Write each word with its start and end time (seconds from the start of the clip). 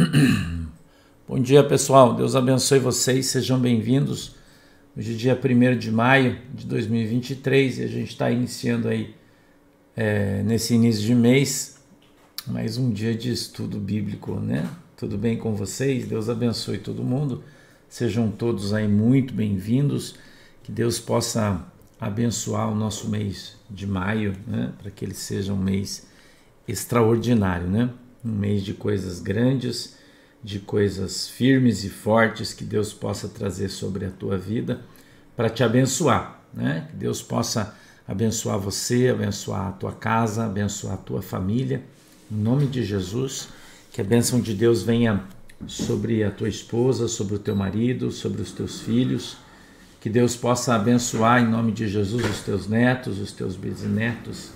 Bom 1.28 1.38
dia, 1.38 1.62
pessoal. 1.62 2.14
Deus 2.14 2.34
abençoe 2.34 2.78
vocês. 2.78 3.26
Sejam 3.26 3.58
bem-vindos. 3.58 4.34
Hoje 4.96 5.12
é 5.12 5.16
dia 5.16 5.38
1 5.38 5.78
de 5.78 5.90
maio 5.90 6.38
de 6.54 6.66
2023 6.66 7.78
e 7.78 7.82
a 7.82 7.86
gente 7.86 8.10
está 8.10 8.30
iniciando 8.30 8.88
aí, 8.88 9.14
é, 9.96 10.42
nesse 10.42 10.74
início 10.74 11.02
de 11.02 11.14
mês, 11.14 11.80
mais 12.46 12.78
um 12.78 12.90
dia 12.90 13.14
de 13.14 13.30
estudo 13.30 13.78
bíblico, 13.78 14.34
né? 14.40 14.68
Tudo 14.96 15.18
bem 15.18 15.36
com 15.36 15.54
vocês? 15.54 16.06
Deus 16.06 16.28
abençoe 16.28 16.78
todo 16.78 17.02
mundo. 17.02 17.42
Sejam 17.88 18.30
todos 18.30 18.72
aí 18.72 18.88
muito 18.88 19.34
bem-vindos. 19.34 20.14
Que 20.62 20.72
Deus 20.72 20.98
possa 20.98 21.62
abençoar 22.00 22.72
o 22.72 22.74
nosso 22.74 23.08
mês 23.08 23.56
de 23.68 23.86
maio, 23.86 24.34
né? 24.46 24.72
Para 24.80 24.90
que 24.90 25.04
ele 25.04 25.14
seja 25.14 25.52
um 25.52 25.58
mês 25.58 26.06
extraordinário, 26.66 27.66
né? 27.66 27.90
Um 28.24 28.32
mês 28.32 28.62
de 28.62 28.74
coisas 28.74 29.20
grandes, 29.20 29.96
de 30.42 30.58
coisas 30.58 31.28
firmes 31.28 31.84
e 31.84 31.88
fortes 31.88 32.52
que 32.52 32.64
Deus 32.64 32.92
possa 32.92 33.28
trazer 33.28 33.68
sobre 33.68 34.04
a 34.06 34.10
tua 34.10 34.38
vida 34.38 34.80
para 35.36 35.48
te 35.48 35.62
abençoar, 35.62 36.42
né? 36.52 36.88
Que 36.90 36.96
Deus 36.96 37.22
possa 37.22 37.74
abençoar 38.06 38.58
você, 38.58 39.08
abençoar 39.08 39.68
a 39.68 39.72
tua 39.72 39.92
casa, 39.92 40.44
abençoar 40.44 40.94
a 40.94 40.98
tua 40.98 41.22
família, 41.22 41.82
em 42.30 42.36
nome 42.36 42.66
de 42.66 42.84
Jesus. 42.84 43.48
Que 43.92 44.00
a 44.00 44.04
bênção 44.04 44.40
de 44.40 44.54
Deus 44.54 44.82
venha 44.82 45.24
sobre 45.66 46.24
a 46.24 46.30
tua 46.30 46.48
esposa, 46.48 47.08
sobre 47.08 47.34
o 47.34 47.38
teu 47.38 47.54
marido, 47.54 48.10
sobre 48.10 48.40
os 48.42 48.52
teus 48.52 48.80
filhos. 48.80 49.36
Que 50.00 50.08
Deus 50.08 50.34
possa 50.34 50.74
abençoar 50.74 51.42
em 51.42 51.48
nome 51.48 51.72
de 51.72 51.86
Jesus 51.86 52.24
os 52.24 52.40
teus 52.40 52.66
netos, 52.66 53.18
os 53.18 53.32
teus 53.32 53.56
bisnetos, 53.56 54.50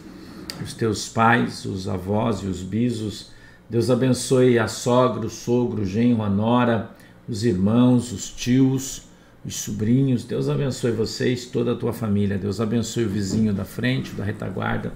os 0.63 0.73
teus 0.73 1.09
pais, 1.09 1.65
os 1.65 1.87
avós 1.87 2.39
e 2.39 2.47
os 2.47 2.63
bisos. 2.63 3.34
Deus 3.75 3.91
abençoe 3.91 4.57
a 4.57 4.69
sogra, 4.69 5.27
o 5.27 5.29
sogro, 5.29 5.83
o 5.83 5.85
genro, 5.85 6.23
a 6.23 6.31
nora, 6.31 6.91
os 7.29 7.45
irmãos, 7.45 8.13
os 8.13 8.31
tios, 8.31 9.03
os 9.45 9.57
sobrinhos. 9.57 10.23
Deus 10.23 10.49
abençoe 10.49 10.93
vocês, 10.93 11.47
toda 11.47 11.73
a 11.73 11.75
tua 11.75 11.93
família. 11.93 12.39
Deus 12.39 12.61
abençoe 12.61 13.05
o 13.05 13.09
vizinho 13.09 13.53
da 13.53 13.65
frente, 13.65 14.13
da 14.13 14.23
retaguarda, 14.23 14.93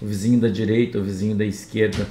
o 0.00 0.06
vizinho 0.06 0.38
da 0.38 0.46
direita, 0.46 0.96
o 0.96 1.02
vizinho 1.02 1.34
da 1.34 1.44
esquerda. 1.44 2.06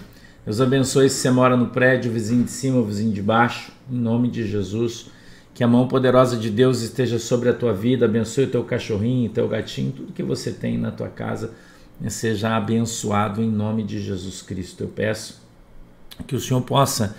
Deus 0.46 0.60
abençoe 0.60 1.10
se 1.10 1.20
você 1.20 1.32
mora 1.32 1.56
no 1.56 1.68
prédio, 1.68 2.12
o 2.12 2.14
vizinho 2.14 2.44
de 2.44 2.52
cima, 2.52 2.80
o 2.80 2.84
vizinho 2.84 3.14
de 3.14 3.22
baixo. 3.22 3.72
Em 3.90 3.96
nome 3.96 4.30
de 4.30 4.46
Jesus. 4.46 5.10
Que 5.54 5.64
a 5.64 5.70
mão 5.70 5.88
poderosa 5.88 6.36
de 6.36 6.50
Deus 6.50 6.82
esteja 6.82 7.18
sobre 7.18 7.48
a 7.48 7.54
tua 7.54 7.74
vida. 7.74 8.04
Abençoe 8.04 8.44
o 8.44 8.52
teu 8.52 8.66
cachorrinho, 8.66 9.30
o 9.30 9.34
teu 9.34 9.48
gatinho, 9.48 9.94
tudo 9.94 10.12
que 10.12 10.22
você 10.22 10.52
tem 10.52 10.78
na 10.78 10.92
tua 10.92 11.08
casa 11.08 11.52
seja 12.10 12.58
abençoado 12.58 13.42
em 13.42 13.50
nome 13.50 13.84
de 13.84 14.02
Jesus 14.02 14.42
Cristo. 14.42 14.84
Eu 14.84 14.90
peço 14.90 15.48
que 16.28 16.36
o 16.36 16.40
Senhor 16.40 16.62
possa, 16.62 17.16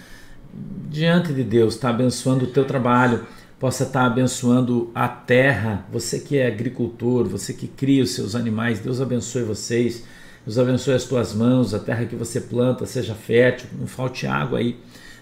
diante 0.88 1.32
de 1.32 1.42
Deus, 1.42 1.74
estar 1.74 1.88
tá 1.88 1.94
abençoando 1.94 2.44
o 2.44 2.48
teu 2.48 2.64
trabalho, 2.64 3.26
possa 3.58 3.84
estar 3.84 4.00
tá 4.00 4.06
abençoando 4.06 4.90
a 4.94 5.08
terra. 5.08 5.86
Você 5.92 6.18
que 6.18 6.38
é 6.38 6.46
agricultor, 6.46 7.28
você 7.28 7.52
que 7.52 7.68
cria 7.68 8.02
os 8.02 8.10
seus 8.10 8.34
animais, 8.34 8.80
Deus 8.80 9.00
abençoe 9.00 9.42
vocês. 9.42 10.04
Deus 10.44 10.58
abençoe 10.58 10.94
as 10.94 11.04
tuas 11.04 11.34
mãos, 11.34 11.74
a 11.74 11.78
terra 11.78 12.06
que 12.06 12.16
você 12.16 12.40
planta 12.40 12.86
seja 12.86 13.14
fértil, 13.14 13.68
não 13.78 13.86
falte 13.86 14.26
água 14.26 14.58
aí. 14.58 14.78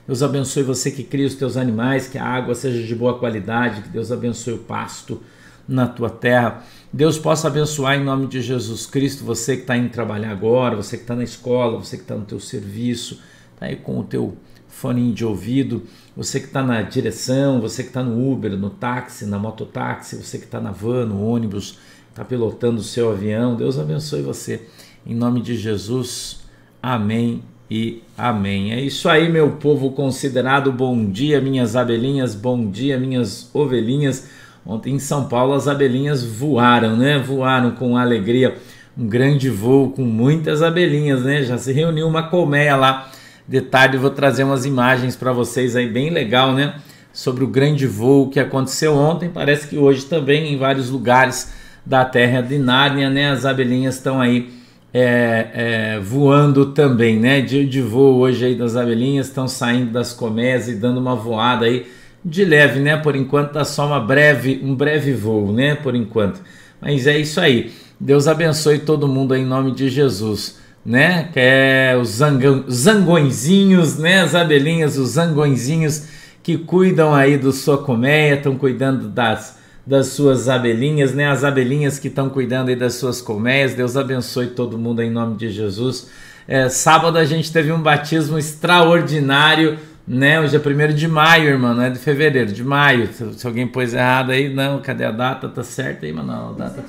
Deus 0.07 0.23
abençoe 0.23 0.63
você 0.63 0.91
que 0.91 1.03
cria 1.03 1.27
os 1.27 1.35
teus 1.35 1.57
animais, 1.57 2.07
que 2.07 2.17
a 2.17 2.25
água 2.25 2.55
seja 2.55 2.83
de 2.87 2.95
boa 2.95 3.19
qualidade, 3.19 3.83
que 3.83 3.89
Deus 3.89 4.11
abençoe 4.13 4.55
o 4.55 4.59
pasto 4.59 5.21
na 5.69 5.87
tua 5.87 6.09
terra. 6.09 6.65
Deus 6.91 7.19
possa 7.19 7.49
abençoar 7.49 7.97
em 7.97 8.05
nome 8.05 8.27
de 8.27 8.41
Jesus 8.41 8.87
Cristo 8.87 9.25
você 9.25 9.57
que 9.57 9.63
está 9.63 9.77
indo 9.77 9.91
trabalhar 9.91 10.31
agora, 10.31 10.77
você 10.77 10.97
que 10.97 11.03
está 11.03 11.15
na 11.15 11.25
escola, 11.25 11.77
você 11.77 11.97
que 11.97 12.05
está 12.05 12.15
no 12.15 12.25
teu 12.25 12.41
serviço, 12.41 13.21
está 13.59 13.67
aí 13.67 13.75
com 13.75 13.99
o 13.99 14.05
teu 14.05 14.37
fone 14.69 15.13
de 15.13 15.25
ouvido, 15.25 15.83
você 16.17 16.39
que 16.39 16.47
está 16.47 16.63
na 16.63 16.81
direção, 16.83 17.61
você 17.61 17.83
que 17.83 17.89
está 17.89 18.03
no 18.03 18.33
Uber, 18.33 18.57
no 18.57 18.71
táxi, 18.71 19.27
na 19.27 19.39
mototáxi, 19.39 20.17
você 20.17 20.39
que 20.39 20.45
está 20.45 20.61
na 20.61 20.71
van, 20.71 21.07
no 21.07 21.27
ônibus, 21.27 21.79
está 22.09 22.25
pilotando 22.25 22.81
o 22.81 22.85
seu 22.85 23.11
avião, 23.11 23.57
Deus 23.57 23.79
abençoe 23.79 24.23
você. 24.23 24.63
Em 25.05 25.15
nome 25.15 25.41
de 25.41 25.57
Jesus, 25.57 26.41
amém 26.81 27.43
e 27.69 28.03
amém. 28.17 28.73
É 28.73 28.81
isso 28.81 29.09
aí, 29.09 29.29
meu 29.29 29.53
povo 29.53 29.91
considerado. 29.91 30.71
Bom 30.71 31.11
dia, 31.11 31.41
minhas 31.41 31.75
abelhinhas, 31.75 32.37
bom 32.37 32.71
dia, 32.71 32.99
minhas 32.99 33.51
ovelhinhas. 33.53 34.29
Ontem 34.65 34.95
em 34.95 34.99
São 35.01 35.29
Paulo 35.29 35.55
as 35.55 35.67
abelhinhas 35.67 36.23
voaram, 36.25 36.97
né? 36.97 37.19
Voaram 37.19 37.73
com 37.73 37.97
alegria. 37.97 38.57
Um 38.97 39.07
grande 39.07 39.49
voo 39.51 39.91
com 39.91 40.03
muitas 40.03 40.63
abelhinhas, 40.63 41.25
né? 41.25 41.43
Já 41.43 41.59
se 41.59 41.73
reuniu 41.73 42.07
uma 42.07 42.25
colmeia 42.25 42.77
lá. 42.77 43.11
De 43.49 43.63
tarde 43.63 43.97
eu 43.97 44.01
vou 44.03 44.11
trazer 44.11 44.45
umas 44.45 44.67
imagens 44.67 45.17
para 45.17 45.33
vocês 45.33 45.75
aí 45.75 45.89
bem 45.89 46.11
legal, 46.11 46.53
né? 46.53 46.75
Sobre 47.15 47.43
o 47.43 47.47
grande 47.47 47.87
voo 47.87 48.29
que 48.29 48.39
aconteceu 48.39 48.95
ontem. 48.95 49.31
Parece 49.31 49.67
que 49.67 49.79
hoje 49.79 50.05
também 50.05 50.53
em 50.53 50.59
vários 50.59 50.91
lugares 50.91 51.55
da 51.85 52.05
terra 52.05 52.43
de 52.43 52.59
Nárnia, 52.59 53.09
né? 53.09 53.31
As 53.31 53.47
abelhinhas 53.47 53.95
estão 53.95 54.21
aí 54.21 54.51
é, 54.93 55.47
é, 55.55 55.99
voando 55.99 56.67
também, 56.67 57.19
né? 57.19 57.41
Dia 57.41 57.65
de 57.65 57.81
voo 57.81 58.19
hoje 58.19 58.45
aí 58.45 58.55
das 58.55 58.77
abelhinhas 58.77 59.29
estão 59.29 59.49
saindo 59.49 59.93
das 59.93 60.13
colmeias 60.13 60.69
e 60.69 60.75
dando 60.75 61.01
uma 61.01 61.17
voada 61.17 61.65
aí 61.65 61.87
de 62.23 62.45
leve, 62.45 62.81
né? 62.81 62.99
Por 62.99 63.17
enquanto 63.17 63.53
tá 63.53 63.65
só 63.65 63.87
uma 63.87 63.99
breve, 63.99 64.61
um 64.63 64.75
breve 64.75 65.15
voo, 65.15 65.55
né? 65.55 65.75
Por 65.75 65.95
enquanto. 65.95 66.43
Mas 66.83 67.07
é 67.07 67.17
isso 67.17 67.41
aí. 67.41 67.73
Deus 67.99 68.29
abençoe 68.29 68.81
todo 68.81 69.09
mundo 69.09 69.33
aí, 69.33 69.41
em 69.41 69.47
nome 69.47 69.73
de 69.73 69.89
Jesus, 69.89 70.58
né? 70.85 71.29
Que 71.33 71.41
é 71.41 71.99
os 72.01 72.09
zangão, 72.09 72.65
zangõezinhos, 72.71 73.99
né? 73.99 74.23
As 74.23 74.35
abelhinhas, 74.35 74.97
os 74.99 75.11
zangõezinhos 75.11 76.05
que 76.43 76.57
cuidam 76.57 77.15
aí 77.15 77.37
do 77.37 77.53
sua 77.53 77.79
colmeia, 77.79 78.35
estão 78.35 78.57
cuidando 78.57 79.09
das, 79.09 79.59
das 79.87 80.09
suas 80.09 80.49
abelhinhas, 80.49 81.15
né? 81.15 81.29
As 81.29 81.45
abelhinhas 81.45 81.99
que 81.99 82.09
estão 82.09 82.29
cuidando 82.29 82.69
aí 82.69 82.77
das 82.77 82.95
suas 82.95 83.21
colmeias. 83.21 83.75
Deus 83.75 83.97
abençoe 83.97 84.49
todo 84.49 84.79
mundo 84.79 85.03
em 85.03 85.11
nome 85.11 85.37
de 85.37 85.51
Jesus. 85.51 86.09
É, 86.47 86.69
sábado 86.69 87.19
a 87.19 87.25
gente 87.25 87.53
teve 87.53 87.71
um 87.71 87.81
batismo 87.81 88.39
extraordinário 88.39 89.79
né? 90.09 90.41
Hoje 90.41 90.57
é 90.57 90.59
1 90.59 90.95
de 90.95 91.07
maio, 91.07 91.51
irmão, 91.51 91.75
não 91.75 91.83
é 91.83 91.91
de 91.91 91.99
fevereiro, 91.99 92.51
de 92.51 92.65
maio. 92.65 93.13
Se, 93.13 93.35
se, 93.35 93.47
alguém 93.47 93.67
pôs 93.67 93.93
errado 93.93 94.31
aí, 94.31 94.53
não, 94.53 94.81
cadê 94.81 95.05
a 95.05 95.11
data? 95.11 95.49
Tá 95.49 95.63
certa 95.63 96.07
aí, 96.07 96.13
Manuel? 96.13 96.55
A, 96.55 96.59
data... 96.59 96.83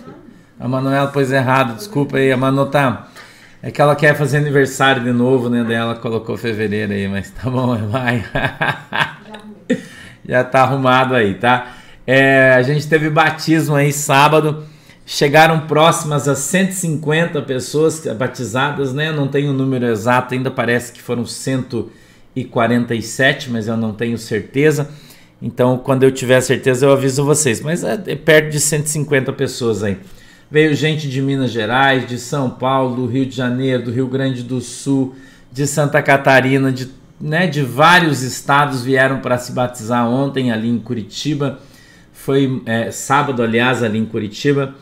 a 0.57 0.68
Manuela 0.69 1.07
pôs 1.07 1.30
errado, 1.30 1.75
desculpa 1.75 2.15
aí, 2.15 2.31
a 2.31 2.38
Manu 2.38 2.68
tá. 2.68 3.09
É 3.62 3.72
que 3.72 3.82
ela 3.82 3.96
quer 3.96 4.16
fazer 4.16 4.38
aniversário 4.38 5.04
de 5.04 5.12
novo, 5.12 5.50
né? 5.50 5.64
Daí 5.68 5.76
ela 5.76 5.96
colocou 5.96 6.38
fevereiro 6.38 6.94
aí, 6.94 7.08
mas 7.08 7.30
tá 7.32 7.50
bom, 7.50 7.76
é 7.76 7.80
maio. 7.80 8.24
Já 10.26 10.44
tá 10.44 10.62
arrumado 10.62 11.16
aí, 11.16 11.34
tá? 11.36 11.76
É, 12.06 12.54
a 12.54 12.62
gente 12.62 12.88
teve 12.88 13.10
batismo 13.10 13.76
aí 13.76 13.92
sábado. 13.92 14.64
Chegaram 15.06 15.62
próximas 15.62 16.28
a 16.28 16.36
150 16.36 17.42
pessoas 17.42 18.06
batizadas, 18.16 18.94
né? 18.94 19.12
Não 19.12 19.28
tenho 19.28 19.52
o 19.52 19.54
número 19.54 19.86
exato, 19.88 20.34
ainda 20.34 20.52
parece 20.52 20.92
que 20.92 21.02
foram 21.02 21.26
150 21.26 22.00
e 22.36 22.44
47, 22.46 23.50
mas 23.50 23.68
eu 23.68 23.76
não 23.76 23.94
tenho 23.94 24.18
certeza. 24.18 24.90
Então, 25.42 25.78
quando 25.78 26.04
eu 26.04 26.12
tiver 26.12 26.42
certeza, 26.42 26.86
eu 26.86 26.92
aviso 26.92 27.26
vocês. 27.26 27.62
Mas 27.62 27.84
é, 27.84 28.02
é 28.08 28.16
perto 28.16 28.52
de 28.52 28.60
150 28.60 29.32
pessoas 29.34 29.84
aí. 29.84 29.98
Veio 30.51 30.74
gente 30.74 31.07
de 31.07 31.22
Minas 31.22 31.51
Gerais, 31.51 32.07
de 32.07 32.18
São 32.18 32.50
Paulo, 32.50 32.96
do 32.96 33.06
Rio 33.06 33.25
de 33.25 33.36
Janeiro, 33.36 33.84
do 33.84 33.92
Rio 33.92 34.07
Grande 34.07 34.44
do 34.44 34.60
Sul, 34.62 35.16
de 35.51 35.68
Santa 35.68 36.01
Catarina, 36.01 36.72
de, 36.72 36.90
né, 37.19 37.48
de 37.48 37.62
vários 37.62 38.22
estados 38.22 38.84
vieram 38.84 39.19
para 39.19 39.38
se 39.38 39.51
batizar 39.51 40.07
ontem 40.07 40.51
ali 40.51 40.69
em 40.69 40.80
Curitiba. 40.80 41.60
Foi 42.12 42.62
é, 42.66 42.92
sábado, 42.92 43.44
aliás, 43.44 43.84
ali 43.84 44.00
em 44.00 44.06
Curitiba. 44.06 44.75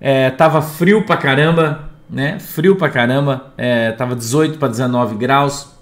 É, 0.00 0.30
tava 0.30 0.60
frio 0.60 1.04
pra 1.06 1.16
caramba, 1.16 1.90
né? 2.10 2.38
Frio 2.38 2.76
pra 2.76 2.90
caramba. 2.90 3.52
É, 3.56 3.92
tava 3.92 4.16
18 4.16 4.58
para 4.58 4.68
19 4.68 5.16
graus 5.16 5.72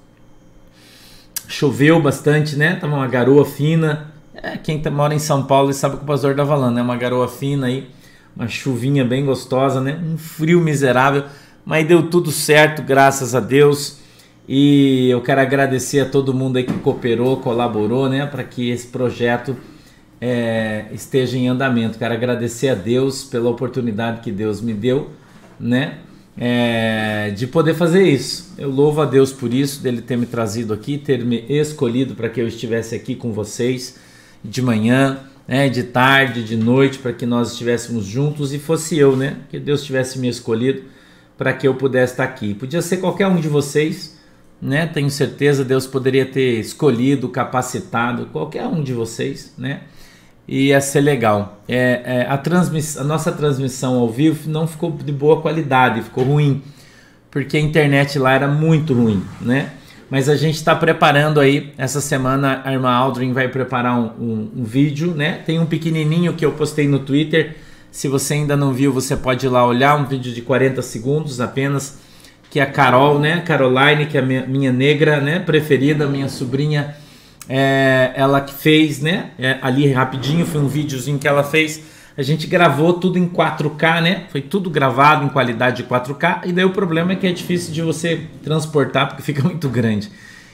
Choveu 1.50 2.00
bastante, 2.00 2.54
né? 2.54 2.76
Tava 2.76 2.94
uma 2.94 3.08
garoa 3.08 3.44
fina. 3.44 4.12
É, 4.32 4.56
quem 4.56 4.80
tá, 4.80 4.88
mora 4.88 5.12
em 5.12 5.18
São 5.18 5.42
Paulo 5.42 5.72
sabe 5.72 5.96
o 5.96 5.98
que 5.98 6.04
o 6.04 6.06
pastor 6.06 6.34
tá 6.36 6.46
falando, 6.46 6.76
né? 6.76 6.82
Uma 6.82 6.96
garoa 6.96 7.26
fina 7.26 7.66
aí, 7.66 7.90
uma 8.34 8.48
chuvinha 8.48 9.04
bem 9.04 9.24
gostosa, 9.24 9.80
né? 9.80 10.00
Um 10.04 10.16
frio 10.16 10.60
miserável, 10.60 11.24
mas 11.64 11.86
deu 11.86 12.08
tudo 12.08 12.30
certo, 12.30 12.82
graças 12.82 13.34
a 13.34 13.40
Deus. 13.40 13.98
E 14.48 15.08
eu 15.10 15.20
quero 15.20 15.40
agradecer 15.40 16.00
a 16.00 16.06
todo 16.06 16.34
mundo 16.34 16.56
aí 16.56 16.64
que 16.64 16.72
cooperou, 16.74 17.36
colaborou, 17.38 18.08
né? 18.08 18.26
Para 18.26 18.42
que 18.42 18.70
esse 18.70 18.88
projeto 18.88 19.56
é, 20.20 20.86
esteja 20.92 21.36
em 21.36 21.48
andamento. 21.48 21.98
Quero 21.98 22.14
agradecer 22.14 22.68
a 22.68 22.74
Deus 22.74 23.24
pela 23.24 23.48
oportunidade 23.48 24.20
que 24.20 24.32
Deus 24.32 24.60
me 24.60 24.74
deu, 24.74 25.10
né? 25.58 25.98
é, 26.40 27.30
de 27.36 27.46
poder 27.46 27.74
fazer 27.74 28.02
isso. 28.02 28.54
Eu 28.56 28.70
louvo 28.70 29.02
a 29.02 29.04
Deus 29.04 29.30
por 29.30 29.52
isso, 29.52 29.82
dele 29.82 30.00
ter 30.00 30.16
me 30.16 30.24
trazido 30.24 30.72
aqui, 30.72 30.96
ter 30.96 31.24
me 31.24 31.44
escolhido 31.48 32.14
para 32.14 32.28
que 32.28 32.40
eu 32.40 32.48
estivesse 32.48 32.94
aqui 32.94 33.14
com 33.14 33.30
vocês 33.30 33.98
de 34.42 34.62
manhã, 34.62 35.18
né, 35.46 35.68
de 35.68 35.82
tarde, 35.82 36.44
de 36.44 36.56
noite, 36.56 36.98
para 36.98 37.12
que 37.12 37.26
nós 37.26 37.52
estivéssemos 37.52 38.04
juntos 38.04 38.52
e 38.52 38.58
fosse 38.58 38.98
eu, 38.98 39.16
né? 39.16 39.38
Que 39.50 39.58
Deus 39.58 39.82
tivesse 39.82 40.18
me 40.18 40.28
escolhido 40.28 40.82
para 41.36 41.52
que 41.52 41.66
eu 41.66 41.74
pudesse 41.74 42.12
estar 42.12 42.24
aqui. 42.24 42.54
Podia 42.54 42.82
ser 42.82 42.98
qualquer 42.98 43.26
um 43.26 43.40
de 43.40 43.48
vocês, 43.48 44.18
né? 44.60 44.86
Tenho 44.86 45.10
certeza 45.10 45.64
Deus 45.64 45.86
poderia 45.86 46.26
ter 46.26 46.60
escolhido, 46.60 47.28
capacitado 47.28 48.26
qualquer 48.26 48.66
um 48.66 48.82
de 48.82 48.92
vocês, 48.92 49.54
né? 49.56 49.80
E 50.46 50.66
ia 50.66 50.80
ser 50.80 51.00
legal. 51.00 51.62
É, 51.66 52.02
é, 52.04 52.26
a, 52.28 52.40
a 53.00 53.04
nossa 53.04 53.32
transmissão 53.32 53.98
ao 53.98 54.10
vivo 54.10 54.50
não 54.50 54.66
ficou 54.66 54.90
de 54.92 55.12
boa 55.12 55.40
qualidade, 55.40 56.02
ficou 56.02 56.24
ruim, 56.24 56.62
porque 57.30 57.56
a 57.56 57.60
internet 57.60 58.18
lá 58.18 58.32
era 58.32 58.48
muito 58.48 58.92
ruim, 58.92 59.24
né? 59.40 59.70
Mas 60.10 60.28
a 60.28 60.34
gente 60.34 60.56
está 60.56 60.74
preparando 60.74 61.38
aí, 61.38 61.72
essa 61.78 62.00
semana 62.00 62.60
a 62.64 62.72
irmã 62.72 62.90
Aldrin 62.90 63.32
vai 63.32 63.46
preparar 63.46 63.96
um, 63.96 64.06
um, 64.18 64.50
um 64.56 64.64
vídeo, 64.64 65.14
né? 65.14 65.40
Tem 65.46 65.60
um 65.60 65.66
pequenininho 65.66 66.34
que 66.34 66.44
eu 66.44 66.52
postei 66.52 66.88
no 66.88 66.98
Twitter, 66.98 67.54
se 67.92 68.08
você 68.08 68.34
ainda 68.34 68.56
não 68.56 68.72
viu, 68.72 68.92
você 68.92 69.16
pode 69.16 69.46
ir 69.46 69.48
lá 69.48 69.66
olhar, 69.66 69.96
um 69.96 70.04
vídeo 70.04 70.32
de 70.32 70.42
40 70.42 70.80
segundos 70.82 71.40
apenas, 71.40 71.98
que 72.48 72.60
a 72.60 72.66
Carol, 72.66 73.18
né? 73.18 73.40
Caroline, 73.40 74.06
que 74.06 74.16
é 74.16 74.20
a 74.20 74.24
minha, 74.24 74.46
minha 74.46 74.72
negra, 74.72 75.20
né? 75.20 75.38
Preferida, 75.38 76.06
minha 76.06 76.28
sobrinha, 76.28 76.96
é, 77.48 78.12
ela 78.14 78.40
que 78.40 78.54
fez, 78.54 79.00
né? 79.00 79.30
É, 79.38 79.58
ali 79.62 79.90
rapidinho, 79.92 80.46
foi 80.46 80.60
um 80.60 80.68
videozinho 80.68 81.18
que 81.18 81.28
ela 81.28 81.42
fez. 81.42 81.82
A 82.20 82.22
gente 82.22 82.46
gravou 82.46 82.92
tudo 82.92 83.18
em 83.18 83.26
4K, 83.26 84.02
né? 84.02 84.24
Foi 84.28 84.42
tudo 84.42 84.68
gravado 84.68 85.24
em 85.24 85.30
qualidade 85.30 85.82
de 85.82 85.88
4K. 85.88 86.42
E 86.44 86.52
daí 86.52 86.66
o 86.66 86.70
problema 86.70 87.12
é 87.12 87.16
que 87.16 87.26
é 87.26 87.32
difícil 87.32 87.72
de 87.72 87.80
você 87.80 88.26
transportar 88.42 89.08
porque 89.08 89.22
fica 89.32 89.42
muito 89.42 89.70
grande. 89.70 90.10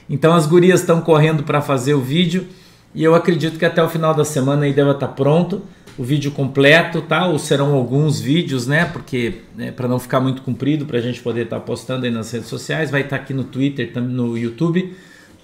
Então 0.08 0.32
as 0.32 0.46
gurias 0.46 0.78
estão 0.82 1.00
correndo 1.00 1.42
para 1.42 1.61
fazer 1.61 1.94
o 1.94 2.00
vídeo 2.00 2.46
e 2.94 3.02
eu 3.02 3.16
acredito 3.16 3.58
que 3.58 3.64
até 3.64 3.82
o 3.82 3.88
final 3.88 4.14
da 4.14 4.25
semana 4.25 4.64
aí 4.64 4.73
deve 4.73 4.92
estar 4.92 5.08
tá 5.08 5.12
pronto 5.12 5.61
o 5.99 6.04
vídeo 6.04 6.30
completo, 6.30 7.02
tá? 7.02 7.26
Ou 7.26 7.37
serão 7.37 7.75
alguns 7.75 8.20
vídeos, 8.20 8.68
né? 8.68 8.85
Porque 8.85 9.40
né, 9.56 9.73
para 9.73 9.88
não 9.88 9.99
ficar 9.99 10.20
muito 10.20 10.42
comprido, 10.42 10.87
para 10.87 10.99
a 10.99 11.02
gente 11.02 11.20
poder 11.20 11.46
estar 11.46 11.58
tá 11.58 11.62
postando 11.62 12.06
aí 12.06 12.12
nas 12.12 12.30
redes 12.30 12.46
sociais, 12.46 12.92
vai 12.92 13.00
estar 13.00 13.16
tá 13.16 13.23
aqui 13.25 13.35
no 13.35 13.42
Twitter, 13.42 13.90
no 14.00 14.38
YouTube, 14.38 14.94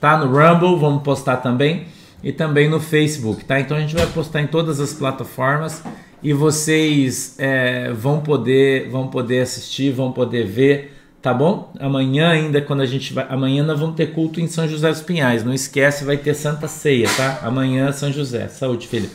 tá? 0.01 0.17
No 0.17 0.27
Rumble, 0.27 0.79
vamos 0.79 1.03
postar 1.03 1.39
também 1.39 1.87
e 2.23 2.31
também 2.31 2.71
no 2.71 2.79
Facebook, 2.79 3.45
tá? 3.45 3.59
Então 3.59 3.77
a 3.77 3.81
gente 3.81 3.97
vai 3.97 4.07
postar 4.07 4.41
em 4.41 4.47
todas 4.47 4.79
as 4.79 4.95
plataformas 4.95 5.83
e 6.23 6.33
vocês 6.33 7.35
é, 7.39 7.93
vão 7.93 8.21
poder 8.21 8.89
vão 8.89 9.09
poder 9.09 9.41
assistir, 9.41 9.91
vão 9.91 10.13
poder 10.13 10.47
ver, 10.47 10.95
tá 11.21 11.35
bom? 11.35 11.73
Amanhã 11.81 12.31
ainda 12.31 12.61
quando 12.61 12.81
a 12.81 12.87
gente 12.87 13.13
vai, 13.13 13.27
amanhã 13.29 13.65
nós 13.65 13.81
vamos 13.81 13.97
ter 13.97 14.13
culto 14.13 14.41
em 14.41 14.47
São 14.47 14.69
José 14.69 14.89
dos 14.91 15.03
Pinhais. 15.03 15.45
Não 15.45 15.53
esquece, 15.53 16.05
vai 16.05 16.17
ter 16.17 16.35
Santa 16.35 16.69
Ceia, 16.69 17.09
tá? 17.17 17.41
Amanhã 17.43 17.91
São 17.93 18.13
José. 18.13 18.49
Saúde, 18.49 18.87
filho. 18.87 19.11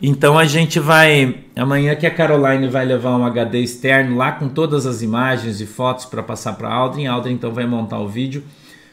Então 0.00 0.38
a 0.38 0.44
gente 0.44 0.78
vai 0.78 1.38
amanhã 1.56 1.96
que 1.96 2.06
a 2.06 2.10
Caroline 2.10 2.68
vai 2.68 2.84
levar 2.84 3.16
um 3.16 3.24
HD 3.24 3.58
externo 3.60 4.16
lá 4.16 4.30
com 4.30 4.48
todas 4.48 4.86
as 4.86 5.02
imagens 5.02 5.60
e 5.60 5.66
fotos 5.66 6.04
para 6.04 6.22
passar 6.22 6.52
para 6.52 6.72
Aldrin. 6.72 7.06
Aldrin 7.06 7.34
então 7.34 7.52
vai 7.52 7.66
montar 7.66 7.98
o 7.98 8.06
vídeo 8.06 8.44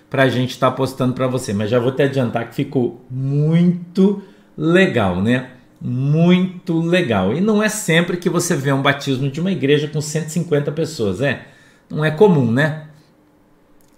para 0.10 0.24
a 0.24 0.30
gente 0.30 0.52
estar 0.52 0.72
tá 0.72 0.76
postando 0.76 1.14
para 1.14 1.28
você. 1.28 1.54
Mas 1.54 1.70
já 1.70 1.80
vou 1.80 1.92
te 1.92 2.02
adiantar 2.02 2.50
que 2.50 2.56
ficou 2.56 3.06
muito 3.10 4.24
legal, 4.58 5.22
né? 5.22 5.52
Muito 5.82 6.80
legal. 6.80 7.36
E 7.36 7.42
não 7.42 7.62
é 7.62 7.70
sempre 7.70 8.18
que 8.18 8.30
você 8.30 8.56
vê 8.56 8.72
um 8.72 8.82
batismo 8.82 9.30
de 9.30 9.40
uma 9.40 9.52
igreja 9.52 9.88
com 9.88 10.02
150 10.02 10.72
pessoas, 10.72 11.22
é? 11.22 11.48
Não 11.90 12.04
é 12.04 12.12
comum, 12.12 12.52
né? 12.52 12.88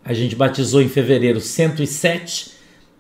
A 0.04 0.14
gente 0.14 0.36
batizou 0.36 0.82
em 0.82 0.90
fevereiro 0.90 1.40
107, 1.40 2.54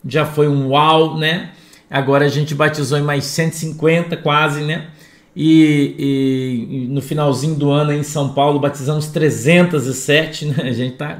já 0.05 0.25
foi 0.25 0.47
um 0.47 0.69
uau, 0.69 1.17
né? 1.17 1.51
Agora 1.89 2.25
a 2.25 2.29
gente 2.29 2.53
batizou 2.53 2.97
em 2.97 3.01
mais 3.01 3.23
150 3.25 4.17
quase, 4.17 4.61
né? 4.61 4.87
E, 5.35 5.95
e, 5.99 6.75
e, 6.75 6.87
no 6.87 7.01
finalzinho 7.01 7.55
do 7.55 7.69
ano 7.69 7.93
em 7.93 8.03
São 8.03 8.33
Paulo 8.33 8.59
batizamos 8.59 9.07
307, 9.07 10.45
né? 10.47 10.55
A 10.63 10.71
gente 10.71 10.95
tá, 10.95 11.19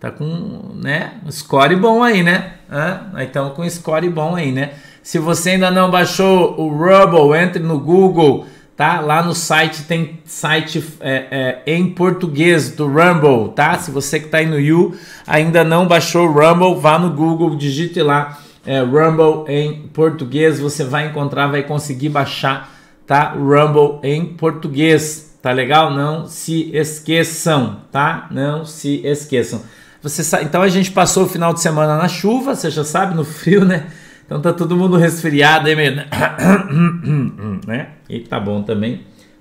tá 0.00 0.10
com 0.10 0.72
né? 0.74 1.12
um 1.24 1.30
score 1.30 1.76
bom 1.76 2.02
aí, 2.02 2.22
né? 2.22 2.54
Ah, 2.68 3.12
estamos 3.22 3.52
com 3.54 3.62
um 3.62 3.70
score 3.70 4.08
bom 4.08 4.34
aí, 4.34 4.50
né? 4.50 4.72
Se 5.02 5.18
você 5.18 5.50
ainda 5.50 5.70
não 5.70 5.90
baixou 5.90 6.60
o 6.60 6.68
Rubble, 6.68 7.38
entre 7.38 7.62
no 7.62 7.78
Google, 7.78 8.46
tá? 8.76 9.00
Lá 9.00 9.22
no 9.22 9.34
site 9.34 9.84
tem 9.84 10.20
site 10.24 10.82
é, 11.00 11.60
é, 11.66 11.74
em 11.74 11.90
português 11.90 12.70
do 12.70 12.86
Rumble, 12.86 13.52
tá? 13.54 13.78
Se 13.78 13.90
você 13.90 14.18
que 14.18 14.26
está 14.26 14.38
aí 14.38 14.46
no 14.46 14.58
You 14.58 14.94
ainda 15.26 15.62
não 15.62 15.86
baixou 15.86 16.26
o 16.26 16.32
Rumble, 16.32 16.80
vá 16.80 16.98
no 16.98 17.10
Google, 17.10 17.56
digite 17.56 18.00
lá 18.00 18.38
é, 18.64 18.80
Rumble 18.80 19.44
em 19.48 19.88
português, 19.88 20.60
você 20.60 20.84
vai 20.84 21.08
encontrar, 21.08 21.48
vai 21.48 21.62
conseguir 21.62 22.08
baixar, 22.08 22.72
tá? 23.06 23.34
Rumble 23.34 23.98
em 24.02 24.24
português, 24.24 25.38
tá 25.42 25.52
legal? 25.52 25.90
Não 25.90 26.26
se 26.26 26.70
esqueçam, 26.74 27.82
tá? 27.90 28.28
Não 28.30 28.64
se 28.64 29.02
esqueçam. 29.04 29.62
Você 30.02 30.22
então 30.42 30.62
a 30.62 30.68
gente 30.68 30.90
passou 30.90 31.24
o 31.24 31.28
final 31.28 31.52
de 31.52 31.60
semana 31.60 31.96
na 31.96 32.08
chuva, 32.08 32.54
você 32.54 32.70
já 32.70 32.84
sabe, 32.84 33.14
no 33.14 33.24
frio, 33.24 33.64
né? 33.64 33.88
Então 34.30 34.40
tá 34.40 34.52
todo 34.52 34.76
mundo 34.76 34.96
resfriado 34.96 35.66
aí 35.66 35.74
mesmo, 35.74 36.02
né? 37.66 37.88
E 38.08 38.20
tá 38.20 38.38
bom 38.38 38.62
também. 38.62 39.00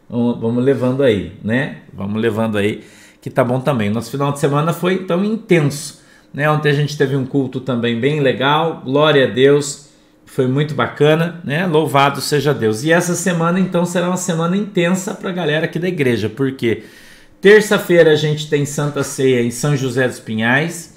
Vamos 0.09 0.63
levando 0.63 1.03
aí, 1.03 1.33
né? 1.43 1.81
Vamos 1.93 2.19
levando 2.19 2.57
aí 2.57 2.83
que 3.21 3.29
tá 3.29 3.43
bom 3.43 3.59
também. 3.59 3.91
Nosso 3.91 4.09
final 4.09 4.31
de 4.31 4.39
semana 4.39 4.73
foi 4.73 5.03
tão 5.05 5.23
intenso 5.23 5.99
né? 6.33 6.49
Ontem 6.49 6.69
a 6.69 6.73
gente 6.73 6.97
teve 6.97 7.15
um 7.15 7.25
culto 7.25 7.59
também 7.59 7.99
bem 7.99 8.19
legal, 8.19 8.81
glória 8.83 9.25
a 9.25 9.29
Deus, 9.29 9.89
foi 10.25 10.47
muito 10.47 10.75
bacana, 10.75 11.41
né? 11.43 11.65
Louvado 11.65 12.21
seja 12.21 12.53
Deus. 12.53 12.83
E 12.83 12.91
essa 12.91 13.15
semana 13.15 13.59
então 13.59 13.85
será 13.85 14.07
uma 14.07 14.17
semana 14.17 14.55
intensa 14.55 15.13
para 15.13 15.29
a 15.29 15.33
galera 15.33 15.65
aqui 15.65 15.79
da 15.79 15.87
igreja, 15.87 16.29
porque 16.29 16.83
terça-feira 17.41 18.11
a 18.11 18.15
gente 18.15 18.49
tem 18.49 18.65
Santa 18.65 19.03
Ceia 19.03 19.41
em 19.41 19.51
São 19.51 19.75
José 19.75 20.07
dos 20.07 20.19
Pinhais, 20.19 20.95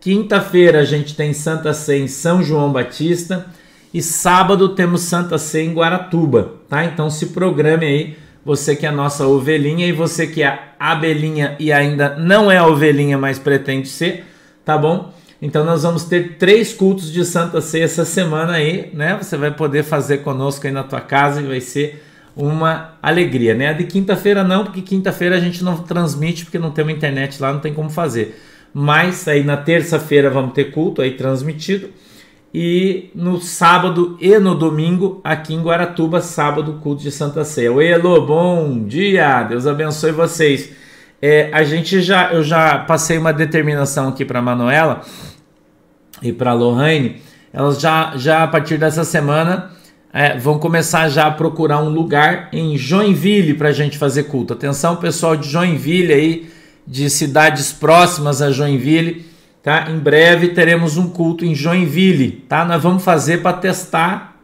quinta-feira 0.00 0.80
a 0.80 0.84
gente 0.84 1.14
tem 1.14 1.32
Santa 1.32 1.74
Ceia 1.74 2.02
em 2.02 2.08
São 2.08 2.42
João 2.42 2.72
Batista 2.72 3.46
e 3.92 4.00
sábado 4.00 4.70
temos 4.70 5.02
Santa 5.02 5.36
Ceia 5.36 5.68
em 5.68 5.74
Guaratuba, 5.74 6.54
tá? 6.68 6.84
Então 6.84 7.10
se 7.10 7.26
programe 7.26 7.84
aí, 7.84 8.16
você 8.44 8.74
que 8.74 8.86
é 8.86 8.88
a 8.88 8.92
nossa 8.92 9.26
ovelhinha 9.26 9.86
e 9.86 9.92
você 9.92 10.26
que 10.26 10.42
é 10.42 10.46
a 10.78 10.92
abelhinha 10.92 11.54
e 11.58 11.70
ainda 11.70 12.16
não 12.16 12.50
é 12.50 12.62
ovelhinha, 12.62 13.18
mas 13.18 13.38
pretende 13.38 13.88
ser, 13.88 14.24
tá 14.64 14.78
bom? 14.78 15.12
Então 15.42 15.64
nós 15.64 15.82
vamos 15.82 16.04
ter 16.04 16.36
três 16.38 16.72
cultos 16.72 17.12
de 17.12 17.24
Santa 17.24 17.60
Ceia 17.60 17.84
essa 17.84 18.04
semana 18.04 18.54
aí, 18.54 18.90
né? 18.94 19.18
Você 19.20 19.36
vai 19.36 19.50
poder 19.50 19.82
fazer 19.82 20.18
conosco 20.18 20.66
aí 20.66 20.72
na 20.72 20.82
tua 20.82 21.00
casa 21.00 21.42
e 21.42 21.46
vai 21.46 21.60
ser 21.60 22.02
uma 22.34 22.94
alegria, 23.02 23.54
né? 23.54 23.68
A 23.68 23.72
de 23.74 23.84
quinta-feira 23.84 24.42
não, 24.42 24.64
porque 24.64 24.80
quinta-feira 24.80 25.36
a 25.36 25.40
gente 25.40 25.62
não 25.62 25.76
transmite 25.76 26.44
porque 26.44 26.58
não 26.58 26.70
tem 26.70 26.84
uma 26.84 26.92
internet 26.92 27.40
lá, 27.40 27.52
não 27.52 27.60
tem 27.60 27.74
como 27.74 27.90
fazer. 27.90 28.40
Mas 28.72 29.26
aí 29.26 29.42
na 29.42 29.56
terça-feira 29.56 30.30
vamos 30.30 30.52
ter 30.52 30.70
culto 30.70 31.02
aí 31.02 31.12
transmitido 31.12 31.90
e 32.52 33.10
no 33.14 33.40
sábado 33.40 34.16
e 34.20 34.36
no 34.38 34.54
domingo 34.54 35.20
aqui 35.22 35.54
em 35.54 35.62
Guaratuba, 35.62 36.20
sábado 36.20 36.80
culto 36.82 37.02
de 37.02 37.10
Santa 37.10 37.44
Ceia. 37.44 37.72
Oi, 37.72 37.86
Elô, 37.86 38.26
bom 38.26 38.84
dia. 38.84 39.44
Deus 39.44 39.66
abençoe 39.66 40.10
vocês. 40.10 40.70
É, 41.22 41.50
a 41.52 41.62
gente 41.62 42.00
já, 42.00 42.32
eu 42.32 42.42
já 42.42 42.78
passei 42.78 43.18
uma 43.18 43.32
determinação 43.32 44.08
aqui 44.08 44.24
para 44.24 44.42
Manuela 44.42 45.02
e 46.22 46.32
para 46.32 46.52
Lohane. 46.52 47.22
Elas 47.52 47.80
já, 47.80 48.16
já 48.16 48.42
a 48.42 48.48
partir 48.48 48.78
dessa 48.78 49.04
semana 49.04 49.70
é, 50.12 50.36
vão 50.36 50.58
começar 50.58 51.08
já 51.08 51.26
a 51.26 51.30
procurar 51.30 51.80
um 51.80 51.88
lugar 51.88 52.48
em 52.52 52.76
Joinville 52.76 53.54
para 53.54 53.68
a 53.68 53.72
gente 53.72 53.96
fazer 53.96 54.24
culto. 54.24 54.54
Atenção, 54.54 54.96
pessoal 54.96 55.36
de 55.36 55.48
Joinville 55.48 56.12
aí, 56.12 56.50
de 56.86 57.08
cidades 57.08 57.72
próximas 57.72 58.42
a 58.42 58.50
Joinville, 58.50 59.26
tá? 59.62 59.90
Em 59.90 59.98
breve 59.98 60.48
teremos 60.48 60.96
um 60.96 61.08
culto 61.08 61.44
em 61.44 61.54
Joinville, 61.54 62.44
tá? 62.48 62.64
Nós 62.64 62.82
vamos 62.82 63.04
fazer 63.04 63.42
para 63.42 63.56
testar 63.56 64.40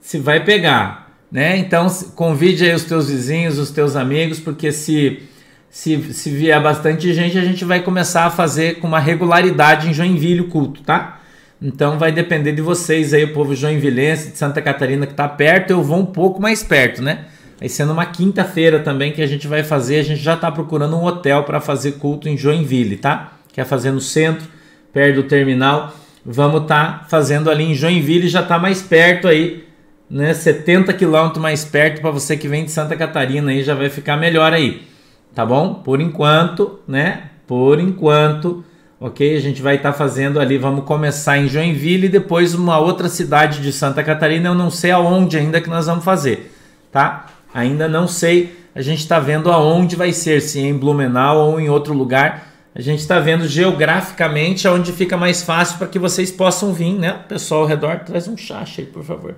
se 0.00 0.18
vai 0.18 0.44
pegar, 0.44 1.14
né? 1.30 1.56
Então 1.56 1.86
convide 2.14 2.64
aí 2.64 2.74
os 2.74 2.84
teus 2.84 3.08
vizinhos, 3.08 3.58
os 3.58 3.70
teus 3.70 3.96
amigos, 3.96 4.40
porque 4.40 4.72
se 4.72 5.22
se, 5.70 6.12
se 6.12 6.30
vier 6.30 6.60
bastante 6.60 7.14
gente, 7.14 7.38
a 7.38 7.44
gente 7.44 7.64
vai 7.64 7.80
começar 7.80 8.26
a 8.26 8.30
fazer 8.30 8.80
com 8.80 8.88
uma 8.88 8.98
regularidade 8.98 9.88
em 9.88 9.94
Joinville 9.94 10.40
o 10.40 10.48
culto, 10.48 10.82
tá? 10.82 11.20
Então 11.62 11.98
vai 11.98 12.10
depender 12.10 12.52
de 12.52 12.62
vocês 12.62 13.14
aí, 13.14 13.24
o 13.24 13.32
povo 13.32 13.54
joinvilense 13.54 14.32
de 14.32 14.38
Santa 14.38 14.60
Catarina 14.62 15.06
que 15.06 15.12
está 15.12 15.28
perto, 15.28 15.70
eu 15.70 15.82
vou 15.82 16.00
um 16.00 16.06
pouco 16.06 16.40
mais 16.40 16.62
perto, 16.62 17.02
né? 17.02 17.26
Vai 17.60 17.68
sendo 17.68 17.92
uma 17.92 18.06
quinta-feira 18.06 18.80
também 18.80 19.12
que 19.12 19.22
a 19.22 19.26
gente 19.26 19.46
vai 19.46 19.62
fazer, 19.62 20.00
a 20.00 20.02
gente 20.02 20.20
já 20.20 20.34
está 20.34 20.50
procurando 20.50 20.96
um 20.96 21.04
hotel 21.04 21.44
para 21.44 21.60
fazer 21.60 21.92
culto 21.92 22.28
em 22.28 22.36
Joinville, 22.36 22.96
tá? 22.96 23.34
Quer 23.52 23.64
fazer 23.64 23.92
no 23.92 24.00
centro, 24.00 24.48
perto 24.92 25.16
do 25.16 25.22
terminal, 25.24 25.94
vamos 26.24 26.62
estar 26.62 27.00
tá 27.00 27.06
fazendo 27.08 27.50
ali 27.50 27.64
em 27.64 27.74
Joinville, 27.74 28.28
já 28.28 28.40
está 28.40 28.58
mais 28.58 28.82
perto 28.82 29.28
aí, 29.28 29.64
né? 30.10 30.34
70 30.34 30.92
quilômetros 30.94 31.40
mais 31.40 31.64
perto 31.64 32.00
para 32.00 32.10
você 32.10 32.36
que 32.36 32.48
vem 32.48 32.64
de 32.64 32.70
Santa 32.72 32.96
Catarina 32.96 33.50
aí, 33.50 33.62
já 33.62 33.74
vai 33.74 33.90
ficar 33.90 34.16
melhor 34.16 34.52
aí 34.52 34.90
tá 35.34 35.44
bom? 35.44 35.74
Por 35.74 36.00
enquanto, 36.00 36.80
né? 36.86 37.30
Por 37.46 37.78
enquanto, 37.80 38.64
ok? 38.98 39.36
A 39.36 39.40
gente 39.40 39.62
vai 39.62 39.76
estar 39.76 39.92
tá 39.92 39.98
fazendo 39.98 40.40
ali, 40.40 40.58
vamos 40.58 40.84
começar 40.84 41.38
em 41.38 41.48
Joinville 41.48 42.06
e 42.06 42.10
depois 42.10 42.54
uma 42.54 42.78
outra 42.78 43.08
cidade 43.08 43.60
de 43.60 43.72
Santa 43.72 44.02
Catarina, 44.02 44.48
eu 44.48 44.54
não 44.54 44.70
sei 44.70 44.90
aonde 44.90 45.36
ainda 45.36 45.60
que 45.60 45.68
nós 45.68 45.86
vamos 45.86 46.04
fazer, 46.04 46.52
tá? 46.90 47.26
Ainda 47.52 47.88
não 47.88 48.06
sei, 48.06 48.56
a 48.74 48.82
gente 48.82 49.00
está 49.00 49.18
vendo 49.18 49.50
aonde 49.50 49.96
vai 49.96 50.12
ser, 50.12 50.40
se 50.40 50.60
em 50.60 50.76
Blumenau 50.76 51.50
ou 51.50 51.60
em 51.60 51.68
outro 51.68 51.92
lugar, 51.92 52.50
A 52.72 52.80
gente 52.80 53.00
está 53.00 53.18
vendo 53.18 53.48
geograficamente 53.48 54.68
aonde 54.68 54.92
fica 54.92 55.16
mais 55.16 55.42
fácil 55.42 55.76
para 55.76 55.88
que 55.88 55.98
vocês 55.98 56.30
possam 56.30 56.72
vir, 56.72 56.94
né? 56.94 57.18
Pessoal 57.28 57.62
ao 57.62 57.66
redor, 57.66 57.98
traz 58.06 58.28
um 58.28 58.36
chacha 58.36 58.80
aí, 58.80 58.86
por 58.86 59.02
favor. 59.02 59.34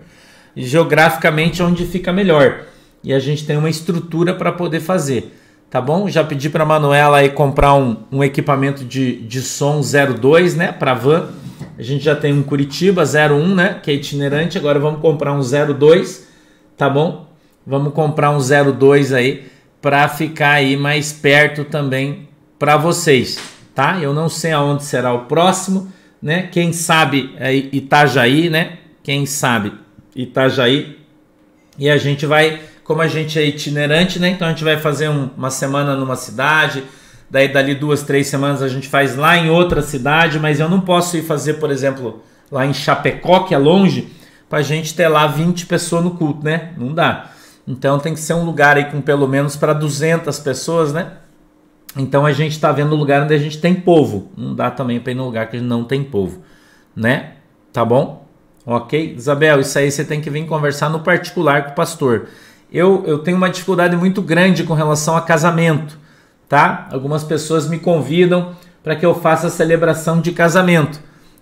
Geograficamente 0.55 1.63
onde 1.63 1.87
fica 1.87 2.13
melhor. 2.13 2.67
E 3.03 3.11
a 3.13 3.19
gente 3.19 3.47
tem 3.47 3.57
uma 3.57 3.71
estrutura 3.71 4.35
para 4.35 4.53
poder 4.53 4.81
fazer. 4.81 5.35
Tá 5.71 5.81
bom? 5.81 6.11
Já 6.11 6.23
pedi 6.23 6.51
para 6.51 6.65
a 6.65 6.67
Manuela 6.67 7.17
aí 7.19 7.31
comprar 7.31 7.73
um, 7.73 7.97
um 8.13 8.23
equipamento 8.23 8.85
de, 8.85 9.23
de 9.23 9.41
som 9.41 9.81
02, 9.81 10.55
né? 10.55 10.71
Para 10.71 10.93
van. 10.93 11.31
A 11.79 11.83
gente 11.83 12.05
já 12.05 12.15
tem 12.15 12.35
um 12.35 12.43
Curitiba 12.43 13.03
01, 13.03 13.55
né? 13.55 13.81
Que 13.83 13.91
é 13.91 13.95
itinerante. 13.95 14.59
Agora 14.59 14.79
vamos 14.79 15.01
comprar 15.01 15.33
um 15.33 15.41
02, 15.41 16.29
tá 16.77 16.91
bom? 16.91 17.32
Vamos 17.67 17.93
comprar 17.95 18.31
um 18.31 18.39
02 18.39 19.13
aí 19.13 19.47
para 19.81 20.09
ficar 20.09 20.53
aí 20.53 20.77
mais 20.77 21.13
perto 21.13 21.65
também 21.65 22.29
para 22.59 22.77
vocês, 22.77 23.39
tá? 23.75 23.99
Eu 24.01 24.15
não 24.15 24.29
sei 24.29 24.53
aonde 24.53 24.85
será 24.85 25.13
o 25.13 25.27
próximo, 25.27 25.93
né? 26.23 26.49
Quem 26.51 26.73
sabe 26.73 27.35
é 27.39 27.53
Itajaí, 27.55 28.49
né? 28.49 28.79
Quem 29.03 29.27
sabe 29.27 29.73
Itajaí. 30.15 30.99
E 31.79 31.91
a 31.91 31.97
gente 31.97 32.27
vai, 32.27 32.61
como 32.85 33.03
a 33.03 33.09
gente 33.09 33.39
é 33.39 33.45
itinerante, 33.45 34.19
né? 34.21 34.29
Então 34.29 34.47
a 34.47 34.51
gente 34.51 34.63
vai 34.63 34.77
fazer 34.77 35.09
um, 35.09 35.31
uma 35.37 35.51
semana 35.51 35.97
numa 35.97 36.15
cidade, 36.17 36.85
daí 37.29 37.49
dali 37.49 37.75
duas, 37.75 38.03
três 38.03 38.29
semanas 38.29 38.63
a 38.63 38.69
gente 38.69 38.89
faz 38.89 39.17
lá 39.17 39.37
em 39.37 39.51
outra 39.51 39.83
cidade, 39.83 40.39
mas 40.39 40.61
eu 40.61 40.69
não 40.69 40.81
posso 40.81 41.17
ir 41.17 41.23
fazer, 41.23 41.55
por 41.55 41.71
exemplo, 41.71 42.23
lá 42.51 42.65
em 42.65 42.75
Chapecó, 42.75 43.41
que 43.41 43.55
é 43.55 43.59
longe, 43.59 44.13
para 44.49 44.61
a 44.61 44.63
gente 44.63 44.95
ter 44.95 45.09
lá 45.09 45.27
20 45.27 45.67
pessoas 45.67 46.05
no 46.05 46.13
culto, 46.13 46.45
né? 46.45 46.73
Não 46.77 46.93
dá. 46.93 47.33
Então 47.67 47.99
tem 47.99 48.15
que 48.15 48.21
ser 48.21 48.35
um 48.35 48.45
lugar 48.45 48.77
aí 48.77 48.87
com 48.87 49.01
pelo 49.01 49.29
menos 49.29 49.57
para 49.57 49.73
200 49.73 50.39
pessoas, 50.41 50.93
né? 50.93 51.13
Então 51.97 52.25
a 52.25 52.33
gente 52.33 52.53
está 52.53 52.73
vendo 52.73 52.95
um 52.95 52.99
lugar 52.99 53.23
onde 53.23 53.35
a 53.35 53.39
gente 53.39 53.59
tem 53.59 53.75
povo. 53.75 54.31
Não 54.37 54.55
dá 54.55 54.71
também 54.71 54.99
para 54.99 55.13
ir 55.13 55.15
num 55.15 55.25
lugar 55.25 55.49
que 55.49 55.61
não 55.61 55.85
tem 55.85 56.03
povo, 56.03 56.43
né? 56.97 57.35
Tá 57.73 57.85
bom? 57.85 58.27
Ok? 58.65 59.15
Isabel, 59.17 59.61
isso 59.61 59.79
aí 59.79 59.91
você 59.91 60.05
tem 60.05 60.21
que 60.21 60.31
vir 60.31 60.47
conversar 60.47 60.89
no 60.89 61.01
particular 61.01 61.65
com 61.65 61.71
o 61.73 61.75
pastor. 61.75 62.29
Eu, 62.73 63.05
eu 63.07 63.19
tenho 63.19 63.37
uma 63.37 63.51
dificuldade 63.51 63.97
muito 63.97 64.23
grande 64.23 64.65
com 64.65 64.73
relação 64.73 65.17
a 65.17 65.21
casamento, 65.21 65.99
tá? 66.49 66.89
Algumas 66.91 67.23
pessoas 67.23 67.69
me 67.69 67.79
convidam 67.79 68.55
para 68.83 68.97
que 68.97 69.05
eu 69.05 69.15
faça 69.15 69.49
a 69.49 69.51
celebração 69.51 70.21
de 70.21 70.33
casamento, 70.33 71.01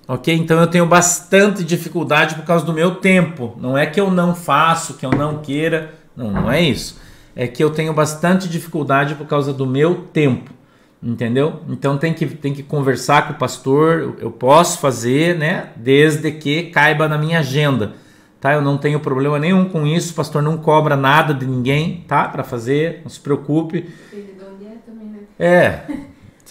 ok? 0.09 0.35
Então 0.35 0.59
eu 0.61 0.67
tenho 0.67 0.87
bastante 0.87 1.63
dificuldade 1.63 2.35
por 2.35 2.45
causa 2.45 2.65
do 2.65 2.73
meu 2.73 2.97
tempo. 2.97 3.57
Não 3.61 3.79
é 3.79 3.87
que 3.87 4.01
eu 4.01 4.11
não 4.11 4.35
faço, 4.35 4.95
que 4.95 5.07
eu 5.07 5.11
não 5.11 5.39
queira, 5.39 5.95
não, 6.21 6.31
não 6.31 6.53
é 6.53 6.61
isso 6.61 7.01
é 7.35 7.47
que 7.47 7.63
eu 7.63 7.71
tenho 7.71 7.93
bastante 7.93 8.49
dificuldade 8.49 9.15
por 9.15 9.27
causa 9.27 9.53
do 9.53 9.67
meu 9.67 9.95
tempo, 10.13 10.51
entendeu? 11.03 11.61
Então 11.69 11.97
tem 11.97 12.13
que, 12.13 12.27
tem 12.27 12.53
que 12.53 12.63
conversar 12.63 13.27
com 13.27 13.33
o 13.33 13.37
pastor, 13.37 14.17
eu 14.21 14.31
posso 14.31 14.79
fazer, 14.79 15.37
né? 15.37 15.69
Desde 15.77 16.31
que 16.33 16.65
caiba 16.65 17.09
na 17.09 17.17
minha 17.17 17.39
agenda, 17.39 17.95
tá? 18.41 18.53
Eu 18.53 18.63
não 18.63 18.77
tenho 18.77 19.01
problema 19.01 19.39
nenhum 19.39 19.65
com 19.65 19.87
isso, 19.87 20.13
o 20.13 20.15
pastor 20.15 20.43
não 20.43 20.57
cobra 20.59 20.97
nada 20.97 21.33
de 21.33 21.47
ninguém, 21.47 22.05
tá? 22.07 22.29
Para 22.29 22.45
fazer, 22.45 23.01
não 23.03 23.11
se 23.11 23.21
preocupe. 23.21 23.89
É, 25.39 25.81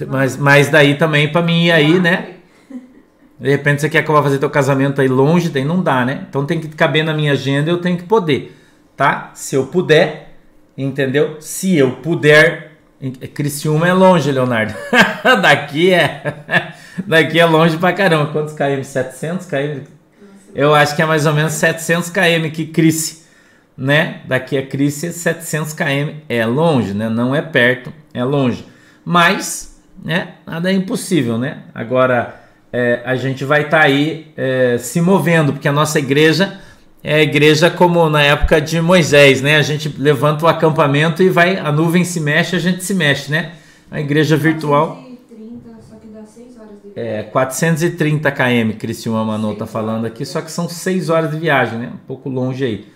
mas, 0.07 0.37
mas 0.37 0.69
daí 0.69 0.95
também 0.95 1.31
para 1.31 1.41
mim 1.41 1.69
aí, 1.69 1.99
né? 1.99 2.35
De 3.39 3.49
repente 3.49 3.81
você 3.81 3.89
quer 3.89 4.03
que 4.03 4.09
eu 4.09 4.15
vá 4.15 4.21
fazer 4.21 4.37
teu 4.37 4.49
casamento 4.49 4.99
aí 4.99 5.07
longe, 5.07 5.49
daí 5.49 5.63
não 5.63 5.81
dá, 5.81 6.03
né? 6.03 6.25
Então 6.27 6.45
tem 6.45 6.59
que 6.59 6.67
caber 6.69 7.03
na 7.03 7.13
minha 7.13 7.33
agenda, 7.33 7.69
eu 7.69 7.79
tenho 7.79 7.95
que 7.95 8.03
poder, 8.03 8.58
tá? 8.99 9.31
Se 9.33 9.55
eu 9.55 9.67
puder, 9.67 10.29
Entendeu? 10.79 11.35
Se 11.41 11.77
eu 11.77 11.97
puder. 11.97 12.71
Criciúma 13.33 13.85
é 13.85 13.93
longe, 13.93 14.31
Leonardo. 14.31 14.73
daqui 15.41 15.93
é. 15.93 16.23
daqui 17.05 17.37
é 17.37 17.45
longe 17.45 17.77
pra 17.77 17.91
caramba. 17.91 18.31
Quantos 18.31 18.53
km? 18.53 18.81
700 18.81 19.45
km? 19.45 19.81
Eu 20.55 20.73
acho 20.73 20.95
que 20.95 21.01
é 21.01 21.05
mais 21.05 21.25
ou 21.25 21.33
menos 21.33 21.51
700 21.53 22.09
km 22.09 22.49
que 22.53 22.65
Crice, 22.67 23.25
né? 23.77 24.21
Daqui 24.25 24.57
a 24.57 24.65
Crice 24.65 25.11
700 25.11 25.73
km. 25.73 26.13
É 26.29 26.45
longe, 26.45 26.93
né? 26.93 27.09
Não 27.09 27.35
é 27.35 27.41
perto, 27.41 27.91
é 28.13 28.23
longe. 28.23 28.65
Mas, 29.03 29.81
né? 30.01 30.35
Nada 30.47 30.71
é 30.71 30.73
impossível, 30.73 31.37
né? 31.37 31.57
Agora, 31.75 32.41
é, 32.71 33.01
a 33.03 33.17
gente 33.17 33.43
vai 33.43 33.63
estar 33.63 33.79
tá 33.79 33.83
aí 33.83 34.31
é, 34.37 34.77
se 34.77 35.01
movendo, 35.01 35.51
porque 35.51 35.67
a 35.67 35.73
nossa 35.73 35.99
igreja 35.99 36.57
é 37.03 37.15
a 37.15 37.21
igreja 37.21 37.69
como 37.69 38.09
na 38.09 38.21
época 38.21 38.59
de 38.59 38.81
Moisés, 38.81 39.41
né? 39.41 39.55
A 39.55 39.61
gente 39.61 39.93
levanta 39.97 40.45
o 40.45 40.47
acampamento 40.47 41.23
e 41.23 41.29
vai, 41.29 41.57
a 41.57 41.71
nuvem 41.71 42.03
se 42.03 42.19
mexe, 42.19 42.55
a 42.55 42.59
gente 42.59 42.83
se 42.83 42.93
mexe, 42.93 43.31
né? 43.31 43.53
A 43.89 44.01
igreja 44.01 44.35
virtual. 44.35 45.01
430, 45.29 45.69
só 45.89 45.95
que 45.95 46.07
dá 46.07 46.25
6 46.25 46.57
horas 46.57 46.81
de 46.83 46.89
viagem. 46.93 47.19
É, 47.19 47.23
430 47.23 48.31
km, 48.31 48.77
Cristiano 48.77 49.25
Manu 49.25 49.55
tá 49.55 49.65
falando 49.65 50.05
aqui, 50.05 50.25
só 50.25 50.41
que 50.41 50.51
são 50.51 50.67
6 50.67 51.09
horas 51.09 51.31
de 51.31 51.37
viagem, 51.37 51.79
né? 51.79 51.89
Um 51.93 52.05
pouco 52.05 52.29
longe 52.29 52.65
aí. 52.65 52.87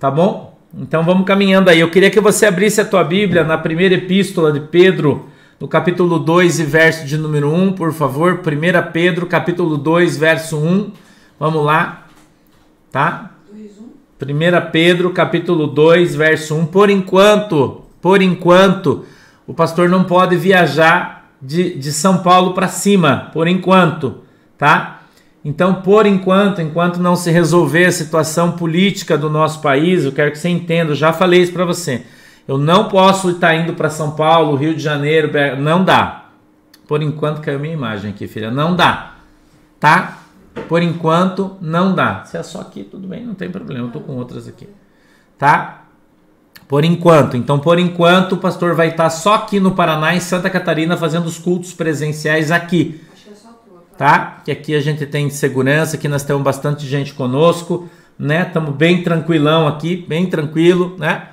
Tá 0.00 0.10
bom? 0.10 0.58
Então 0.76 1.04
vamos 1.04 1.24
caminhando 1.24 1.70
aí. 1.70 1.78
Eu 1.78 1.90
queria 1.90 2.10
que 2.10 2.20
você 2.20 2.46
abrisse 2.46 2.80
a 2.80 2.84
tua 2.84 3.04
Bíblia 3.04 3.44
na 3.44 3.58
primeira 3.58 3.94
epístola 3.94 4.50
de 4.50 4.60
Pedro, 4.60 5.28
no 5.60 5.68
capítulo 5.68 6.18
2 6.18 6.58
e 6.58 6.64
verso 6.64 7.06
de 7.06 7.16
número 7.16 7.52
1, 7.52 7.74
por 7.74 7.92
favor. 7.92 8.40
1 8.40 8.92
Pedro, 8.92 9.26
capítulo 9.26 9.76
2, 9.76 10.16
verso 10.16 10.58
1. 10.58 10.90
Vamos 11.38 11.64
lá. 11.64 12.08
Tá? 12.90 13.31
1 14.22 14.70
Pedro 14.70 15.10
capítulo 15.10 15.66
2, 15.66 16.14
verso 16.14 16.54
1. 16.54 16.66
Por 16.66 16.88
enquanto, 16.88 17.82
por 18.00 18.22
enquanto, 18.22 19.04
o 19.46 19.52
pastor 19.52 19.88
não 19.88 20.04
pode 20.04 20.36
viajar 20.36 21.30
de, 21.40 21.74
de 21.74 21.92
São 21.92 22.18
Paulo 22.18 22.54
para 22.54 22.68
cima, 22.68 23.30
por 23.32 23.48
enquanto, 23.48 24.18
tá? 24.56 25.02
Então, 25.44 25.74
por 25.74 26.06
enquanto, 26.06 26.62
enquanto 26.62 27.00
não 27.00 27.16
se 27.16 27.32
resolver 27.32 27.86
a 27.86 27.92
situação 27.92 28.52
política 28.52 29.18
do 29.18 29.28
nosso 29.28 29.60
país, 29.60 30.04
eu 30.04 30.12
quero 30.12 30.30
que 30.30 30.38
você 30.38 30.48
entenda, 30.48 30.92
eu 30.92 30.96
já 30.96 31.12
falei 31.12 31.42
isso 31.42 31.52
para 31.52 31.64
você. 31.64 32.04
Eu 32.46 32.56
não 32.56 32.88
posso 32.88 33.30
estar 33.30 33.54
indo 33.56 33.72
para 33.74 33.90
São 33.90 34.12
Paulo, 34.12 34.54
Rio 34.54 34.74
de 34.74 34.82
Janeiro, 34.82 35.30
não 35.58 35.84
dá. 35.84 36.26
Por 36.86 37.02
enquanto 37.02 37.40
caiu 37.40 37.58
minha 37.58 37.74
imagem 37.74 38.10
aqui, 38.10 38.28
filha, 38.28 38.52
não 38.52 38.76
dá. 38.76 39.14
Tá? 39.80 40.18
Por 40.68 40.82
enquanto, 40.82 41.56
não 41.60 41.94
dá. 41.94 42.24
Se 42.24 42.36
é 42.36 42.42
só 42.42 42.60
aqui, 42.60 42.84
tudo 42.84 43.08
bem, 43.08 43.24
não 43.24 43.34
tem 43.34 43.50
problema. 43.50 43.86
Eu 43.86 43.90
tô 43.90 44.00
com 44.00 44.16
outras 44.16 44.46
aqui. 44.46 44.68
Tá? 45.38 45.84
Por 46.68 46.84
enquanto. 46.84 47.36
Então, 47.36 47.58
por 47.58 47.78
enquanto, 47.78 48.32
o 48.32 48.38
pastor 48.38 48.74
vai 48.74 48.88
estar 48.88 49.10
só 49.10 49.34
aqui 49.34 49.60
no 49.60 49.72
Paraná, 49.72 50.14
em 50.14 50.20
Santa 50.20 50.48
Catarina, 50.48 50.96
fazendo 50.96 51.26
os 51.26 51.38
cultos 51.38 51.72
presenciais 51.72 52.50
aqui. 52.50 53.00
Tá? 53.96 54.40
Que 54.44 54.50
aqui 54.50 54.74
a 54.74 54.80
gente 54.80 55.06
tem 55.06 55.28
segurança, 55.30 55.96
aqui 55.96 56.08
nós 56.08 56.24
temos 56.24 56.42
bastante 56.42 56.86
gente 56.86 57.12
conosco, 57.12 57.88
né? 58.18 58.42
Estamos 58.46 58.74
bem 58.74 59.02
tranquilão 59.02 59.68
aqui, 59.68 59.96
bem 60.08 60.26
tranquilo, 60.26 60.96
né? 60.98 61.28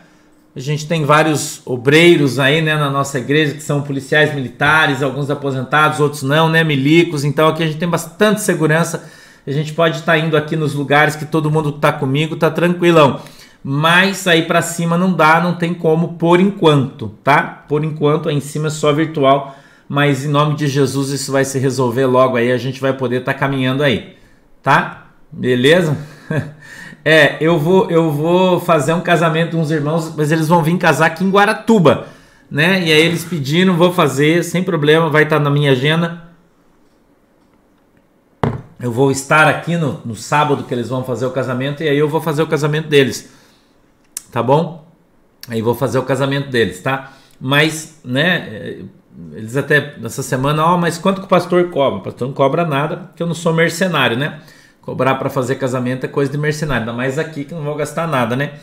A 0.56 0.60
gente 0.60 0.88
tem 0.88 1.06
vários 1.06 1.62
obreiros 1.66 2.40
aí, 2.40 2.62
né, 2.62 2.76
na 2.76 2.90
nossa 2.90 3.20
igreja, 3.20 3.54
que 3.54 3.62
são 3.62 3.84
policiais 3.84 4.34
militares, 4.34 5.04
alguns 5.04 5.30
aposentados, 5.30 6.00
outros 6.00 6.24
não, 6.24 6.50
né, 6.50 6.64
milicos. 6.64 7.24
Então 7.24 7.48
aqui 7.48 7.64
a 7.64 7.68
gente 7.68 7.78
tem 7.78 7.88
bastante 7.88 8.42
segurança. 8.42 9.10
A 9.46 9.52
gente 9.52 9.74
pode 9.74 10.00
estar 10.00 10.14
tá 10.14 10.18
indo 10.18 10.36
aqui 10.36 10.56
nos 10.56 10.74
lugares 10.74 11.16
que 11.16 11.26
todo 11.26 11.52
mundo 11.52 11.70
está 11.70 11.92
comigo, 11.92 12.36
tá 12.36 12.50
tranquilão. 12.50 13.22
Mas 13.64 14.26
aí 14.26 14.44
para 14.44 14.62
cima 14.62 14.98
não 14.98 15.14
dá, 15.14 15.40
não 15.40 15.56
tem 15.56 15.74
como 15.74 16.14
por 16.14 16.40
enquanto, 16.40 17.10
tá? 17.24 17.44
Por 17.68 17.84
enquanto 17.84 18.30
aí 18.30 18.36
em 18.36 18.42
cima 18.42 18.68
é 18.68 18.72
só 18.72 18.92
virtual, 18.94 19.56
mas 19.88 20.24
em 20.24 20.30
nome 20.30 20.56
de 20.56 20.68
Jesus 20.68 21.10
isso 21.10 21.32
vai 21.32 21.44
se 21.44 21.60
resolver 21.60 22.06
logo 22.06 22.38
aí, 22.38 22.52
a 22.52 22.58
gente 22.58 22.80
vai 22.80 22.94
poder 22.94 23.20
estar 23.20 23.34
tá 23.34 23.40
caminhando 23.40 23.84
aí, 23.84 24.16
tá? 24.64 25.08
Beleza? 25.32 25.98
É, 27.04 27.38
eu 27.40 27.58
vou, 27.58 27.90
eu 27.90 28.12
vou 28.12 28.60
fazer 28.60 28.94
um 28.94 29.02
casamento 29.02 29.56
com 29.56 29.62
uns 29.62 29.72
irmãos, 29.72 30.14
mas 30.16 30.32
eles 30.32 30.48
vão 30.48 30.62
vir 30.62 30.78
casar 30.78 31.08
aqui 31.08 31.24
em 31.24 31.30
Guaratuba, 31.30 32.08
né? 32.52 32.82
E 32.82 32.92
aí 32.92 33.02
eles 33.02 33.24
pediram, 33.24 33.78
vou 33.78 33.94
fazer, 33.94 34.44
sem 34.44 34.64
problema, 34.64 35.10
vai 35.10 35.24
estar 35.24 35.40
na 35.40 35.50
minha 35.50 35.72
agenda. 35.72 36.30
Eu 38.80 38.92
vou 38.92 39.12
estar 39.12 39.48
aqui 39.48 39.76
no, 39.78 40.02
no 40.06 40.16
sábado 40.16 40.64
que 40.64 40.74
eles 40.74 40.90
vão 40.90 41.04
fazer 41.04 41.26
o 41.26 41.32
casamento 41.32 41.84
e 41.84 41.90
aí 41.90 41.98
eu 41.98 42.08
vou 42.08 42.22
fazer 42.22 42.42
o 42.42 42.48
casamento 42.48 42.88
deles, 42.88 43.30
tá 44.32 44.42
bom? 44.42 44.88
Aí 45.50 45.62
vou 45.62 45.76
fazer 45.76 46.00
o 46.00 46.04
casamento 46.04 46.50
deles, 46.50 46.82
tá? 46.82 47.14
Mas, 47.40 48.00
né? 48.04 48.84
Eles 49.34 49.58
até 49.58 49.98
nessa 49.98 50.24
semana, 50.24 50.66
ó, 50.66 50.76
oh, 50.76 50.78
mas 50.78 50.98
quanto 50.98 51.20
que 51.20 51.26
o 51.26 51.30
pastor 51.30 51.70
cobra? 51.70 52.00
O 52.00 52.04
pastor 52.04 52.28
não 52.28 52.34
cobra 52.34 52.66
nada, 52.66 52.98
porque 52.98 53.22
eu 53.22 53.28
não 53.28 53.34
sou 53.34 53.54
mercenário, 53.54 54.18
né? 54.18 54.40
Cobrar 54.82 55.15
para 55.15 55.30
fazer 55.30 55.56
casamento 55.56 56.06
é 56.06 56.08
coisa 56.08 56.32
de 56.32 56.38
mercenário, 56.38 56.82
ainda 56.82 56.94
mais 56.94 57.20
aqui 57.20 57.44
que 57.44 57.54
não 57.54 57.63
vou 57.63 57.76
gastar 57.76 58.08
nada, 58.08 58.36
né? 58.36 58.54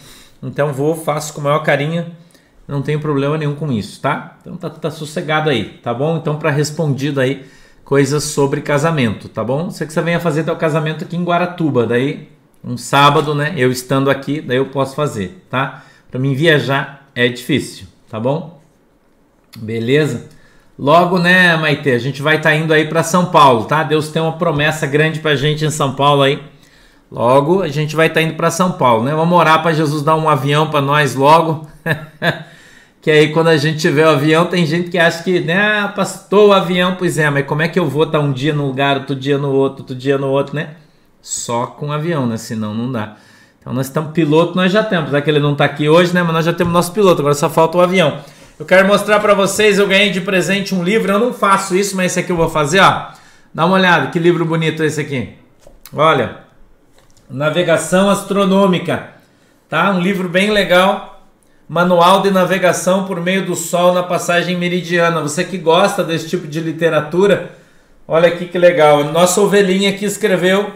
Então 0.43 0.73
vou, 0.73 0.95
faço 0.95 1.33
com 1.33 1.41
o 1.41 1.45
maior 1.45 1.61
carinho, 1.61 2.07
não 2.67 2.83
tenho 2.83 3.01
problema 3.01 3.39
nenhum 3.39 3.55
com 3.55 3.71
isso, 3.71 4.01
tá? 4.01 4.37
Então 4.41 4.57
tá, 4.57 4.69
tá 4.69 4.91
sossegado 4.91 5.51
aí, 5.51 5.79
tá 5.83 5.95
bom? 5.95 6.17
Então 6.17 6.37
para 6.37 6.51
respondido 6.51 7.21
aí 7.21 7.47
coisas 7.85 8.25
sobre 8.25 8.61
casamento, 8.61 9.29
tá 9.29 9.45
bom? 9.45 9.71
Você 9.71 9.87
que 9.87 9.93
você 9.93 10.03
venha 10.03 10.19
fazer 10.19 10.43
teu 10.43 10.57
casamento 10.57 11.05
aqui 11.05 11.17
em 11.17 11.25
Guaratuba, 11.25 11.87
daí 11.87 12.29
um 12.65 12.77
sábado, 12.77 13.35
né? 13.35 13.55
Eu 13.57 13.71
estando 13.71 14.11
aqui, 14.11 14.41
daí 14.41 14.57
eu 14.57 14.67
posso 14.67 14.97
fazer, 14.97 15.45
tá? 15.49 15.85
Para 16.11 16.19
mim 16.19 16.35
viajar 16.35 17.09
é 17.15 17.29
difícil, 17.29 17.87
tá 18.11 18.19
bom? 18.19 18.61
Beleza? 19.57 20.29
Logo, 20.79 21.19
né, 21.19 21.57
Maite, 21.57 21.91
a 21.91 21.99
gente 21.99 22.21
vai 22.21 22.37
estar 22.37 22.51
tá 22.51 22.57
indo 22.57 22.73
aí 22.73 22.87
para 22.87 23.03
São 23.03 23.27
Paulo, 23.27 23.65
tá? 23.65 23.83
Deus 23.83 24.11
tem 24.11 24.21
uma 24.21 24.33
promessa 24.33 24.87
grande 24.87 25.21
pra 25.21 25.35
gente 25.35 25.65
em 25.65 25.71
São 25.71 25.95
Paulo 25.95 26.23
aí. 26.23 26.43
Logo, 27.11 27.63
a 27.63 27.69
gente 27.69 27.97
vai 27.97 28.09
estar 28.09 28.21
tá 28.21 28.27
indo 28.27 28.35
para 28.35 28.51
São 28.51 28.73
Paulo, 28.73 29.05
né? 29.05 29.15
Vamos 29.15 29.39
orar 29.39 29.63
para 29.63 29.73
Jesus 29.73 30.03
dar 30.03 30.17
um 30.17 30.29
avião 30.29 30.69
para 30.69 30.83
nós 30.83 31.15
logo. 31.15 31.67
que 33.01 33.11
aí 33.11 33.33
quando 33.33 33.49
a 33.49 33.57
gente 33.57 33.79
tiver 33.79 34.05
o 34.05 34.11
avião, 34.11 34.47
tem 34.47 34.67
gente 34.67 34.91
que 34.91 34.99
acha 34.99 35.23
que, 35.23 35.41
né, 35.41 35.91
pastor, 35.97 36.51
o 36.51 36.53
avião, 36.53 36.97
pois 36.99 37.17
é, 37.17 37.31
mas 37.31 37.47
como 37.47 37.63
é 37.63 37.69
que 37.69 37.79
eu 37.79 37.89
vou 37.89 38.03
estar 38.03 38.19
tá 38.19 38.25
um 38.25 38.33
dia 38.33 38.53
num 38.53 38.67
lugar, 38.67 38.99
outro 38.99 39.17
dia 39.17 39.39
no 39.39 39.53
outro, 39.53 39.83
outro 39.83 39.95
dia 39.97 40.19
no 40.19 40.29
outro, 40.29 40.55
né? 40.55 40.71
Só 41.23 41.67
com 41.67 41.91
avião, 41.91 42.27
né? 42.27 42.37
Senão 42.37 42.75
não 42.75 42.93
dá. 42.93 43.17
Então 43.59 43.73
nós 43.73 43.87
estamos 43.87 44.13
piloto, 44.13 44.55
nós 44.55 44.71
já 44.71 44.83
temos, 44.85 45.11
já 45.11 45.23
que 45.23 45.31
ele 45.31 45.41
não 45.41 45.53
está 45.53 45.65
aqui 45.65 45.89
hoje, 45.89 46.13
né? 46.13 46.23
Mas 46.23 46.35
nós 46.35 46.45
já 46.45 46.53
temos 46.53 46.73
nosso 46.73 46.93
piloto, 46.93 47.23
agora 47.23 47.35
só 47.35 47.49
falta 47.49 47.79
o 47.79 47.81
avião. 47.81 48.19
Eu 48.59 48.65
quero 48.65 48.89
mostrar 48.89 49.21
para 49.21 49.35
vocês, 49.35 49.79
eu 49.79 49.87
ganhei 49.87 50.11
de 50.11 50.23
presente 50.23 50.75
um 50.75 50.83
livro, 50.83 51.13
eu 51.13 51.19
não 51.19 51.33
faço 51.33 51.77
isso, 51.77 51.95
mas 51.95 52.13
esse 52.13 52.21
aqui 52.21 52.33
eu 52.33 52.37
vou 52.37 52.49
fazer, 52.49 52.81
ó. 52.81 53.09
Dá 53.53 53.67
uma 53.67 53.77
olhada, 53.77 54.11
que 54.11 54.19
livro 54.19 54.47
bonito 54.47 54.83
esse 54.83 54.99
aqui. 54.99 55.35
Olha, 55.93 56.39
Navegação 57.29 58.09
Astronômica, 58.09 59.11
tá? 59.69 59.91
Um 59.91 60.01
livro 60.01 60.29
bem 60.29 60.51
legal. 60.51 61.21
Manual 61.69 62.23
de 62.23 62.31
navegação 62.31 63.05
por 63.05 63.21
meio 63.21 63.45
do 63.45 63.57
Sol 63.57 63.93
na 63.93 64.03
passagem 64.03 64.57
meridiana. 64.57 65.21
Você 65.21 65.43
que 65.43 65.59
gosta 65.59 66.05
desse 66.05 66.29
tipo 66.29 66.47
de 66.47 66.61
literatura, 66.61 67.51
olha 68.07 68.29
aqui 68.29 68.47
que 68.47 68.57
legal. 68.57 69.03
Nossa 69.05 69.41
ovelhinha 69.41 69.93
que 69.95 70.05
escreveu, 70.05 70.73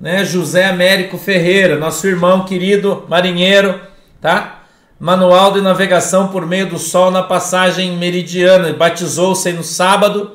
né? 0.00 0.24
José 0.24 0.64
Américo 0.64 1.18
Ferreira, 1.18 1.76
nosso 1.76 2.06
irmão 2.06 2.46
querido 2.46 3.04
marinheiro, 3.08 3.78
tá? 4.20 4.55
Manual 4.98 5.52
de 5.52 5.60
navegação 5.60 6.28
por 6.28 6.46
meio 6.46 6.70
do 6.70 6.78
sol 6.78 7.10
na 7.10 7.22
passagem 7.22 7.96
meridiana. 7.96 8.72
Batizou-se 8.72 9.52
no 9.52 9.62
sábado. 9.62 10.32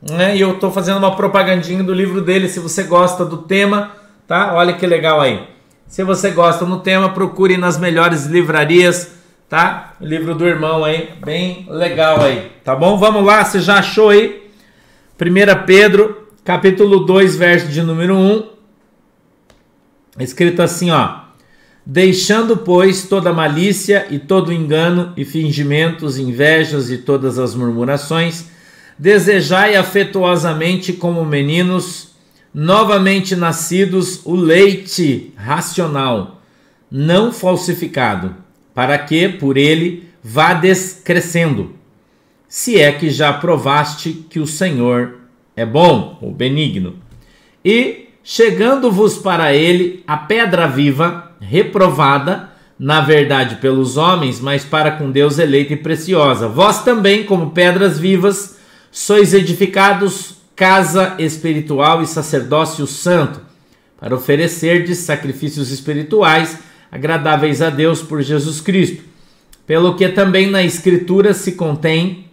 Né? 0.00 0.36
E 0.36 0.40
eu 0.40 0.52
estou 0.52 0.70
fazendo 0.70 0.98
uma 0.98 1.16
propagandinha 1.16 1.82
do 1.82 1.92
livro 1.92 2.20
dele. 2.20 2.48
Se 2.48 2.60
você 2.60 2.84
gosta 2.84 3.24
do 3.24 3.38
tema, 3.38 3.92
tá? 4.26 4.54
Olha 4.54 4.74
que 4.74 4.86
legal 4.86 5.20
aí. 5.20 5.54
Se 5.86 6.02
você 6.02 6.30
gosta 6.30 6.64
do 6.64 6.80
tema, 6.80 7.10
procure 7.10 7.56
nas 7.56 7.78
melhores 7.78 8.26
livrarias, 8.26 9.12
tá? 9.48 9.94
O 10.00 10.04
livro 10.04 10.34
do 10.34 10.46
irmão 10.46 10.84
aí, 10.84 11.10
bem 11.24 11.66
legal 11.68 12.20
aí, 12.20 12.50
tá 12.64 12.74
bom? 12.74 12.96
Vamos 12.96 13.24
lá, 13.24 13.44
você 13.44 13.60
já 13.60 13.78
achou 13.78 14.08
aí? 14.08 14.50
1 15.20 15.64
Pedro, 15.66 16.28
capítulo 16.44 17.00
2, 17.00 17.36
verso 17.36 17.68
de 17.68 17.82
número 17.82 18.16
1. 18.16 18.48
Escrito 20.18 20.62
assim, 20.62 20.90
ó. 20.90 21.23
Deixando, 21.86 22.56
pois, 22.56 23.06
toda 23.06 23.32
malícia 23.32 24.06
e 24.10 24.18
todo 24.18 24.52
engano 24.52 25.12
e 25.16 25.24
fingimentos, 25.24 26.18
invejas 26.18 26.90
e 26.90 26.98
todas 26.98 27.38
as 27.38 27.54
murmurações, 27.54 28.46
desejai 28.98 29.76
afetuosamente 29.76 30.94
como 30.94 31.24
meninos, 31.24 32.14
novamente 32.54 33.36
nascidos, 33.36 34.24
o 34.24 34.34
leite 34.34 35.32
racional, 35.36 36.40
não 36.90 37.32
falsificado, 37.32 38.34
para 38.72 38.96
que, 38.96 39.28
por 39.28 39.56
ele, 39.58 40.08
vá 40.22 40.54
descrescendo, 40.54 41.74
se 42.48 42.80
é 42.80 42.92
que 42.92 43.10
já 43.10 43.32
provaste 43.32 44.24
que 44.30 44.40
o 44.40 44.46
Senhor 44.46 45.16
é 45.54 45.66
bom 45.66 46.18
ou 46.22 46.32
benigno. 46.32 46.96
E, 47.64 48.08
chegando-vos 48.22 49.18
para 49.18 49.52
ele 49.52 50.02
a 50.06 50.16
pedra 50.16 50.66
viva, 50.66 51.33
reprovada, 51.40 52.50
na 52.78 53.00
verdade, 53.00 53.56
pelos 53.56 53.96
homens, 53.96 54.40
mas 54.40 54.64
para 54.64 54.92
com 54.92 55.10
Deus 55.10 55.38
eleita 55.38 55.74
e 55.74 55.76
preciosa. 55.76 56.48
Vós 56.48 56.82
também, 56.82 57.24
como 57.24 57.50
pedras 57.50 57.98
vivas, 57.98 58.58
sois 58.90 59.34
edificados 59.34 60.36
casa 60.56 61.16
espiritual 61.18 62.02
e 62.02 62.06
sacerdócio 62.06 62.86
santo, 62.86 63.40
para 63.98 64.14
oferecerdes 64.14 64.98
sacrifícios 64.98 65.70
espirituais 65.70 66.58
agradáveis 66.90 67.60
a 67.60 67.70
Deus 67.70 68.02
por 68.02 68.22
Jesus 68.22 68.60
Cristo. 68.60 69.02
Pelo 69.66 69.96
que 69.96 70.08
também 70.08 70.48
na 70.48 70.62
Escritura 70.62 71.34
se 71.34 71.52
contém: 71.52 72.26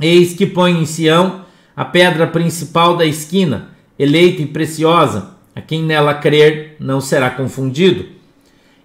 Eis 0.00 0.34
que 0.34 0.46
põe 0.46 0.72
em 0.80 0.86
Sião 0.86 1.44
a 1.74 1.84
pedra 1.84 2.26
principal 2.26 2.96
da 2.96 3.04
esquina, 3.04 3.70
eleita 3.98 4.40
e 4.40 4.46
preciosa 4.46 5.35
a 5.56 5.62
quem 5.62 5.82
nela 5.82 6.12
crer 6.12 6.76
não 6.78 7.00
será 7.00 7.30
confundido. 7.30 8.04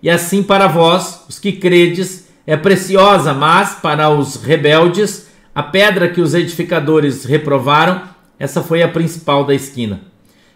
E 0.01 0.09
assim 0.09 0.41
para 0.41 0.67
vós, 0.67 1.25
os 1.27 1.37
que 1.37 1.51
credes, 1.51 2.29
é 2.47 2.55
preciosa, 2.55 3.33
mas 3.33 3.75
para 3.75 4.09
os 4.09 4.37
rebeldes, 4.37 5.27
a 5.53 5.61
pedra 5.61 6.07
que 6.07 6.21
os 6.21 6.33
edificadores 6.33 7.25
reprovaram, 7.25 8.03
essa 8.39 8.63
foi 8.63 8.81
a 8.81 8.87
principal 8.87 9.43
da 9.43 9.53
esquina. 9.53 9.99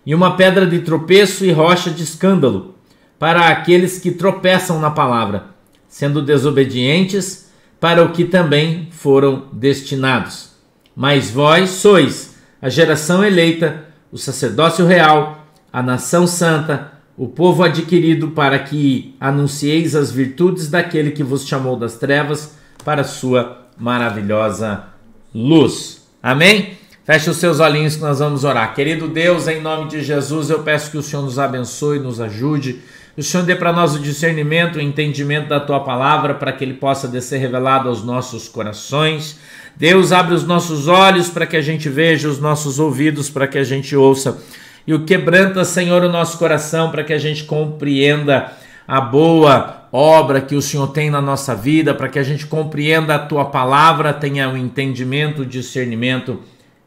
E 0.06 0.16
uma 0.16 0.38
pedra 0.38 0.66
de 0.66 0.80
tropeço 0.80 1.44
e 1.44 1.52
rocha 1.52 1.92
de 1.92 2.04
escândalo, 2.04 2.76
para 3.20 3.50
aqueles 3.50 4.00
que 4.00 4.12
tropeçam 4.12 4.80
na 4.80 4.92
palavra, 4.92 5.48
sendo 5.90 6.22
desobedientes, 6.22 7.52
para 7.78 8.02
o 8.02 8.14
que 8.14 8.24
também 8.24 8.88
foram 8.90 9.48
destinados. 9.52 10.52
Mas 10.96 11.30
vós 11.30 11.72
sois 11.72 12.36
a 12.62 12.70
geração 12.70 13.24
eleita, 13.24 13.84
o 14.12 14.18
sacerdócio 14.18 14.86
real, 14.86 15.45
a 15.76 15.84
nação 15.84 16.26
santa, 16.26 16.94
o 17.18 17.28
povo 17.28 17.62
adquirido, 17.62 18.30
para 18.30 18.58
que 18.60 19.14
anuncieis 19.20 19.94
as 19.94 20.10
virtudes 20.10 20.70
daquele 20.70 21.12
que 21.12 21.22
vos 21.22 21.46
chamou 21.46 21.76
das 21.76 21.98
trevas 21.98 22.58
para 22.86 23.02
a 23.02 23.04
sua 23.04 23.68
maravilhosa 23.78 24.86
luz. 25.34 26.08
Amém? 26.24 26.78
Feche 27.04 27.30
os 27.30 27.36
seus 27.36 27.60
olhinhos 27.60 27.98
que 27.98 28.02
nós 28.02 28.20
vamos 28.20 28.46
orar. 28.46 28.74
Querido 28.74 29.10
Deus, 29.10 29.50
em 29.50 29.62
nome 29.62 29.90
de 29.90 30.02
Jesus, 30.02 30.50
eu 30.50 30.60
peço 30.60 30.90
que 30.90 30.98
o 30.98 31.04
Senhor 31.04 31.24
nos 31.24 31.38
abençoe, 31.38 32.00
nos 32.00 32.22
ajude. 32.22 32.80
O 33.18 33.22
Senhor 33.22 33.44
dê 33.44 33.54
para 33.54 33.74
nós 33.74 33.96
o 33.96 34.00
discernimento, 34.00 34.78
o 34.78 34.82
entendimento 34.82 35.50
da 35.50 35.60
tua 35.60 35.82
palavra, 35.82 36.36
para 36.36 36.54
que 36.54 36.64
ele 36.64 36.76
possa 36.76 37.06
descer 37.06 37.42
revelado 37.42 37.90
aos 37.90 38.02
nossos 38.02 38.48
corações. 38.48 39.38
Deus, 39.76 40.14
abre 40.14 40.36
os 40.36 40.46
nossos 40.46 40.88
olhos 40.88 41.28
para 41.28 41.46
que 41.46 41.58
a 41.58 41.62
gente 41.62 41.90
veja, 41.90 42.30
os 42.30 42.40
nossos 42.40 42.80
ouvidos 42.80 43.30
para 43.30 43.46
que 43.46 43.58
a 43.58 43.64
gente 43.66 43.94
ouça 43.94 44.42
e 44.88 44.94
o 44.94 45.04
quebranta, 45.04 45.66
Senhor, 45.66 46.04
o 46.04 46.10
nosso 46.10 46.38
coração 46.38 46.92
para 46.92 47.04
que 47.04 47.14
a 47.14 47.18
gente 47.18 47.44
compreenda 47.44 48.52
a 48.88 49.02
boa 49.02 49.88
obra 49.92 50.42
que 50.42 50.56
o 50.56 50.62
Senhor 50.62 50.88
tem 50.88 51.10
na 51.10 51.22
nossa 51.22 51.56
vida, 51.56 51.94
para 51.94 52.10
que 52.10 52.20
a 52.20 52.24
gente 52.24 52.46
compreenda 52.46 53.16
a 53.16 53.26
tua 53.26 53.46
palavra, 53.46 54.14
tenha 54.14 54.48
o 54.48 54.54
um 54.54 54.58
entendimento, 54.58 55.42
o 55.42 55.46
discernimento, 55.46 56.42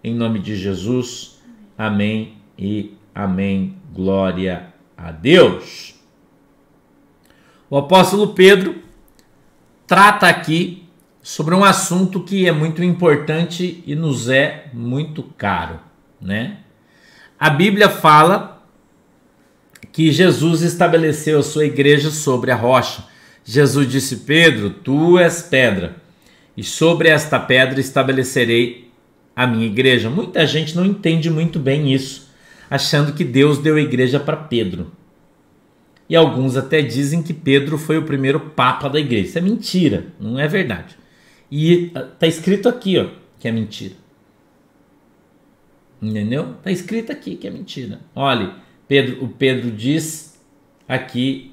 em 0.05 0.15
nome 0.15 0.39
de 0.39 0.55
Jesus. 0.55 1.41
Amém 1.77 2.35
e 2.57 2.95
amém. 3.15 3.77
Glória 3.93 4.73
a 4.97 5.11
Deus. 5.11 5.95
O 7.69 7.77
apóstolo 7.77 8.35
Pedro 8.35 8.77
trata 9.87 10.29
aqui 10.29 10.87
sobre 11.21 11.55
um 11.55 11.65
assunto 11.65 12.21
que 12.21 12.47
é 12.47 12.53
muito 12.53 12.83
importante 12.83 13.83
e 13.87 13.95
nos 13.97 14.29
é 14.29 14.71
muito 14.73 15.23
caro, 15.37 15.81
né? 16.21 16.59
A 17.39 17.51
Bíblia 17.51 17.89
fala 17.89 18.67
que 19.93 20.11
Jesus 20.11 20.63
estabeleceu 20.63 21.39
a 21.39 21.43
sua 21.43 21.67
igreja 21.67 22.11
sobre 22.11 22.51
a 22.51 22.57
rocha. 22.57 23.05
Jesus 23.45 23.89
disse: 23.89 24.17
Pedro, 24.19 24.71
tu 24.71 25.19
és 25.19 25.41
pedra, 25.43 25.97
e 26.57 26.65
sobre 26.65 27.09
esta 27.09 27.39
pedra 27.39 27.79
estabelecerei 27.79 28.91
a 29.37 29.47
minha 29.47 29.67
igreja. 29.67 30.11
Muita 30.11 30.45
gente 30.45 30.75
não 30.75 30.85
entende 30.85 31.31
muito 31.31 31.61
bem 31.61 31.93
isso, 31.93 32.29
achando 32.69 33.13
que 33.13 33.23
Deus 33.23 33.59
deu 33.59 33.77
a 33.77 33.81
igreja 33.81 34.19
para 34.19 34.37
Pedro. 34.37 34.91
E 36.09 36.17
alguns 36.17 36.57
até 36.57 36.83
dizem 36.83 37.23
que 37.23 37.33
Pedro 37.33 37.79
foi 37.79 37.99
o 37.99 38.05
primeiro 38.05 38.41
papa 38.41 38.89
da 38.89 38.99
igreja. 38.99 39.29
Isso 39.29 39.39
é 39.39 39.43
mentira, 39.43 40.07
não 40.19 40.41
é 40.41 40.49
verdade. 40.49 40.97
E 41.51 41.93
está 41.95 42.27
escrito 42.27 42.69
aqui, 42.69 42.99
ó, 42.99 43.07
que 43.39 43.47
é 43.47 43.53
mentira. 43.53 43.95
Entendeu? 46.01 46.55
Está 46.59 46.71
escrito 46.71 47.11
aqui 47.11 47.37
que 47.37 47.47
é 47.47 47.51
mentira. 47.51 48.01
Olha, 48.15 48.55
Pedro, 48.87 49.25
o 49.25 49.29
Pedro 49.29 49.71
diz 49.71 50.41
aqui 50.89 51.53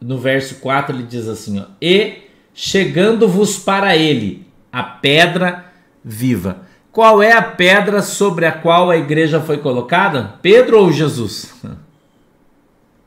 no 0.00 0.18
verso 0.18 0.56
4, 0.56 0.96
ele 0.96 1.04
diz 1.04 1.28
assim: 1.28 1.60
ó, 1.60 1.66
E 1.80 2.22
chegando-vos 2.54 3.58
para 3.58 3.96
ele 3.96 4.46
a 4.72 4.82
pedra 4.82 5.72
viva. 6.04 6.66
Qual 6.90 7.22
é 7.22 7.32
a 7.32 7.42
pedra 7.42 8.02
sobre 8.02 8.44
a 8.44 8.52
qual 8.52 8.90
a 8.90 8.96
igreja 8.96 9.40
foi 9.40 9.58
colocada? 9.58 10.38
Pedro 10.42 10.80
ou 10.80 10.92
Jesus? 10.92 11.54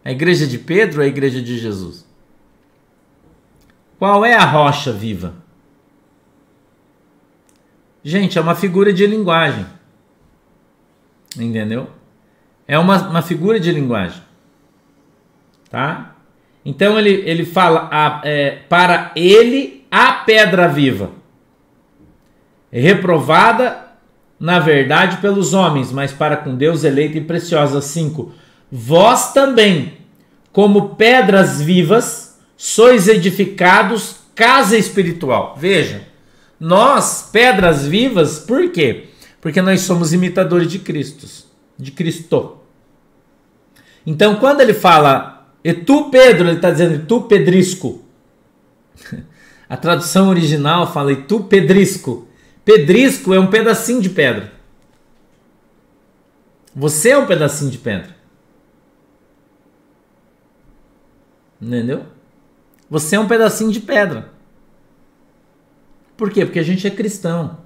A 0.04 0.12
igreja 0.12 0.46
de 0.46 0.60
Pedro 0.60 1.00
ou 1.00 1.04
a 1.04 1.08
igreja 1.08 1.42
de 1.42 1.58
Jesus? 1.58 2.06
Qual 3.98 4.24
é 4.24 4.36
a 4.36 4.46
rocha 4.46 4.92
viva? 4.92 5.34
Gente, 8.04 8.38
é 8.38 8.42
uma 8.42 8.54
figura 8.54 8.94
de 8.94 9.08
linguagem. 9.08 9.66
Entendeu? 11.38 11.90
É 12.68 12.78
uma, 12.78 13.10
uma 13.10 13.22
figura 13.22 13.60
de 13.60 13.72
linguagem. 13.72 14.22
Tá? 15.70 16.16
Então 16.66 16.98
ele, 16.98 17.24
ele 17.26 17.46
fala 17.46 17.90
a, 17.92 18.22
é, 18.24 18.52
para 18.70 19.12
ele 19.16 19.86
a 19.92 20.12
pedra 20.14 20.68
viva. 20.68 21.12
reprovada 22.72 23.86
na 24.40 24.60
verdade 24.60 25.18
pelos 25.18 25.54
homens, 25.54 25.92
mas 25.92 26.12
para 26.12 26.36
com 26.36 26.56
Deus 26.56 26.84
eleita 26.84 27.18
e 27.18 27.22
preciosa. 27.22 27.82
5. 27.82 28.34
Vós 28.72 29.32
também, 29.34 29.94
como 30.52 30.96
pedras 30.96 31.62
vivas, 31.62 32.40
sois 32.58 33.08
edificados 33.08 34.18
casa 34.36 34.78
espiritual. 34.78 35.56
Veja, 35.58 36.02
nós, 36.60 37.30
pedras 37.32 37.86
vivas, 37.86 38.40
por 38.40 38.70
quê? 38.72 39.08
Porque 39.46 39.62
nós 39.62 39.82
somos 39.82 40.12
imitadores 40.12 40.68
de 40.68 40.80
Cristo, 40.80 41.28
de 41.78 41.92
Cristo. 41.92 42.58
Então, 44.04 44.38
quando 44.38 44.62
ele 44.62 44.74
fala, 44.74 45.48
e 45.64 45.72
tu, 45.72 46.10
Pedro, 46.10 46.48
ele 46.48 46.56
está 46.56 46.72
dizendo, 46.72 46.96
e 46.96 47.06
tu, 47.06 47.22
Pedrisco. 47.22 48.04
A 49.70 49.78
tradução 49.78 50.30
original 50.30 50.92
fala, 50.92 51.12
e 51.12 51.18
tu, 51.26 51.44
Pedrisco. 51.44 52.28
Pedrisco 52.64 53.36
é 53.36 53.40
um 53.40 53.46
pedacinho 53.46 54.02
de 54.02 54.10
pedra. 54.10 54.52
Você 56.76 57.12
é 57.12 57.18
um 57.20 57.28
pedacinho 57.28 57.70
de 57.70 57.78
pedra. 57.78 58.16
Entendeu? 61.62 62.04
Você 62.90 63.16
é 63.16 63.20
um 63.20 63.28
pedacinho 63.28 63.72
de 63.72 63.80
pedra. 63.80 64.34
Por 66.18 66.32
quê? 66.32 66.48
Porque 66.48 66.58
a 66.58 66.64
gente 66.64 66.88
é 66.88 66.90
cristão. 66.90 67.64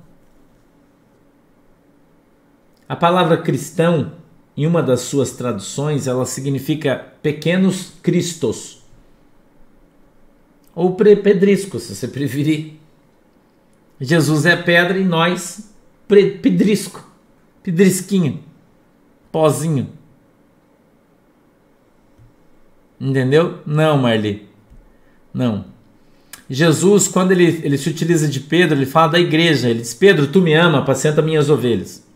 A 2.89 2.95
palavra 2.95 3.38
cristão, 3.38 4.13
em 4.58 4.65
uma 4.65 4.82
das 4.82 5.02
suas 5.02 5.30
traduções, 5.34 6.08
ela 6.08 6.25
significa 6.25 6.95
pequenos 7.21 7.93
cristos. 8.02 8.82
Ou 10.73 10.95
pedrisco, 10.95 11.80
se 11.80 11.95
você 11.95 12.08
preferir. 12.08 12.80
Jesus 14.02 14.47
é 14.47 14.56
pedra 14.56 14.97
e 14.97 15.04
nós 15.04 15.71
pedrisco, 16.08 17.08
pedrisquinho, 17.62 18.43
pozinho. 19.32 19.89
Entendeu? 22.99 23.60
Não, 23.67 23.97
Marli. 23.97 24.49
Não. 25.32 25.65
Jesus, 26.49 27.08
quando 27.08 27.34
ele, 27.34 27.62
ele 27.63 27.78
se 27.78 27.88
utiliza 27.88 28.28
de 28.28 28.39
Pedro, 28.39 28.75
ele 28.75 28.86
fala 28.88 29.12
da 29.12 29.19
igreja. 29.19 29.69
Ele 29.69 29.82
diz: 29.82 29.93
Pedro, 29.93 30.28
tu 30.28 30.41
me 30.41 30.54
ama, 30.54 30.80
apacenta 30.80 31.21
minhas 31.21 31.49
ovelhas. 31.49 32.09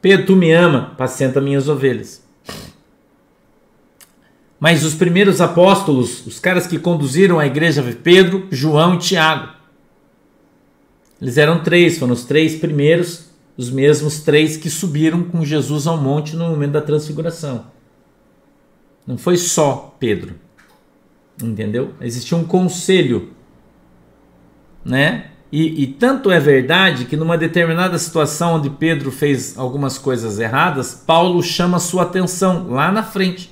Pedro, 0.00 0.26
tu 0.26 0.36
me 0.36 0.52
ama, 0.52 0.90
apacenta 0.92 1.40
minhas 1.40 1.68
ovelhas. 1.68 2.26
Mas 4.60 4.84
os 4.84 4.94
primeiros 4.94 5.40
apóstolos, 5.40 6.26
os 6.26 6.40
caras 6.40 6.66
que 6.66 6.78
conduziram 6.78 7.38
a 7.38 7.46
igreja, 7.46 7.82
Pedro, 8.02 8.46
João 8.50 8.94
e 8.94 8.98
Tiago. 8.98 9.52
Eles 11.20 11.36
eram 11.36 11.62
três, 11.62 11.98
foram 11.98 12.12
os 12.12 12.24
três 12.24 12.56
primeiros, 12.56 13.28
os 13.56 13.70
mesmos 13.70 14.20
três 14.20 14.56
que 14.56 14.70
subiram 14.70 15.24
com 15.24 15.44
Jesus 15.44 15.86
ao 15.86 15.96
monte 15.96 16.36
no 16.36 16.48
momento 16.48 16.72
da 16.72 16.80
transfiguração. 16.80 17.66
Não 19.06 19.18
foi 19.18 19.36
só 19.36 19.96
Pedro. 19.98 20.34
Entendeu? 21.42 21.94
Existia 22.00 22.36
um 22.36 22.44
conselho, 22.44 23.32
né? 24.84 25.30
E, 25.50 25.82
e, 25.82 25.86
tanto 25.86 26.30
é 26.30 26.38
verdade 26.38 27.06
que 27.06 27.16
numa 27.16 27.38
determinada 27.38 27.98
situação 27.98 28.56
onde 28.56 28.68
Pedro 28.68 29.10
fez 29.10 29.56
algumas 29.56 29.96
coisas 29.96 30.38
erradas, 30.38 30.94
Paulo 30.94 31.42
chama 31.42 31.78
sua 31.78 32.02
atenção 32.02 32.68
lá 32.68 32.92
na 32.92 33.02
frente. 33.02 33.50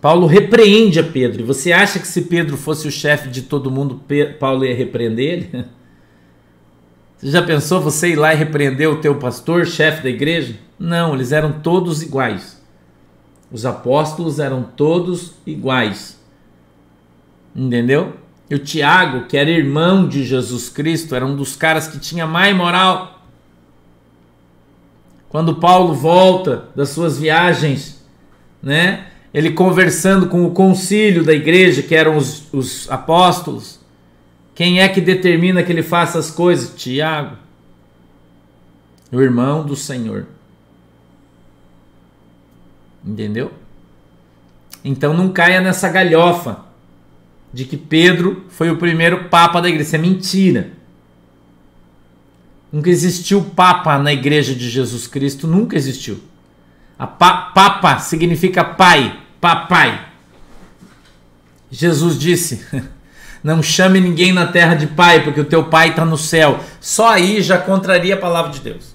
Paulo 0.00 0.26
repreende 0.26 0.98
a 0.98 1.04
Pedro. 1.04 1.42
E 1.42 1.44
você 1.44 1.72
acha 1.72 1.98
que 1.98 2.06
se 2.06 2.22
Pedro 2.22 2.56
fosse 2.56 2.88
o 2.88 2.90
chefe 2.90 3.28
de 3.28 3.42
todo 3.42 3.70
mundo, 3.70 4.00
Paulo 4.38 4.64
ia 4.64 4.74
repreender 4.74 5.32
ele? 5.32 5.64
Você 7.18 7.32
já 7.32 7.42
pensou 7.42 7.80
você 7.80 8.10
ir 8.10 8.14
lá 8.14 8.32
e 8.32 8.36
repreender 8.36 8.88
o 8.88 9.00
teu 9.00 9.16
pastor, 9.16 9.66
chefe 9.66 10.04
da 10.04 10.08
igreja? 10.08 10.54
Não, 10.78 11.14
eles 11.14 11.32
eram 11.32 11.50
todos 11.50 12.00
iguais. 12.00 12.62
Os 13.50 13.66
apóstolos 13.66 14.38
eram 14.38 14.62
todos 14.62 15.32
iguais. 15.44 16.16
Entendeu? 17.56 18.12
E 18.50 18.54
o 18.54 18.58
Tiago, 18.58 19.26
que 19.26 19.36
era 19.36 19.50
irmão 19.50 20.08
de 20.08 20.24
Jesus 20.24 20.68
Cristo, 20.68 21.14
era 21.14 21.26
um 21.26 21.36
dos 21.36 21.54
caras 21.54 21.86
que 21.86 21.98
tinha 21.98 22.26
mais 22.26 22.56
moral. 22.56 23.22
Quando 25.28 25.56
Paulo 25.56 25.94
volta 25.94 26.68
das 26.74 26.88
suas 26.88 27.18
viagens, 27.18 28.02
né? 28.62 29.08
ele 29.32 29.50
conversando 29.52 30.28
com 30.28 30.44
o 30.44 30.50
concílio 30.52 31.22
da 31.22 31.34
igreja, 31.34 31.82
que 31.82 31.94
eram 31.94 32.16
os, 32.16 32.52
os 32.52 32.90
apóstolos. 32.90 33.78
Quem 34.54 34.80
é 34.80 34.88
que 34.88 35.00
determina 35.00 35.62
que 35.62 35.70
ele 35.70 35.82
faça 35.82 36.18
as 36.18 36.30
coisas? 36.30 36.74
Tiago, 36.74 37.36
o 39.12 39.20
irmão 39.20 39.64
do 39.64 39.76
Senhor. 39.76 40.26
Entendeu? 43.04 43.52
Então 44.84 45.12
não 45.12 45.30
caia 45.30 45.60
nessa 45.60 45.88
galhofa 45.88 46.67
de 47.52 47.64
que 47.64 47.76
Pedro 47.76 48.44
foi 48.48 48.70
o 48.70 48.76
primeiro 48.76 49.24
papa 49.24 49.60
da 49.60 49.68
igreja. 49.68 49.86
Isso 49.86 49.96
é 49.96 49.98
mentira. 49.98 50.70
Nunca 52.70 52.90
existiu 52.90 53.42
papa 53.42 53.98
na 53.98 54.12
igreja 54.12 54.54
de 54.54 54.68
Jesus 54.68 55.06
Cristo, 55.06 55.46
nunca 55.46 55.76
existiu. 55.76 56.20
A 56.98 57.06
pa 57.06 57.32
papa 57.54 57.98
significa 57.98 58.64
pai, 58.64 59.18
papai. 59.40 60.06
Jesus 61.70 62.18
disse: 62.18 62.66
Não 63.42 63.62
chame 63.62 64.00
ninguém 64.00 64.32
na 64.32 64.46
terra 64.46 64.74
de 64.74 64.86
pai, 64.86 65.22
porque 65.22 65.40
o 65.40 65.44
teu 65.44 65.64
pai 65.64 65.90
está 65.90 66.04
no 66.04 66.18
céu. 66.18 66.60
Só 66.80 67.08
aí 67.10 67.40
já 67.40 67.56
contraria 67.56 68.14
a 68.14 68.18
palavra 68.18 68.50
de 68.50 68.60
Deus. 68.60 68.94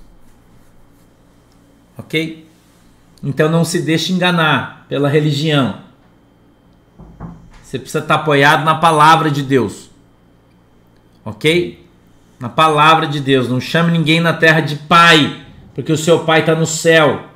Ok? 1.97 2.47
Então 3.23 3.49
não 3.49 3.63
se 3.63 3.81
deixe 3.81 4.11
enganar 4.11 4.85
pela 4.89 5.07
religião. 5.07 5.82
Você 7.73 7.79
precisa 7.79 8.03
estar 8.03 8.15
apoiado 8.15 8.63
na 8.63 8.75
palavra 8.75 9.31
de 9.31 9.41
Deus. 9.41 9.89
Ok? 11.25 11.83
Na 12.39 12.47
palavra 12.47 13.07
de 13.07 13.19
Deus. 13.19 13.49
Não 13.49 13.59
chame 13.59 13.91
ninguém 13.91 14.19
na 14.19 14.31
terra 14.31 14.59
de 14.59 14.75
pai, 14.75 15.43
porque 15.73 15.91
o 15.91 15.97
seu 15.97 16.23
pai 16.23 16.41
está 16.41 16.53
no 16.53 16.67
céu. 16.67 17.29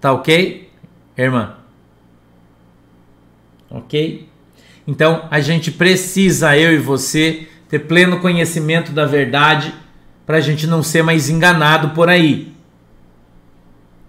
Tá 0.00 0.12
ok, 0.12 0.68
irmã? 1.16 1.54
Ok? 3.70 4.28
Então 4.84 5.28
a 5.30 5.38
gente 5.38 5.70
precisa, 5.70 6.58
eu 6.58 6.72
e 6.72 6.78
você, 6.78 7.46
ter 7.68 7.86
pleno 7.86 8.18
conhecimento 8.18 8.90
da 8.90 9.06
verdade 9.06 9.72
para 10.26 10.38
a 10.38 10.40
gente 10.40 10.66
não 10.66 10.82
ser 10.82 11.04
mais 11.04 11.30
enganado 11.30 11.90
por 11.90 12.08
aí. 12.08 12.51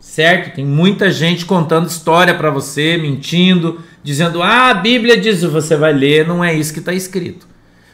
Certo? 0.03 0.55
Tem 0.55 0.65
muita 0.65 1.09
gente 1.09 1.45
contando 1.45 1.87
história 1.87 2.35
para 2.35 2.51
você, 2.51 2.97
mentindo, 2.97 3.79
dizendo: 4.03 4.41
ah, 4.43 4.69
a 4.69 4.73
Bíblia 4.73 5.17
diz, 5.17 5.41
você 5.43 5.75
vai 5.75 5.93
ler, 5.93 6.27
não 6.27 6.43
é 6.43 6.53
isso 6.53 6.73
que 6.73 6.79
está 6.79 6.93
escrito. 6.93 7.47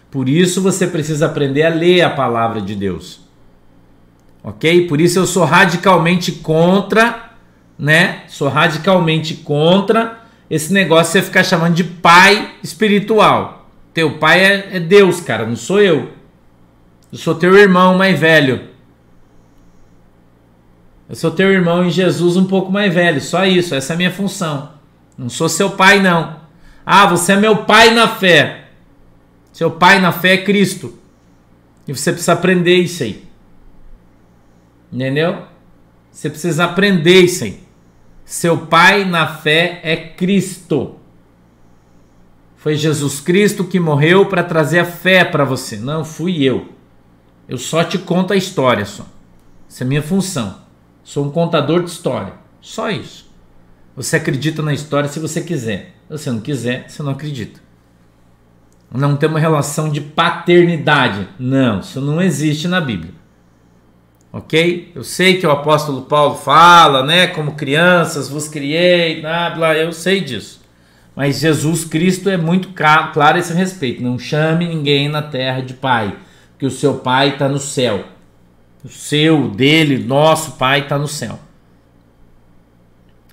Por 0.09 0.27
isso 0.27 0.61
você 0.61 0.87
precisa 0.87 1.27
aprender 1.27 1.63
a 1.63 1.69
ler 1.69 2.01
a 2.01 2.09
palavra 2.09 2.59
de 2.61 2.75
Deus. 2.75 3.21
Ok? 4.43 4.87
Por 4.87 4.99
isso 4.99 5.19
eu 5.19 5.27
sou 5.27 5.45
radicalmente 5.45 6.31
contra 6.31 7.29
né? 7.79 8.23
Sou 8.27 8.49
radicalmente 8.49 9.35
contra 9.35 10.19
esse 10.49 10.73
negócio 10.73 11.13
de 11.13 11.19
você 11.19 11.21
ficar 11.21 11.43
chamando 11.43 11.75
de 11.75 11.85
pai 11.85 12.55
espiritual. 12.61 13.69
Teu 13.93 14.17
pai 14.17 14.43
é, 14.43 14.69
é 14.73 14.79
Deus, 14.79 15.21
cara, 15.21 15.45
não 15.45 15.55
sou 15.55 15.79
eu. 15.79 16.09
Eu 17.11 17.17
sou 17.17 17.35
teu 17.35 17.55
irmão 17.57 17.97
mais 17.97 18.19
velho. 18.19 18.67
Eu 21.09 21.15
sou 21.15 21.31
teu 21.31 21.51
irmão 21.51 21.83
em 21.83 21.89
Jesus 21.89 22.37
um 22.37 22.45
pouco 22.45 22.71
mais 22.71 22.93
velho, 22.93 23.19
só 23.19 23.43
isso, 23.43 23.73
essa 23.73 23.93
é 23.93 23.95
a 23.95 23.97
minha 23.97 24.11
função. 24.11 24.73
Não 25.17 25.27
sou 25.27 25.49
seu 25.49 25.71
pai, 25.71 25.99
não. 25.99 26.39
Ah, 26.85 27.07
você 27.07 27.31
é 27.31 27.35
meu 27.35 27.65
pai 27.65 27.91
na 27.91 28.07
fé. 28.07 28.65
Seu 29.51 29.71
pai 29.71 29.99
na 29.99 30.11
fé 30.11 30.35
é 30.35 30.43
Cristo. 30.43 30.99
E 31.87 31.93
você 31.93 32.11
precisa 32.11 32.33
aprender 32.33 32.75
isso 32.75 33.01
aí. 33.01 33.27
Entendeu? 34.93 35.45
Você 36.11 36.29
precisa 36.29 36.65
aprender 36.65 37.21
isso 37.21 37.43
aí. 37.43 37.59
Seu 38.23 38.55
pai 38.55 39.03
na 39.03 39.25
fé 39.25 39.79
é 39.81 39.95
Cristo. 39.95 40.95
Foi 42.55 42.75
Jesus 42.75 43.19
Cristo 43.19 43.63
que 43.63 43.79
morreu 43.79 44.27
para 44.27 44.43
trazer 44.43 44.79
a 44.79 44.85
fé 44.85 45.25
para 45.25 45.43
você. 45.43 45.77
Não 45.77 46.05
fui 46.05 46.43
eu. 46.43 46.69
Eu 47.47 47.57
só 47.57 47.83
te 47.83 47.97
conto 47.97 48.31
a 48.31 48.37
história 48.37 48.85
só. 48.85 49.07
Essa 49.67 49.83
é 49.83 49.85
a 49.85 49.87
minha 49.87 50.03
função. 50.03 50.68
Sou 51.03 51.25
um 51.25 51.31
contador 51.31 51.83
de 51.83 51.89
história. 51.89 52.33
Só 52.61 52.89
isso. 52.89 53.29
Você 53.95 54.15
acredita 54.15 54.61
na 54.61 54.73
história 54.73 55.09
se 55.09 55.19
você 55.19 55.41
quiser. 55.41 55.95
Se 56.07 56.17
você 56.17 56.31
não 56.31 56.39
quiser, 56.39 56.89
você 56.89 57.03
não 57.03 57.11
acredita. 57.11 57.59
Não 58.91 59.15
tem 59.15 59.29
uma 59.29 59.39
relação 59.39 59.89
de 59.89 60.01
paternidade. 60.01 61.27
Não, 61.37 61.79
isso 61.79 62.01
não 62.01 62.21
existe 62.21 62.67
na 62.67 62.81
Bíblia 62.81 63.19
ok? 64.31 64.91
Eu 64.95 65.03
sei 65.03 65.37
que 65.37 65.47
o 65.47 65.51
apóstolo 65.51 66.03
Paulo 66.03 66.35
fala, 66.35 67.03
né? 67.03 67.27
Como 67.27 67.53
crianças 67.53 68.29
vos 68.29 68.47
criei, 68.47 69.21
blá, 69.21 69.49
blá, 69.51 69.75
eu 69.75 69.91
sei 69.91 70.21
disso. 70.21 70.61
Mas 71.15 71.39
Jesus 71.39 71.83
Cristo 71.83 72.29
é 72.29 72.37
muito 72.37 72.69
claro 72.69 73.37
a 73.37 73.39
esse 73.39 73.53
respeito. 73.53 74.01
Não 74.01 74.17
chame 74.17 74.67
ninguém 74.67 75.09
na 75.09 75.21
terra 75.21 75.61
de 75.61 75.73
pai, 75.73 76.15
porque 76.51 76.65
o 76.65 76.71
seu 76.71 76.95
pai 76.95 77.29
está 77.29 77.49
no 77.49 77.59
céu. 77.59 78.05
O 78.83 78.89
seu, 78.89 79.49
dele, 79.49 79.97
nosso 79.97 80.53
pai 80.53 80.81
está 80.81 80.97
no 80.97 81.07
céu. 81.07 81.39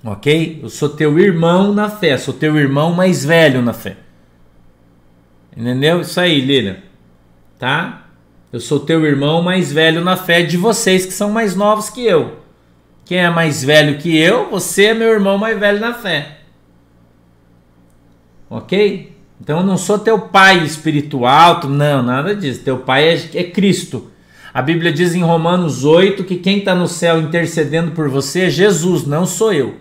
Ok? 0.03 0.59
Eu 0.61 0.69
sou 0.69 0.89
teu 0.89 1.17
irmão 1.19 1.73
na 1.73 1.89
fé, 1.89 2.17
sou 2.17 2.33
teu 2.33 2.57
irmão 2.57 2.93
mais 2.93 3.25
velho 3.25 3.61
na 3.61 3.73
fé. 3.73 3.97
Entendeu? 5.55 6.01
Isso 6.01 6.19
aí, 6.19 6.39
Lilian. 6.39 6.77
Tá? 7.57 8.07
Eu 8.51 8.59
sou 8.59 8.79
teu 8.79 9.05
irmão 9.05 9.41
mais 9.41 9.71
velho 9.71 10.03
na 10.03 10.15
fé 10.15 10.43
de 10.43 10.55
vocês 10.55 11.05
que 11.05 11.13
são 11.13 11.29
mais 11.31 11.55
novos 11.55 11.89
que 11.89 12.05
eu. 12.05 12.39
Quem 13.05 13.19
é 13.19 13.29
mais 13.29 13.63
velho 13.63 13.97
que 13.97 14.15
eu, 14.17 14.49
você 14.49 14.85
é 14.85 14.93
meu 14.93 15.09
irmão 15.09 15.37
mais 15.37 15.57
velho 15.57 15.79
na 15.79 15.93
fé. 15.93 16.39
Ok? 18.49 19.15
Então 19.41 19.59
eu 19.59 19.65
não 19.65 19.77
sou 19.77 19.97
teu 19.99 20.19
pai 20.19 20.63
espiritual, 20.63 21.67
não, 21.67 22.01
nada 22.01 22.35
disso. 22.35 22.63
Teu 22.63 22.79
pai 22.79 23.09
é, 23.09 23.29
é 23.33 23.43
Cristo. 23.43 24.11
A 24.53 24.61
Bíblia 24.61 24.91
diz 24.91 25.13
em 25.13 25.21
Romanos 25.21 25.83
8 25.83 26.23
que 26.23 26.37
quem 26.37 26.59
está 26.59 26.73
no 26.73 26.87
céu 26.87 27.19
intercedendo 27.19 27.91
por 27.91 28.09
você 28.09 28.45
é 28.45 28.49
Jesus, 28.49 29.05
não 29.05 29.25
sou 29.25 29.53
eu. 29.53 29.75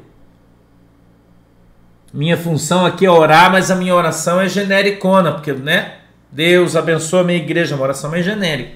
Minha 2.12 2.36
função 2.36 2.86
aqui 2.86 3.04
é 3.04 3.10
orar, 3.10 3.50
mas 3.52 3.70
a 3.70 3.74
minha 3.74 3.94
oração 3.94 4.40
é 4.40 4.48
genericona, 4.48 5.32
porque, 5.32 5.52
né? 5.52 5.96
Deus 6.30 6.74
abençoa 6.74 7.20
a 7.20 7.24
minha 7.24 7.38
igreja, 7.38 7.74
uma 7.74 7.84
oração 7.84 8.14
é 8.14 8.22
genérica. 8.22 8.72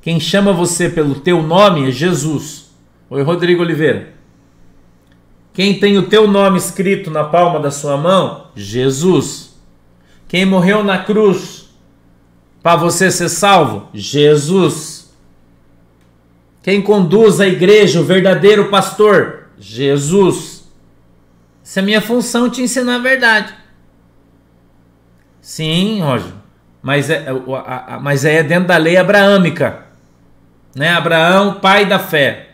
Quem 0.00 0.18
chama 0.18 0.52
você 0.52 0.88
pelo 0.88 1.14
teu 1.16 1.42
nome 1.42 1.88
é 1.88 1.90
Jesus. 1.90 2.70
Oi, 3.08 3.22
Rodrigo 3.22 3.62
Oliveira. 3.62 4.14
Quem 5.52 5.78
tem 5.78 5.98
o 5.98 6.08
teu 6.08 6.26
nome 6.26 6.56
escrito 6.56 7.10
na 7.10 7.24
palma 7.24 7.60
da 7.60 7.70
sua 7.70 7.96
mão? 7.96 8.46
Jesus. 8.56 9.54
Quem 10.26 10.46
morreu 10.46 10.82
na 10.82 10.98
cruz 10.98 11.68
para 12.62 12.76
você 12.76 13.10
ser 13.10 13.28
salvo? 13.28 13.88
Jesus. 13.92 14.91
Quem 16.62 16.80
conduz 16.80 17.40
a 17.40 17.46
igreja, 17.46 18.00
o 18.00 18.04
verdadeiro 18.04 18.68
pastor? 18.68 19.48
Jesus. 19.58 20.70
Essa 21.64 21.80
é 21.80 21.82
a 21.82 21.84
minha 21.84 22.00
função 22.00 22.48
te 22.48 22.62
ensinar 22.62 22.96
a 22.96 22.98
verdade. 22.98 23.54
Sim, 25.40 26.00
Roger. 26.00 26.32
Mas 26.80 27.10
é, 27.10 27.26
mas 28.00 28.24
é 28.24 28.42
dentro 28.42 28.68
da 28.68 28.76
lei 28.76 28.96
abraâmica. 28.96 29.86
Né? 30.74 30.90
Abraão, 30.90 31.54
pai 31.54 31.86
da 31.86 31.98
fé. 31.98 32.50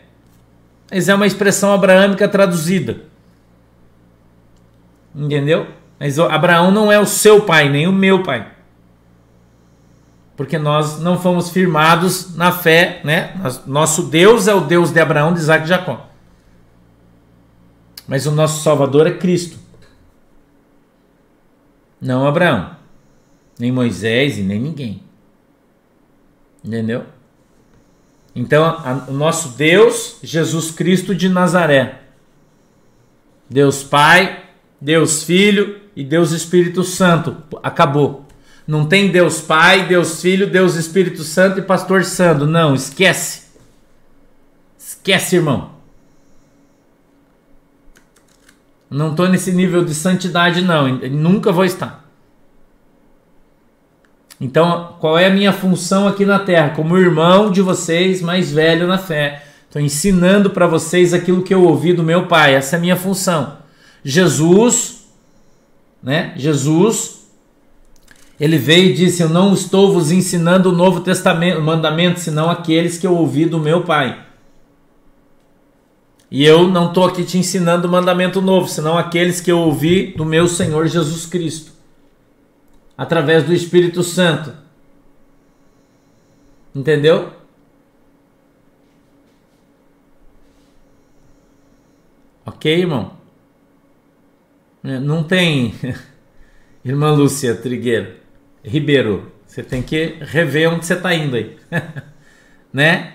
Mas 0.91 1.07
é 1.07 1.15
uma 1.15 1.27
expressão 1.27 1.71
abraâmica 1.71 2.27
traduzida. 2.27 3.01
Entendeu? 5.15 5.67
Mas 5.99 6.17
Abraão 6.17 6.71
não 6.71 6.91
é 6.91 6.99
o 6.99 7.05
seu 7.05 7.41
pai, 7.41 7.69
nem 7.69 7.87
o 7.87 7.91
meu 7.91 8.23
pai. 8.23 8.47
Porque 10.39 10.57
nós 10.57 11.01
não 11.01 11.19
fomos 11.19 11.49
firmados 11.49 12.33
na 12.33 12.49
fé, 12.49 13.01
né? 13.03 13.33
Nosso 13.67 14.03
Deus 14.03 14.47
é 14.47 14.53
o 14.53 14.61
Deus 14.61 14.89
de 14.89 14.97
Abraão, 14.97 15.33
de 15.33 15.39
Isaac 15.39 15.65
e 15.65 15.67
Jacó. 15.67 16.09
Mas 18.07 18.25
o 18.25 18.31
nosso 18.31 18.63
Salvador 18.63 19.05
é 19.05 19.17
Cristo. 19.17 19.59
Não 21.99 22.25
Abraão. 22.25 22.73
Nem 23.59 23.69
Moisés 23.69 24.37
e 24.37 24.41
nem 24.41 24.61
ninguém. 24.61 25.03
Entendeu? 26.63 27.03
Então, 28.33 28.63
a, 28.63 29.07
o 29.09 29.13
nosso 29.13 29.57
Deus, 29.57 30.19
Jesus 30.23 30.71
Cristo 30.71 31.13
de 31.13 31.27
Nazaré. 31.27 32.03
Deus 33.49 33.83
Pai, 33.83 34.45
Deus 34.79 35.21
Filho 35.21 35.81
e 35.97 36.01
Deus 36.01 36.31
Espírito 36.31 36.81
Santo. 36.85 37.35
Acabou. 37.61 38.28
Não 38.69 38.85
tem 38.85 39.11
Deus 39.11 39.41
Pai, 39.41 39.87
Deus 39.87 40.21
Filho, 40.21 40.45
Deus 40.45 40.75
Espírito 40.75 41.23
Santo 41.23 41.57
e 41.57 41.63
Pastor 41.63 42.03
Santo. 42.03 42.45
Não, 42.45 42.75
esquece. 42.75 43.47
Esquece, 44.77 45.37
irmão. 45.37 45.71
Não 48.87 49.09
estou 49.09 49.27
nesse 49.27 49.51
nível 49.51 49.83
de 49.83 49.95
santidade, 49.95 50.61
não. 50.61 50.87
Nunca 50.87 51.51
vou 51.51 51.65
estar. 51.65 52.07
Então, 54.39 54.97
qual 54.99 55.17
é 55.17 55.25
a 55.25 55.33
minha 55.33 55.51
função 55.51 56.07
aqui 56.07 56.23
na 56.23 56.37
Terra? 56.37 56.75
Como 56.75 56.95
irmão 56.95 57.49
de 57.49 57.63
vocês, 57.63 58.21
mais 58.21 58.51
velho 58.51 58.85
na 58.85 58.99
fé. 58.99 59.45
Estou 59.65 59.81
ensinando 59.81 60.51
para 60.51 60.67
vocês 60.67 61.11
aquilo 61.11 61.41
que 61.41 61.55
eu 61.55 61.63
ouvi 61.63 61.91
do 61.91 62.03
meu 62.03 62.27
pai. 62.27 62.53
Essa 62.53 62.75
é 62.75 62.77
a 62.77 62.81
minha 62.81 62.95
função. 62.95 63.57
Jesus, 64.03 65.07
né? 66.03 66.33
Jesus, 66.35 67.18
ele 68.39 68.57
veio 68.57 68.91
e 68.91 68.93
disse: 68.93 69.21
Eu 69.21 69.29
não 69.29 69.53
estou 69.53 69.91
vos 69.91 70.11
ensinando 70.11 70.69
o 70.69 70.75
Novo 70.75 71.01
Testamento, 71.01 71.61
mandamento, 71.61 72.19
senão 72.19 72.49
aqueles 72.49 72.97
que 72.97 73.05
eu 73.05 73.15
ouvi 73.15 73.45
do 73.45 73.59
meu 73.59 73.83
pai. 73.83 74.25
E 76.31 76.45
eu 76.45 76.67
não 76.67 76.89
estou 76.89 77.05
aqui 77.05 77.23
te 77.23 77.37
ensinando 77.37 77.87
o 77.87 77.91
mandamento 77.91 78.39
novo, 78.39 78.67
senão 78.67 78.97
aqueles 78.97 79.41
que 79.41 79.51
eu 79.51 79.59
ouvi 79.59 80.13
do 80.15 80.23
meu 80.23 80.47
Senhor 80.47 80.87
Jesus 80.87 81.25
Cristo 81.25 81.79
através 82.99 83.45
do 83.45 83.53
Espírito 83.53 84.03
Santo. 84.03 84.53
Entendeu? 86.75 87.31
Ok, 92.45 92.77
irmão? 92.77 93.13
É, 94.83 94.99
não 94.99 95.23
tem. 95.23 95.73
Irmã 96.83 97.11
Lúcia 97.11 97.55
Trigueiro, 97.55 98.18
Ribeiro, 98.63 99.31
você 99.45 99.63
tem 99.63 99.81
que 99.81 100.17
rever 100.21 100.71
onde 100.71 100.85
você 100.85 100.93
está 100.93 101.13
indo 101.13 101.35
aí. 101.35 101.57
né? 102.73 103.13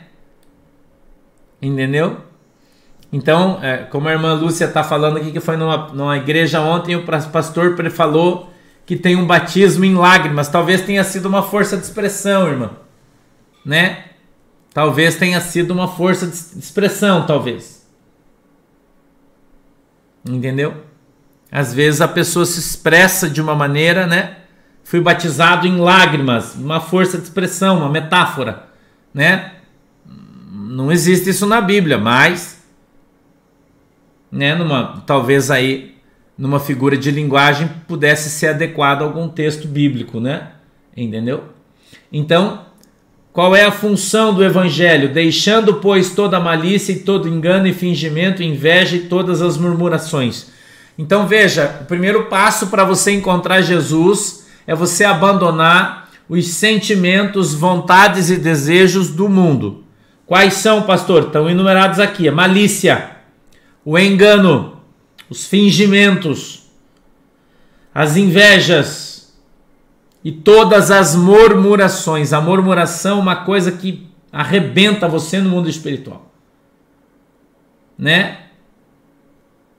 Entendeu? 1.61 2.19
Então, 3.13 3.61
é, 3.63 3.79
como 3.79 4.09
a 4.09 4.13
irmã 4.13 4.35
Lúcia 4.35 4.65
está 4.65 4.83
falando 4.83 5.19
aqui, 5.19 5.31
que 5.31 5.41
foi 5.41 5.57
numa, 5.57 5.89
numa 5.89 6.17
igreja 6.17 6.61
ontem, 6.61 6.97
o 6.97 7.05
pastor 7.05 7.77
falou 7.91 8.53
que 8.85 8.97
tem 8.97 9.17
um 9.17 9.27
batismo 9.27 9.85
em 9.85 9.95
lágrimas. 9.95 10.49
Talvez 10.49 10.83
tenha 10.83 11.05
sido 11.05 11.27
uma 11.27 11.43
força 11.43 11.77
de 11.77 11.85
expressão, 11.85 12.49
irmã. 12.49 12.71
Né? 13.65 14.05
Talvez 14.73 15.17
tenha 15.17 15.41
sido 15.41 15.71
uma 15.71 15.87
força 15.87 16.27
de 16.27 16.35
expressão, 16.35 17.25
talvez. 17.25 17.87
Entendeu? 20.29 20.75
Às 21.53 21.73
vezes 21.73 22.01
a 22.01 22.09
pessoa 22.09 22.45
se 22.45 22.59
expressa 22.59 23.31
de 23.31 23.41
uma 23.41 23.55
maneira, 23.55 24.07
né? 24.07 24.39
Fui 24.85 25.01
batizado 25.01 25.67
em 25.67 25.79
lágrimas, 25.79 26.55
uma 26.55 26.79
força 26.79 27.17
de 27.17 27.25
expressão, 27.25 27.79
uma 27.79 27.89
metáfora, 27.89 28.67
né? 29.13 29.55
Não 30.53 30.93
existe 30.93 31.31
isso 31.31 31.47
na 31.47 31.61
Bíblia, 31.61 31.97
mas 31.99 32.63
né, 34.31 34.55
numa 34.55 35.03
talvez 35.07 35.51
aí 35.51 35.95
numa 36.37 36.59
figura 36.59 36.97
de 36.97 37.11
linguagem 37.11 37.71
pudesse 37.87 38.29
ser 38.29 38.49
adequado 38.49 39.03
a 39.03 39.05
algum 39.05 39.29
texto 39.29 39.67
bíblico, 39.69 40.21
né? 40.21 40.49
Entendeu? 40.97 41.45
Então, 42.13 42.67
qual 43.33 43.55
é 43.55 43.65
a 43.65 43.73
função 43.73 44.35
do 44.35 44.45
evangelho? 44.45 45.13
Deixando, 45.13 45.75
pois, 45.75 46.11
toda 46.11 46.39
malícia 46.41 46.93
e 46.93 47.01
todo 47.01 47.29
engano 47.29 47.67
e 47.67 47.73
fingimento, 47.73 48.43
inveja 48.43 48.97
e 48.97 49.07
todas 49.07 49.41
as 49.41 49.57
murmurações. 49.57 50.49
Então, 50.99 51.27
veja, 51.27 51.81
o 51.83 51.85
primeiro 51.85 52.27
passo 52.27 52.67
para 52.69 52.85
você 52.85 53.13
encontrar 53.13 53.61
Jesus 53.61 54.44
é 54.67 54.75
você 54.75 55.05
abandonar 55.05 56.09
os 56.29 56.47
sentimentos, 56.49 57.55
vontades 57.55 58.31
e 58.31 58.37
desejos 58.37 59.11
do 59.11 59.29
mundo. 59.29 59.85
Quais 60.27 60.55
são, 60.55 60.83
pastor? 60.83 61.25
Estão 61.25 61.49
enumerados 61.49 62.01
aqui: 62.01 62.29
a 62.29 62.33
malícia, 62.33 63.17
o 63.85 63.99
engano, 63.99 64.81
os 65.29 65.47
fingimentos, 65.47 66.71
as 67.95 68.17
invejas 68.17 69.35
e 70.25 70.33
todas 70.33 70.91
as 70.91 71.15
murmurações. 71.15 72.33
A 72.33 72.41
murmuração 72.41 73.19
é 73.19 73.21
uma 73.21 73.37
coisa 73.37 73.71
que 73.71 74.09
arrebenta 74.33 75.07
você 75.07 75.39
no 75.39 75.51
mundo 75.51 75.69
espiritual. 75.69 76.33
Né? 77.97 78.39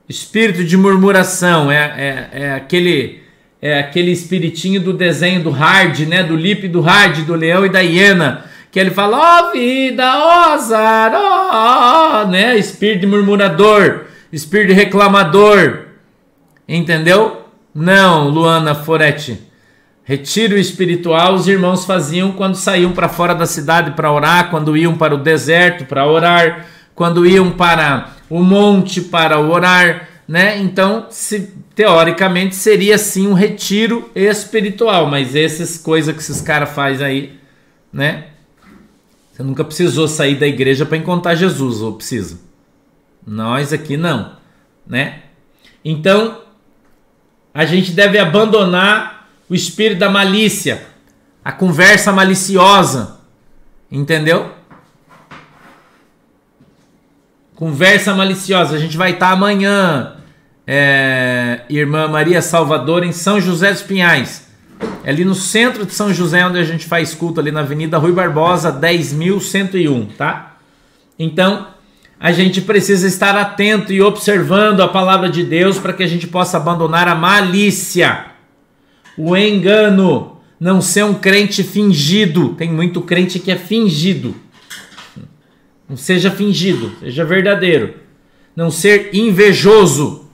Espírito 0.08 0.64
de 0.64 0.76
murmuração 0.76 1.70
é, 1.70 1.76
é, 1.76 2.30
é 2.42 2.54
aquele 2.54 3.25
é 3.60 3.78
aquele 3.78 4.10
espiritinho 4.10 4.80
do 4.80 4.92
desenho 4.92 5.42
do 5.42 5.50
Hard, 5.50 6.00
né? 6.00 6.22
Do 6.22 6.36
Lip 6.36 6.68
do 6.68 6.80
Hard, 6.80 7.24
do 7.24 7.34
leão 7.34 7.64
e 7.64 7.68
da 7.68 7.80
hiena. 7.80 8.44
Que 8.70 8.78
ele 8.78 8.90
fala, 8.90 9.16
ó 9.16 9.48
oh, 9.48 9.52
vida, 9.52 10.04
ó 10.04 10.26
oh, 10.26 10.52
azar, 10.52 11.12
ó, 11.14 12.22
oh, 12.22 12.28
né? 12.28 12.56
Espírito 12.56 13.08
murmurador 13.08 14.06
espírito 14.32 14.74
reclamador. 14.74 15.86
Entendeu? 16.68 17.46
Não, 17.74 18.28
Luana 18.28 18.74
Foretti. 18.74 19.40
Retiro 20.04 20.56
espiritual 20.56 21.34
os 21.34 21.48
irmãos 21.48 21.84
faziam 21.84 22.32
quando 22.32 22.54
saíam 22.54 22.92
para 22.92 23.08
fora 23.08 23.34
da 23.34 23.46
cidade 23.46 23.92
para 23.92 24.12
orar, 24.12 24.50
quando 24.50 24.76
iam 24.76 24.96
para 24.96 25.14
o 25.14 25.18
deserto 25.18 25.84
para 25.84 26.06
orar, 26.06 26.66
quando 26.94 27.26
iam 27.26 27.50
para 27.50 28.12
o 28.30 28.40
monte 28.40 29.00
para 29.00 29.40
orar, 29.40 30.08
né? 30.26 30.58
Então, 30.58 31.06
se, 31.10 31.52
teoricamente 31.74 32.56
seria 32.56 32.98
sim 32.98 33.26
um 33.26 33.34
retiro 33.34 34.10
espiritual, 34.14 35.06
mas 35.06 35.36
essas 35.36 35.78
coisas 35.78 36.14
que 36.14 36.20
esses 36.20 36.40
caras 36.40 36.70
fazem 36.70 37.06
aí, 37.06 37.40
né? 37.92 38.28
Você 39.32 39.42
nunca 39.42 39.64
precisou 39.64 40.08
sair 40.08 40.34
da 40.34 40.46
igreja 40.46 40.86
para 40.86 40.96
encontrar 40.96 41.34
Jesus, 41.34 41.80
ou 41.82 41.92
precisa? 41.92 42.40
Nós 43.26 43.72
aqui 43.72 43.96
não, 43.96 44.36
né? 44.86 45.22
Então, 45.84 46.40
a 47.52 47.64
gente 47.64 47.92
deve 47.92 48.18
abandonar 48.18 49.28
o 49.48 49.54
espírito 49.54 49.98
da 49.98 50.10
malícia, 50.10 50.86
a 51.44 51.52
conversa 51.52 52.12
maliciosa, 52.12 53.20
entendeu? 53.90 54.55
Conversa 57.56 58.14
maliciosa. 58.14 58.76
A 58.76 58.78
gente 58.78 58.98
vai 58.98 59.12
estar 59.12 59.30
amanhã, 59.30 60.12
é, 60.66 61.62
irmã 61.70 62.06
Maria 62.06 62.42
Salvador, 62.42 63.02
em 63.02 63.12
São 63.12 63.40
José 63.40 63.72
dos 63.72 63.80
Pinhais. 63.80 64.46
É 65.02 65.08
ali 65.08 65.24
no 65.24 65.34
centro 65.34 65.86
de 65.86 65.94
São 65.94 66.12
José, 66.12 66.46
onde 66.46 66.58
a 66.58 66.64
gente 66.64 66.84
faz 66.84 67.14
culto, 67.14 67.40
ali 67.40 67.50
na 67.50 67.60
Avenida 67.60 67.96
Rui 67.96 68.12
Barbosa, 68.12 68.70
10.101, 68.70 70.08
tá? 70.18 70.58
Então, 71.18 71.68
a 72.20 72.30
gente 72.30 72.60
precisa 72.60 73.06
estar 73.06 73.34
atento 73.34 73.90
e 73.90 74.02
observando 74.02 74.82
a 74.82 74.88
palavra 74.88 75.30
de 75.30 75.42
Deus 75.42 75.78
para 75.78 75.94
que 75.94 76.02
a 76.02 76.06
gente 76.06 76.26
possa 76.26 76.58
abandonar 76.58 77.08
a 77.08 77.14
malícia, 77.14 78.26
o 79.16 79.34
engano, 79.34 80.36
não 80.60 80.82
ser 80.82 81.06
um 81.06 81.14
crente 81.14 81.62
fingido. 81.62 82.50
Tem 82.50 82.70
muito 82.70 83.00
crente 83.00 83.38
que 83.38 83.50
é 83.50 83.56
fingido. 83.56 84.36
Não 85.88 85.96
seja 85.96 86.30
fingido, 86.30 86.92
seja 87.00 87.24
verdadeiro. 87.24 87.94
Não 88.54 88.70
ser 88.70 89.10
invejoso. 89.14 90.26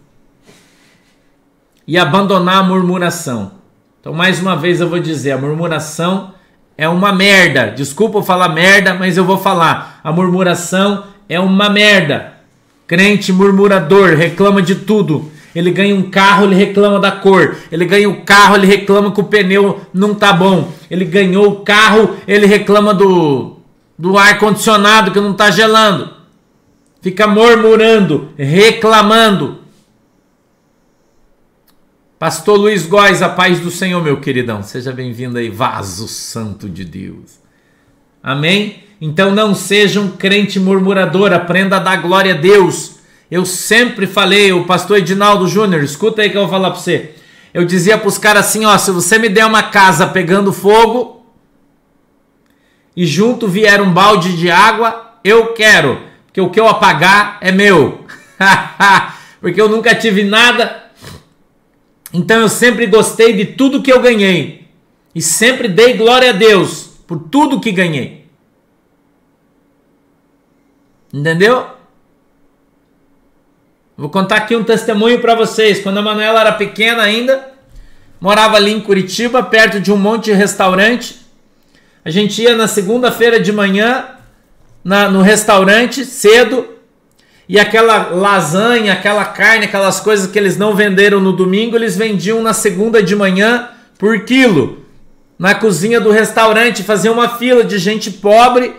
E 1.86 1.98
abandonar 1.98 2.58
a 2.58 2.62
murmuração. 2.62 3.52
Então, 4.00 4.12
mais 4.12 4.40
uma 4.40 4.56
vez 4.56 4.80
eu 4.80 4.88
vou 4.88 4.98
dizer: 4.98 5.32
a 5.32 5.38
murmuração 5.38 6.32
é 6.78 6.88
uma 6.88 7.12
merda. 7.12 7.66
Desculpa 7.66 8.18
eu 8.18 8.22
falar 8.22 8.48
merda, 8.48 8.94
mas 8.94 9.16
eu 9.16 9.24
vou 9.24 9.36
falar. 9.36 10.00
A 10.02 10.10
murmuração 10.10 11.04
é 11.28 11.38
uma 11.38 11.68
merda. 11.68 12.32
Crente 12.86 13.32
murmurador, 13.32 14.14
reclama 14.14 14.62
de 14.62 14.76
tudo. 14.76 15.30
Ele 15.54 15.70
ganha 15.70 15.94
um 15.94 16.10
carro, 16.10 16.46
ele 16.46 16.54
reclama 16.54 16.98
da 16.98 17.10
cor. 17.12 17.56
Ele 17.70 17.84
ganha 17.84 18.08
o 18.08 18.12
um 18.12 18.24
carro, 18.24 18.56
ele 18.56 18.66
reclama 18.66 19.12
que 19.12 19.20
o 19.20 19.24
pneu 19.24 19.80
não 19.92 20.14
tá 20.14 20.32
bom. 20.32 20.72
Ele 20.90 21.04
ganhou 21.04 21.48
o 21.48 21.60
carro, 21.60 22.16
ele 22.26 22.46
reclama 22.46 22.94
do 22.94 23.51
do 24.02 24.18
ar 24.18 24.36
condicionado 24.36 25.12
que 25.12 25.20
não 25.20 25.30
está 25.30 25.48
gelando. 25.52 26.10
Fica 27.00 27.24
murmurando, 27.28 28.30
reclamando. 28.36 29.58
Pastor 32.18 32.58
Luiz 32.58 32.84
Góes, 32.84 33.22
a 33.22 33.28
paz 33.28 33.60
do 33.60 33.70
Senhor, 33.70 34.02
meu 34.02 34.20
queridão. 34.20 34.60
Seja 34.60 34.90
bem-vindo 34.90 35.38
aí, 35.38 35.48
vaso 35.48 36.08
santo 36.08 36.68
de 36.68 36.84
Deus. 36.84 37.38
Amém? 38.20 38.82
Então 39.00 39.30
não 39.30 39.54
seja 39.54 40.00
um 40.00 40.08
crente 40.08 40.58
murmurador, 40.58 41.32
aprenda 41.32 41.76
a 41.76 41.78
dar 41.78 42.02
glória 42.02 42.34
a 42.34 42.36
Deus. 42.36 42.96
Eu 43.30 43.46
sempre 43.46 44.08
falei, 44.08 44.52
o 44.52 44.64
pastor 44.64 44.98
Edinaldo 44.98 45.46
Júnior, 45.46 45.80
escuta 45.84 46.22
aí 46.22 46.30
que 46.30 46.36
eu 46.36 46.42
vou 46.42 46.50
falar 46.50 46.72
para 46.72 46.80
você. 46.80 47.14
Eu 47.54 47.64
dizia 47.64 47.96
para 47.96 48.08
os 48.08 48.18
caras 48.18 48.46
assim, 48.46 48.64
ó, 48.64 48.76
se 48.78 48.90
você 48.90 49.16
me 49.16 49.28
der 49.28 49.46
uma 49.46 49.62
casa 49.62 50.08
pegando 50.08 50.52
fogo, 50.52 51.21
e 52.96 53.06
junto 53.06 53.48
vier 53.48 53.80
um 53.80 53.92
balde 53.92 54.36
de 54.36 54.50
água, 54.50 55.12
eu 55.24 55.54
quero, 55.54 56.00
porque 56.26 56.40
o 56.40 56.50
que 56.50 56.60
eu 56.60 56.68
apagar 56.68 57.38
é 57.40 57.50
meu. 57.50 58.04
porque 59.40 59.60
eu 59.60 59.68
nunca 59.68 59.94
tive 59.94 60.24
nada. 60.24 60.90
Então 62.12 62.40
eu 62.40 62.48
sempre 62.48 62.86
gostei 62.86 63.32
de 63.32 63.46
tudo 63.46 63.82
que 63.82 63.92
eu 63.92 64.00
ganhei. 64.00 64.68
E 65.14 65.22
sempre 65.22 65.68
dei 65.68 65.94
glória 65.94 66.30
a 66.30 66.32
Deus 66.32 66.90
por 67.06 67.18
tudo 67.30 67.60
que 67.60 67.72
ganhei. 67.72 68.26
Entendeu? 71.12 71.66
Vou 73.96 74.08
contar 74.08 74.36
aqui 74.36 74.56
um 74.56 74.64
testemunho 74.64 75.20
para 75.20 75.34
vocês. 75.34 75.80
Quando 75.80 75.98
a 75.98 76.02
Manuela 76.02 76.40
era 76.40 76.52
pequena 76.52 77.02
ainda, 77.02 77.52
morava 78.20 78.56
ali 78.56 78.72
em 78.72 78.80
Curitiba, 78.80 79.42
perto 79.42 79.78
de 79.78 79.92
um 79.92 79.96
monte 79.98 80.26
de 80.26 80.32
restaurante. 80.32 81.20
A 82.04 82.10
gente 82.10 82.42
ia 82.42 82.56
na 82.56 82.66
segunda-feira 82.66 83.38
de 83.38 83.52
manhã 83.52 84.06
na, 84.84 85.08
no 85.08 85.22
restaurante 85.22 86.04
cedo 86.04 86.66
e 87.48 87.60
aquela 87.60 88.08
lasanha, 88.08 88.92
aquela 88.92 89.24
carne, 89.24 89.66
aquelas 89.66 90.00
coisas 90.00 90.30
que 90.30 90.38
eles 90.38 90.56
não 90.56 90.74
venderam 90.74 91.20
no 91.20 91.32
domingo, 91.32 91.76
eles 91.76 91.96
vendiam 91.96 92.42
na 92.42 92.52
segunda 92.52 93.02
de 93.02 93.14
manhã 93.14 93.68
por 93.98 94.24
quilo. 94.24 94.84
Na 95.38 95.54
cozinha 95.54 96.00
do 96.00 96.10
restaurante 96.10 96.82
fazia 96.82 97.12
uma 97.12 97.36
fila 97.36 97.62
de 97.62 97.78
gente 97.78 98.10
pobre 98.10 98.74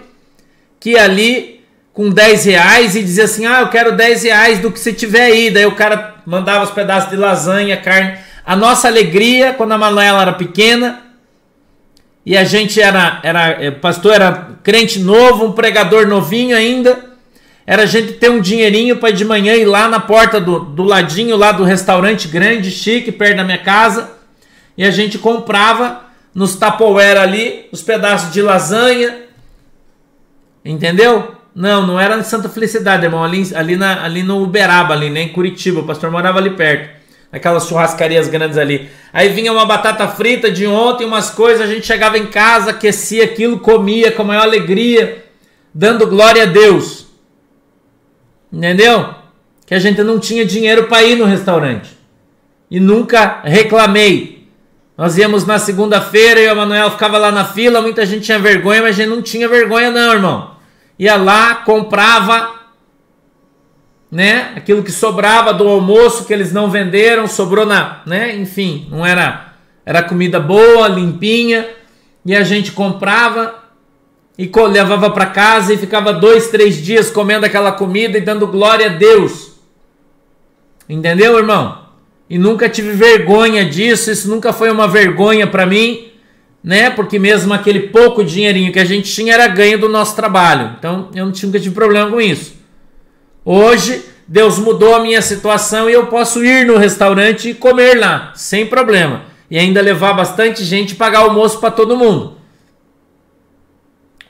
que 0.80 0.97
ali 0.97 1.61
com 1.93 2.09
10 2.09 2.45
reais 2.45 2.95
e 2.95 3.03
dizia 3.03 3.26
assim: 3.26 3.45
Ah, 3.45 3.61
eu 3.61 3.69
quero 3.69 3.95
10 3.95 4.24
reais 4.24 4.59
do 4.59 4.71
que 4.71 4.80
você 4.80 4.91
tiver 4.91 5.26
aí. 5.26 5.51
Daí 5.51 5.65
o 5.65 5.76
cara 5.76 6.15
mandava 6.26 6.65
os 6.65 6.71
pedaços 6.71 7.09
de 7.09 7.15
lasanha, 7.15 7.78
carne. 7.78 8.17
A 8.45 8.55
nossa 8.55 8.88
alegria, 8.88 9.53
quando 9.53 9.71
a 9.71 9.78
Manuela 9.78 10.21
era 10.21 10.34
pequena, 10.34 11.03
e 12.26 12.38
a 12.38 12.43
gente 12.43 12.82
era, 12.82 13.19
era 13.21 13.49
é, 13.63 13.69
pastor 13.69 14.13
era 14.13 14.51
crente 14.63 14.99
novo, 14.99 15.45
um 15.45 15.51
pregador 15.51 16.07
novinho 16.07 16.55
ainda. 16.55 17.11
Era 17.65 17.84
a 17.84 17.86
gente 17.86 18.13
ter 18.13 18.30
um 18.30 18.39
dinheirinho 18.39 18.97
para 18.97 19.11
de 19.11 19.26
manhã 19.26 19.55
ir 19.55 19.65
lá 19.65 19.88
na 19.88 19.99
porta 19.99 20.39
do, 20.39 20.59
do 20.59 20.84
ladinho 20.84 21.36
lá 21.36 21.51
do 21.51 21.63
restaurante 21.63 22.28
grande, 22.28 22.71
chique, 22.71 23.11
perto 23.11 23.38
da 23.38 23.43
minha 23.43 23.57
casa. 23.57 24.11
E 24.78 24.84
a 24.84 24.91
gente 24.91 25.17
comprava 25.17 26.03
nos 26.34 26.55
Tupperware 26.55 27.17
ali 27.17 27.67
os 27.71 27.82
pedaços 27.82 28.34
de 28.34 28.41
lasanha. 28.41 29.24
Entendeu? 30.63 31.36
Não, 31.53 31.86
não 31.86 31.99
era 31.99 32.17
em 32.17 32.24
Santa 32.24 32.49
Felicidade, 32.49 33.05
irmão. 33.05 33.24
Ali, 33.24 33.49
ali, 33.53 33.76
na, 33.76 34.03
ali 34.03 34.24
no 34.24 34.41
Uberaba, 34.41 34.93
ali, 34.93 35.09
né? 35.09 35.24
Em 35.24 35.30
Curitiba. 35.30 35.82
O 35.82 35.86
pastor 35.86 36.09
morava 36.09 36.39
ali 36.39 36.51
perto 36.51 37.03
aquelas 37.34 37.67
churrascarias 37.67 38.27
grandes 38.27 38.59
ali. 38.59 38.89
Aí 39.11 39.29
vinha 39.29 39.51
uma 39.51 39.65
batata 39.65 40.07
frita 40.07 40.51
de 40.51 40.67
ontem, 40.67 41.03
umas 41.03 41.31
coisas, 41.31 41.61
a 41.61 41.67
gente 41.67 41.86
chegava 41.86 42.15
em 42.15 42.27
casa, 42.27 42.69
aquecia 42.69 43.23
aquilo, 43.23 43.59
comia 43.59 44.11
com 44.11 44.21
a 44.21 44.25
maior 44.25 44.43
alegria, 44.43 45.25
dando 45.73 46.05
glória 46.05 46.43
a 46.43 46.45
Deus. 46.45 47.07
Entendeu? 48.51 49.15
Que 49.65 49.73
a 49.73 49.79
gente 49.79 50.03
não 50.03 50.19
tinha 50.19 50.45
dinheiro 50.45 50.84
para 50.84 51.01
ir 51.01 51.15
no 51.15 51.25
restaurante. 51.25 51.97
E 52.69 52.79
nunca 52.79 53.41
reclamei. 53.43 54.47
Nós 54.95 55.17
íamos 55.17 55.43
na 55.43 55.57
segunda-feira 55.57 56.39
e 56.39 56.51
o 56.51 56.55
Manuel 56.55 56.91
ficava 56.91 57.17
lá 57.17 57.31
na 57.31 57.45
fila, 57.45 57.81
muita 57.81 58.05
gente 58.05 58.25
tinha 58.25 58.38
vergonha, 58.38 58.84
mas 58.84 58.91
a 58.91 59.03
gente 59.03 59.09
não 59.09 59.23
tinha 59.23 59.49
vergonha 59.49 59.89
não, 59.89 60.13
irmão. 60.13 60.51
Ia 60.99 61.15
lá, 61.15 61.55
comprava 61.55 62.62
né? 64.14 64.53
Aquilo 64.55 64.84
que 64.84 64.91
sobrava 64.91 65.51
do 65.51 65.68
almoço 65.68 66.26
que 66.26 66.32
eles 66.32 66.53
não 66.53 66.70
venderam, 66.70 67.28
sobrou 67.28 67.66
na, 67.66 68.03
né? 68.05 68.36
Enfim, 68.36 68.88
não 68.91 69.03
era 69.03 69.53
era 69.84 70.03
comida 70.03 70.39
boa, 70.39 70.88
limpinha, 70.88 71.68
e 72.24 72.34
a 72.34 72.43
gente 72.43 72.72
comprava 72.72 73.55
e 74.38 74.49
levava 74.70 75.09
para 75.09 75.26
casa 75.26 75.74
e 75.74 75.78
ficava 75.78 76.14
dois, 76.14 76.47
três 76.47 76.78
dias 76.78 77.09
comendo 77.09 77.45
aquela 77.45 77.72
comida 77.72 78.18
e 78.18 78.22
dando 78.22 78.47
glória 78.47 78.86
a 78.86 78.89
Deus. 78.89 79.53
Entendeu, 80.88 81.38
irmão? 81.38 81.80
E 82.30 82.38
nunca 82.38 82.70
tive 82.70 82.93
vergonha 82.93 83.66
disso, 83.66 84.11
isso 84.11 84.30
nunca 84.30 84.53
foi 84.53 84.70
uma 84.72 84.88
vergonha 84.88 85.47
para 85.47 85.66
mim, 85.66 86.11
né? 86.64 86.91
Porque 86.91 87.18
mesmo 87.18 87.51
aquele 87.51 87.88
pouco 87.88 88.24
dinheirinho 88.24 88.72
que 88.72 88.80
a 88.80 88.86
gente 88.86 89.11
tinha 89.11 89.34
era 89.34 89.47
ganho 89.47 89.80
do 89.80 89.89
nosso 89.89 90.16
trabalho. 90.16 90.76
Então 90.78 91.09
eu 91.16 91.26
não 91.26 91.32
tinha, 91.32 91.47
nunca 91.47 91.59
tive 91.59 91.74
problema 91.74 92.09
com 92.11 92.22
isso. 92.22 92.53
Hoje, 93.46 94.06
Deus 94.28 94.58
mudou 94.58 94.96
a 94.96 95.02
minha 95.02 95.22
situação 95.22 95.89
e 95.89 95.94
eu 95.94 96.08
posso 96.08 96.44
ir 96.44 96.66
no 96.66 96.78
restaurante 96.78 97.50
e 97.50 97.54
comer 97.54 97.96
lá, 98.00 98.32
sem 98.36 98.66
problema. 98.66 99.26
E 99.52 99.58
ainda 99.58 99.82
levar 99.82 100.14
bastante 100.14 100.64
gente 100.64 100.91
e 100.91 100.96
pagar 100.96 101.20
almoço 101.20 101.60
para 101.60 101.72
todo 101.72 101.98
mundo. 101.98 102.38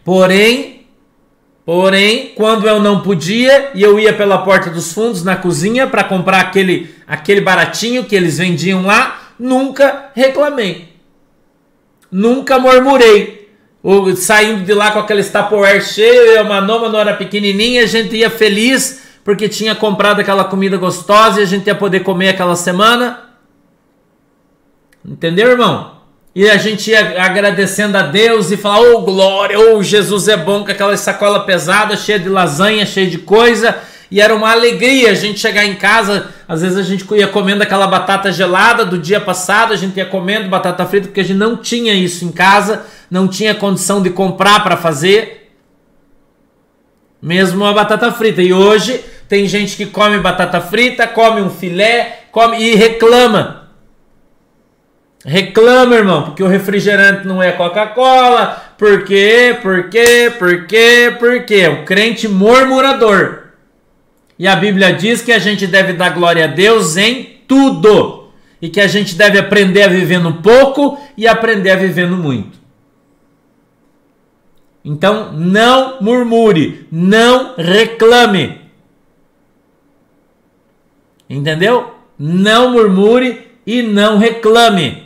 Porém, 0.04 0.88
porém, 1.66 2.34
quando 2.36 2.68
eu 2.68 2.82
não 2.82 3.02
podia 3.02 3.70
e 3.74 3.84
eu 3.84 4.00
ia 4.00 4.14
pela 4.14 4.40
porta 4.40 4.70
dos 4.70 4.92
fundos 4.92 5.24
na 5.24 5.36
cozinha 5.36 5.88
para 5.88 6.04
comprar 6.04 6.42
aquele, 6.42 6.94
aquele 7.08 7.40
baratinho 7.40 8.04
que 8.04 8.16
eles 8.16 8.40
vendiam 8.40 8.86
lá, 8.86 9.34
nunca 9.40 10.12
reclamei. 10.16 10.90
Nunca 12.12 12.60
murmurei. 12.60 13.48
saindo 14.18 14.66
de 14.66 14.74
lá 14.74 14.92
com 14.92 15.00
aquele 15.00 15.24
Tupperware 15.24 15.82
cheio, 15.82 16.14
eu, 16.14 16.44
uma 16.44 16.60
noma 16.60 16.90
não 16.90 17.00
era 17.00 17.14
pequenininha, 17.14 17.84
a 17.84 17.88
gente 17.88 18.16
ia 18.16 18.30
feliz 18.30 19.03
porque 19.24 19.48
tinha 19.48 19.74
comprado 19.74 20.20
aquela 20.20 20.44
comida 20.44 20.78
gostosa 20.78 21.40
e 21.40 21.44
a 21.44 21.48
gente 21.48 21.68
ia 21.68 21.76
poder 21.76 22.02
comer 22.02 22.30
aquela 22.30 22.56
semana. 22.56 23.22
Entendeu, 25.06 25.52
irmão? 25.52 25.94
E 26.36 26.50
a 26.50 26.58
gente 26.58 26.90
ia 26.90 27.24
agradecendo 27.24 27.98
a 27.98 28.02
Deus 28.02 28.52
e 28.52 28.58
falar: 28.58 28.82
Oh, 28.82 29.02
glória, 29.02 29.60
oh, 29.60 29.84
Jesus 29.84 30.28
é 30.28 30.36
bom, 30.36 30.66
com 30.66 30.72
aquela 30.72 30.96
sacola 30.98 31.46
pesada, 31.46 31.96
cheia 31.96 32.20
de 32.20 32.28
lasanha, 32.28 32.86
cheia 32.86 33.10
de 33.10 33.20
coisa. 33.20 33.78
E 34.10 34.22
era 34.22 34.36
uma 34.36 34.52
alegria 34.52 35.10
a 35.10 35.16
gente 35.16 35.40
chegar 35.40 35.66
em 35.66 35.74
casa 35.74 36.28
Às 36.48 36.62
vezes 36.62 36.78
a 36.78 36.84
gente 36.84 37.04
ia 37.16 37.28
comendo 37.28 37.64
aquela 37.64 37.88
batata 37.88 38.32
gelada 38.32 38.86
do 38.86 38.96
dia 39.00 39.20
passado, 39.20 39.74
a 39.74 39.76
gente 39.76 39.98
ia 39.98 40.06
comendo 40.06 40.48
batata 40.50 40.86
frita 40.86 41.08
porque 41.08 41.22
a 41.22 41.24
gente 41.24 41.38
não 41.38 41.58
tinha 41.58 41.96
isso 41.96 42.24
em 42.24 42.32
casa, 42.32 42.86
não 43.10 43.28
tinha 43.28 43.56
condição 43.56 44.04
de 44.04 44.12
comprar 44.12 44.64
para 44.64 44.78
fazer. 44.78 45.52
Mesmo 47.20 47.66
a 47.66 47.74
batata 47.74 48.12
frita. 48.12 48.42
E 48.42 48.54
hoje 48.54 49.04
tem 49.28 49.48
gente 49.48 49.76
que 49.76 49.86
come 49.86 50.20
batata 50.20 50.62
frita, 50.62 51.08
come 51.08 51.42
um 51.42 51.50
filé, 51.50 52.24
come 52.32 52.62
e 52.62 52.76
reclama. 52.76 53.64
Reclama, 55.26 55.96
irmão, 55.96 56.24
porque 56.24 56.44
o 56.44 56.48
refrigerante 56.48 57.26
não 57.26 57.42
é 57.42 57.52
Coca-Cola. 57.54 58.62
Por 58.78 59.06
quê? 59.06 59.58
Por 59.62 59.90
quê? 59.90 60.32
Por 60.38 60.68
quê? 60.68 61.16
Por 61.18 61.46
quê? 61.46 61.68
O 61.68 61.86
crente 61.86 62.28
murmurador. 62.28 63.44
E 64.38 64.48
a 64.48 64.56
Bíblia 64.56 64.92
diz 64.92 65.22
que 65.22 65.32
a 65.32 65.40
gente 65.40 65.66
deve 65.66 65.94
dar 65.94 66.10
glória 66.10 66.44
a 66.44 66.48
Deus 66.48 66.98
em 66.98 67.42
tudo. 67.48 68.32
E 68.62 68.70
que 68.70 68.82
a 68.82 68.88
gente 68.88 69.16
deve 69.16 69.40
aprender 69.40 69.84
a 69.84 69.88
viver 69.88 70.20
no 70.20 70.42
pouco 70.42 71.00
e 71.18 71.28
aprender 71.28 71.72
a 71.72 71.76
viver 71.78 72.08
no 72.08 72.18
muito. 72.18 72.58
Então, 74.84 75.32
não 75.32 76.02
murmure, 76.02 76.86
não 76.92 77.56
reclame. 77.56 78.63
Entendeu? 81.30 81.96
Não 82.18 82.72
murmure 82.72 83.52
e 83.66 83.82
não 83.82 84.18
reclame. 84.18 85.04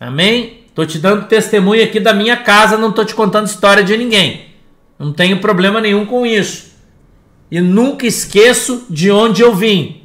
Amém? 0.00 0.64
Tô 0.74 0.86
te 0.86 0.98
dando 0.98 1.26
testemunho 1.26 1.82
aqui 1.82 1.98
da 1.98 2.14
minha 2.14 2.36
casa, 2.36 2.76
não 2.78 2.92
tô 2.92 3.04
te 3.04 3.14
contando 3.14 3.46
história 3.46 3.82
de 3.82 3.96
ninguém. 3.96 4.46
Não 4.98 5.12
tenho 5.12 5.40
problema 5.40 5.80
nenhum 5.80 6.06
com 6.06 6.24
isso. 6.24 6.68
E 7.50 7.60
nunca 7.60 8.06
esqueço 8.06 8.86
de 8.88 9.10
onde 9.10 9.42
eu 9.42 9.54
vim. 9.54 10.02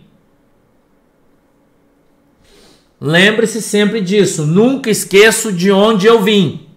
Lembre-se 2.99 3.61
sempre 3.61 3.99
disso. 3.99 4.45
Nunca 4.45 4.89
esqueço 4.89 5.51
de 5.51 5.71
onde 5.71 6.07
eu 6.07 6.21
vim. 6.21 6.67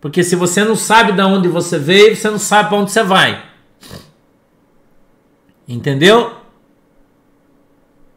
Porque 0.00 0.24
se 0.24 0.34
você 0.34 0.64
não 0.64 0.74
sabe 0.74 1.12
de 1.12 1.22
onde 1.22 1.46
você 1.46 1.78
veio, 1.78 2.16
você 2.16 2.28
não 2.28 2.40
sabe 2.40 2.70
para 2.70 2.78
onde 2.78 2.90
você 2.90 3.04
vai. 3.04 3.51
Entendeu? 5.72 6.34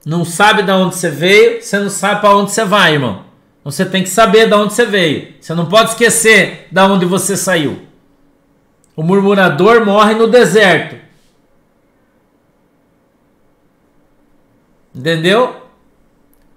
Não 0.05 0.25
sabe 0.25 0.61
de 0.61 0.71
onde 0.71 0.95
você 0.95 1.09
veio, 1.09 1.61
você 1.61 1.79
não 1.79 1.89
sabe 1.89 2.19
para 2.19 2.35
onde 2.35 2.51
você 2.51 2.65
vai, 2.65 2.93
irmão. 2.93 3.23
Você 3.63 3.85
tem 3.85 4.03
que 4.03 4.09
saber 4.09 4.47
de 4.47 4.53
onde 4.53 4.73
você 4.73 4.85
veio. 4.85 5.35
Você 5.39 5.53
não 5.53 5.65
pode 5.65 5.91
esquecer 5.91 6.67
de 6.69 6.81
onde 6.81 7.05
você 7.05 7.37
saiu. 7.37 7.81
O 8.93 9.01
murmurador 9.01 9.85
morre 9.85 10.15
no 10.15 10.27
deserto. 10.27 10.97
Entendeu? 14.93 15.55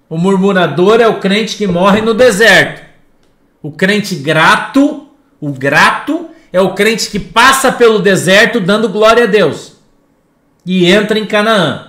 O 0.09 0.17
murmurador 0.17 0.99
é 0.99 1.07
o 1.07 1.21
crente 1.21 1.55
que 1.55 1.65
morre 1.65 2.01
no 2.01 2.13
deserto. 2.13 2.85
O 3.61 3.71
crente 3.71 4.15
grato, 4.15 5.07
o 5.39 5.49
grato, 5.49 6.29
é 6.51 6.59
o 6.59 6.73
crente 6.73 7.09
que 7.09 7.19
passa 7.19 7.71
pelo 7.71 7.99
deserto 7.99 8.59
dando 8.59 8.89
glória 8.89 9.23
a 9.23 9.27
Deus 9.27 9.78
e 10.69 10.85
entra 10.85 11.17
em 11.17 11.25
Canaã. 11.25 11.87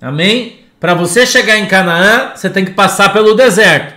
Amém? 0.00 0.60
Para 0.78 0.94
você 0.94 1.26
chegar 1.26 1.58
em 1.58 1.66
Canaã, 1.66 2.36
você 2.36 2.48
tem 2.48 2.64
que 2.64 2.70
passar 2.70 3.12
pelo 3.12 3.34
deserto. 3.34 3.92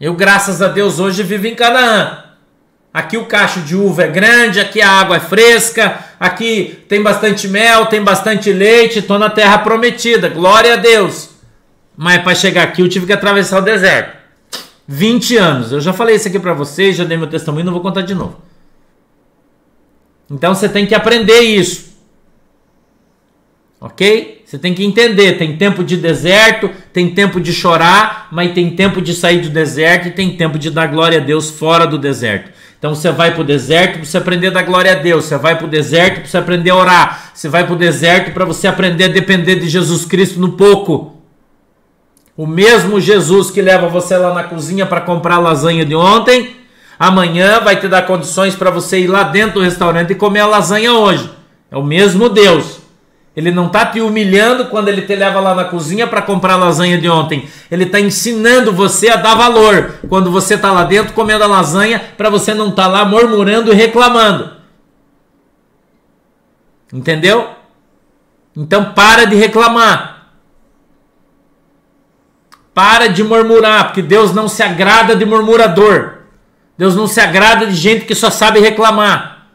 Eu, 0.00 0.14
graças 0.14 0.62
a 0.62 0.68
Deus, 0.68 0.98
hoje 0.98 1.22
vivo 1.22 1.46
em 1.46 1.54
Canaã. 1.54 2.24
Aqui 2.90 3.18
o 3.18 3.26
cacho 3.26 3.60
de 3.60 3.76
uva 3.76 4.04
é 4.04 4.08
grande, 4.08 4.60
aqui 4.60 4.80
a 4.80 4.88
água 4.88 5.16
é 5.16 5.20
fresca, 5.20 5.98
aqui 6.18 6.82
tem 6.88 7.02
bastante 7.02 7.46
mel, 7.46 7.84
tem 7.84 8.02
bastante 8.02 8.50
leite, 8.50 9.00
estou 9.00 9.18
na 9.18 9.28
terra 9.28 9.58
prometida, 9.58 10.30
glória 10.30 10.72
a 10.72 10.76
Deus. 10.76 11.28
Mas 11.94 12.22
para 12.22 12.34
chegar 12.34 12.62
aqui 12.62 12.80
eu 12.80 12.88
tive 12.88 13.04
que 13.04 13.12
atravessar 13.12 13.58
o 13.58 13.62
deserto. 13.62 14.16
20 14.88 15.36
anos. 15.36 15.70
Eu 15.70 15.82
já 15.82 15.92
falei 15.92 16.16
isso 16.16 16.28
aqui 16.28 16.38
para 16.38 16.54
vocês, 16.54 16.96
já 16.96 17.04
dei 17.04 17.18
meu 17.18 17.26
testemunho, 17.26 17.66
não 17.66 17.74
vou 17.74 17.82
contar 17.82 18.00
de 18.00 18.14
novo. 18.14 18.40
Então 20.30 20.54
você 20.54 20.68
tem 20.68 20.86
que 20.86 20.94
aprender 20.94 21.40
isso. 21.40 21.96
Ok? 23.80 24.42
Você 24.44 24.58
tem 24.58 24.74
que 24.74 24.84
entender: 24.84 25.38
tem 25.38 25.56
tempo 25.56 25.84
de 25.84 25.96
deserto, 25.96 26.70
tem 26.92 27.10
tempo 27.10 27.40
de 27.40 27.52
chorar, 27.52 28.28
mas 28.30 28.52
tem 28.52 28.70
tempo 28.70 29.00
de 29.00 29.14
sair 29.14 29.40
do 29.40 29.50
deserto 29.50 30.08
e 30.08 30.12
tem 30.12 30.36
tempo 30.36 30.58
de 30.58 30.70
dar 30.70 30.86
glória 30.86 31.18
a 31.18 31.22
Deus 31.22 31.50
fora 31.50 31.86
do 31.86 31.98
deserto. 31.98 32.50
Então 32.78 32.94
você 32.94 33.10
vai 33.10 33.32
para 33.32 33.40
o 33.40 33.44
deserto 33.44 33.94
para 33.94 34.04
você 34.04 34.18
aprender 34.18 34.50
da 34.50 34.62
glória 34.62 34.92
a 34.92 34.94
Deus. 34.94 35.24
Você 35.24 35.36
vai 35.36 35.56
para 35.56 35.66
o 35.66 35.70
deserto 35.70 36.20
para 36.20 36.26
você 36.26 36.36
aprender 36.36 36.70
a 36.70 36.76
orar. 36.76 37.30
Você 37.34 37.48
vai 37.48 37.64
para 37.64 37.74
o 37.74 37.78
deserto 37.78 38.32
para 38.32 38.44
você 38.44 38.68
aprender 38.68 39.04
a 39.04 39.08
depender 39.08 39.56
de 39.56 39.68
Jesus 39.68 40.04
Cristo 40.04 40.38
no 40.38 40.52
pouco. 40.52 41.16
O 42.36 42.46
mesmo 42.46 43.00
Jesus 43.00 43.50
que 43.50 43.62
leva 43.62 43.88
você 43.88 44.16
lá 44.16 44.34
na 44.34 44.44
cozinha 44.44 44.84
para 44.84 45.00
comprar 45.00 45.36
a 45.36 45.40
lasanha 45.40 45.86
de 45.86 45.94
ontem, 45.94 46.55
amanhã 46.98 47.60
vai 47.60 47.78
te 47.78 47.88
dar 47.88 48.06
condições 48.06 48.54
para 48.54 48.70
você 48.70 49.00
ir 49.00 49.06
lá 49.06 49.22
dentro 49.24 49.54
do 49.54 49.64
restaurante 49.64 50.12
e 50.12 50.14
comer 50.14 50.40
a 50.40 50.46
lasanha 50.46 50.92
hoje. 50.92 51.30
É 51.70 51.76
o 51.76 51.82
mesmo 51.82 52.28
Deus. 52.28 52.80
Ele 53.36 53.50
não 53.50 53.66
está 53.66 53.84
te 53.84 54.00
humilhando 54.00 54.66
quando 54.66 54.88
ele 54.88 55.02
te 55.02 55.14
leva 55.14 55.38
lá 55.40 55.54
na 55.54 55.64
cozinha 55.64 56.06
para 56.06 56.22
comprar 56.22 56.54
a 56.54 56.56
lasanha 56.56 56.96
de 56.96 57.06
ontem. 57.06 57.46
Ele 57.70 57.84
está 57.84 58.00
ensinando 58.00 58.72
você 58.72 59.10
a 59.10 59.16
dar 59.16 59.34
valor 59.34 59.96
quando 60.08 60.30
você 60.30 60.54
está 60.54 60.72
lá 60.72 60.84
dentro 60.84 61.12
comendo 61.12 61.44
a 61.44 61.46
lasanha 61.46 62.00
para 62.16 62.30
você 62.30 62.54
não 62.54 62.70
estar 62.70 62.84
tá 62.84 62.88
lá 62.88 63.04
murmurando 63.04 63.70
e 63.70 63.74
reclamando. 63.74 64.52
Entendeu? 66.90 67.50
Então 68.56 68.94
para 68.94 69.26
de 69.26 69.36
reclamar. 69.36 70.28
Para 72.72 73.08
de 73.08 73.22
murmurar, 73.22 73.86
porque 73.86 74.02
Deus 74.02 74.34
não 74.34 74.48
se 74.48 74.62
agrada 74.62 75.14
de 75.14 75.26
murmurador. 75.26 76.15
Deus 76.76 76.94
não 76.94 77.06
se 77.06 77.20
agrada 77.20 77.66
de 77.66 77.74
gente 77.74 78.04
que 78.04 78.14
só 78.14 78.30
sabe 78.30 78.60
reclamar. 78.60 79.48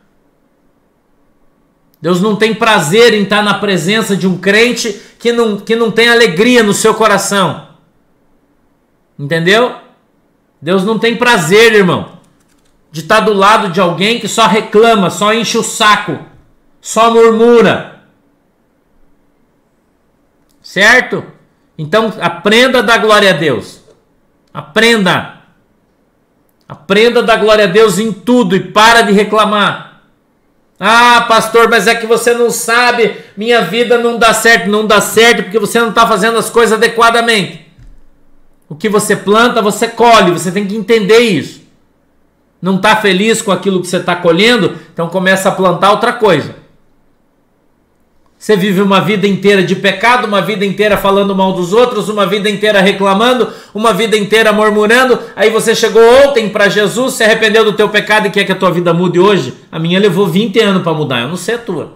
Deus 2.01 2.19
não 2.19 2.36
tem 2.36 2.53
prazer 2.53 3.13
em 3.13 3.24
estar 3.24 3.43
na 3.43 3.53
presença 3.53 4.15
de 4.15 4.28
um 4.28 4.38
crente 4.38 4.99
que 5.19 5.32
não, 5.32 5.57
que 5.57 5.76
não 5.76 5.91
tem 5.91 6.09
alegria 6.09 6.63
no 6.63 6.74
seu 6.74 6.95
coração. 6.95 7.67
Entendeu? 9.19 9.76
Deus 10.59 10.84
não 10.84 10.97
tem 10.97 11.15
prazer, 11.15 11.74
irmão, 11.74 12.19
de 12.91 13.01
estar 13.01 13.19
do 13.19 13.34
lado 13.34 13.69
de 13.69 13.80
alguém 13.80 14.19
que 14.19 14.28
só 14.28 14.47
reclama, 14.47 15.11
só 15.11 15.32
enche 15.32 15.59
o 15.59 15.63
saco, 15.63 16.19
só 16.80 17.11
murmura. 17.11 18.01
Certo? 20.59 21.24
Então 21.78 22.13
aprenda 22.19 22.80
a 22.80 22.84
dar 22.84 22.97
glória 22.97 23.30
a 23.30 23.34
Deus. 23.34 23.82
Aprenda. 24.51 25.40
Aprenda 26.72 27.19
a 27.19 27.24
dar 27.24 27.36
glória 27.36 27.65
a 27.65 27.67
Deus 27.67 27.99
em 27.99 28.13
tudo 28.13 28.55
e 28.55 28.61
para 28.61 29.01
de 29.01 29.11
reclamar. 29.11 30.03
Ah, 30.80 31.26
pastor, 31.28 31.69
mas 31.69 31.86
é 31.86 31.93
que 31.93 32.07
você 32.07 32.34
não 32.34 32.49
sabe, 32.49 33.17
minha 33.36 33.61
vida 33.61 33.97
não 33.97 34.17
dá 34.17 34.34
certo. 34.34 34.69
Não 34.69 34.88
dá 34.88 35.01
certo 35.01 35.43
porque 35.43 35.59
você 35.59 35.82
não 35.82 35.89
está 35.89 36.07
fazendo 36.07 36.38
as 36.38 36.49
coisas 36.49 36.78
adequadamente. 36.78 37.67
O 38.69 38.76
que 38.76 38.88
você 38.88 39.17
planta, 39.17 39.61
você 39.61 39.86
colhe. 39.86 40.32
Você 40.32 40.49
tem 40.49 40.65
que 40.65 40.74
entender 40.74 41.19
isso. 41.19 41.61
Não 42.61 42.78
está 42.78 42.95
feliz 42.95 43.41
com 43.41 43.51
aquilo 43.51 43.82
que 43.82 43.88
você 43.88 43.97
está 43.97 44.15
colhendo, 44.15 44.78
então 44.93 45.09
começa 45.09 45.49
a 45.49 45.51
plantar 45.51 45.91
outra 45.91 46.13
coisa. 46.13 46.55
Você 48.41 48.57
vive 48.57 48.81
uma 48.81 48.99
vida 48.99 49.27
inteira 49.27 49.61
de 49.61 49.75
pecado, 49.75 50.25
uma 50.25 50.41
vida 50.41 50.65
inteira 50.65 50.97
falando 50.97 51.35
mal 51.35 51.53
dos 51.53 51.73
outros, 51.73 52.09
uma 52.09 52.25
vida 52.25 52.49
inteira 52.49 52.81
reclamando, 52.81 53.47
uma 53.71 53.93
vida 53.93 54.17
inteira 54.17 54.51
murmurando. 54.51 55.19
Aí 55.35 55.51
você 55.51 55.75
chegou 55.75 56.01
ontem 56.25 56.49
para 56.49 56.67
Jesus, 56.67 57.13
se 57.13 57.23
arrependeu 57.23 57.63
do 57.63 57.73
teu 57.73 57.87
pecado 57.87 58.25
e 58.25 58.31
quer 58.31 58.43
que 58.43 58.51
a 58.51 58.55
tua 58.55 58.71
vida 58.71 58.95
mude 58.95 59.19
hoje. 59.19 59.53
A 59.71 59.77
minha 59.77 59.99
levou 59.99 60.25
20 60.25 60.59
anos 60.59 60.81
para 60.81 60.91
mudar, 60.91 61.21
eu 61.21 61.27
não 61.27 61.37
sei 61.37 61.53
a 61.53 61.59
tua. 61.59 61.93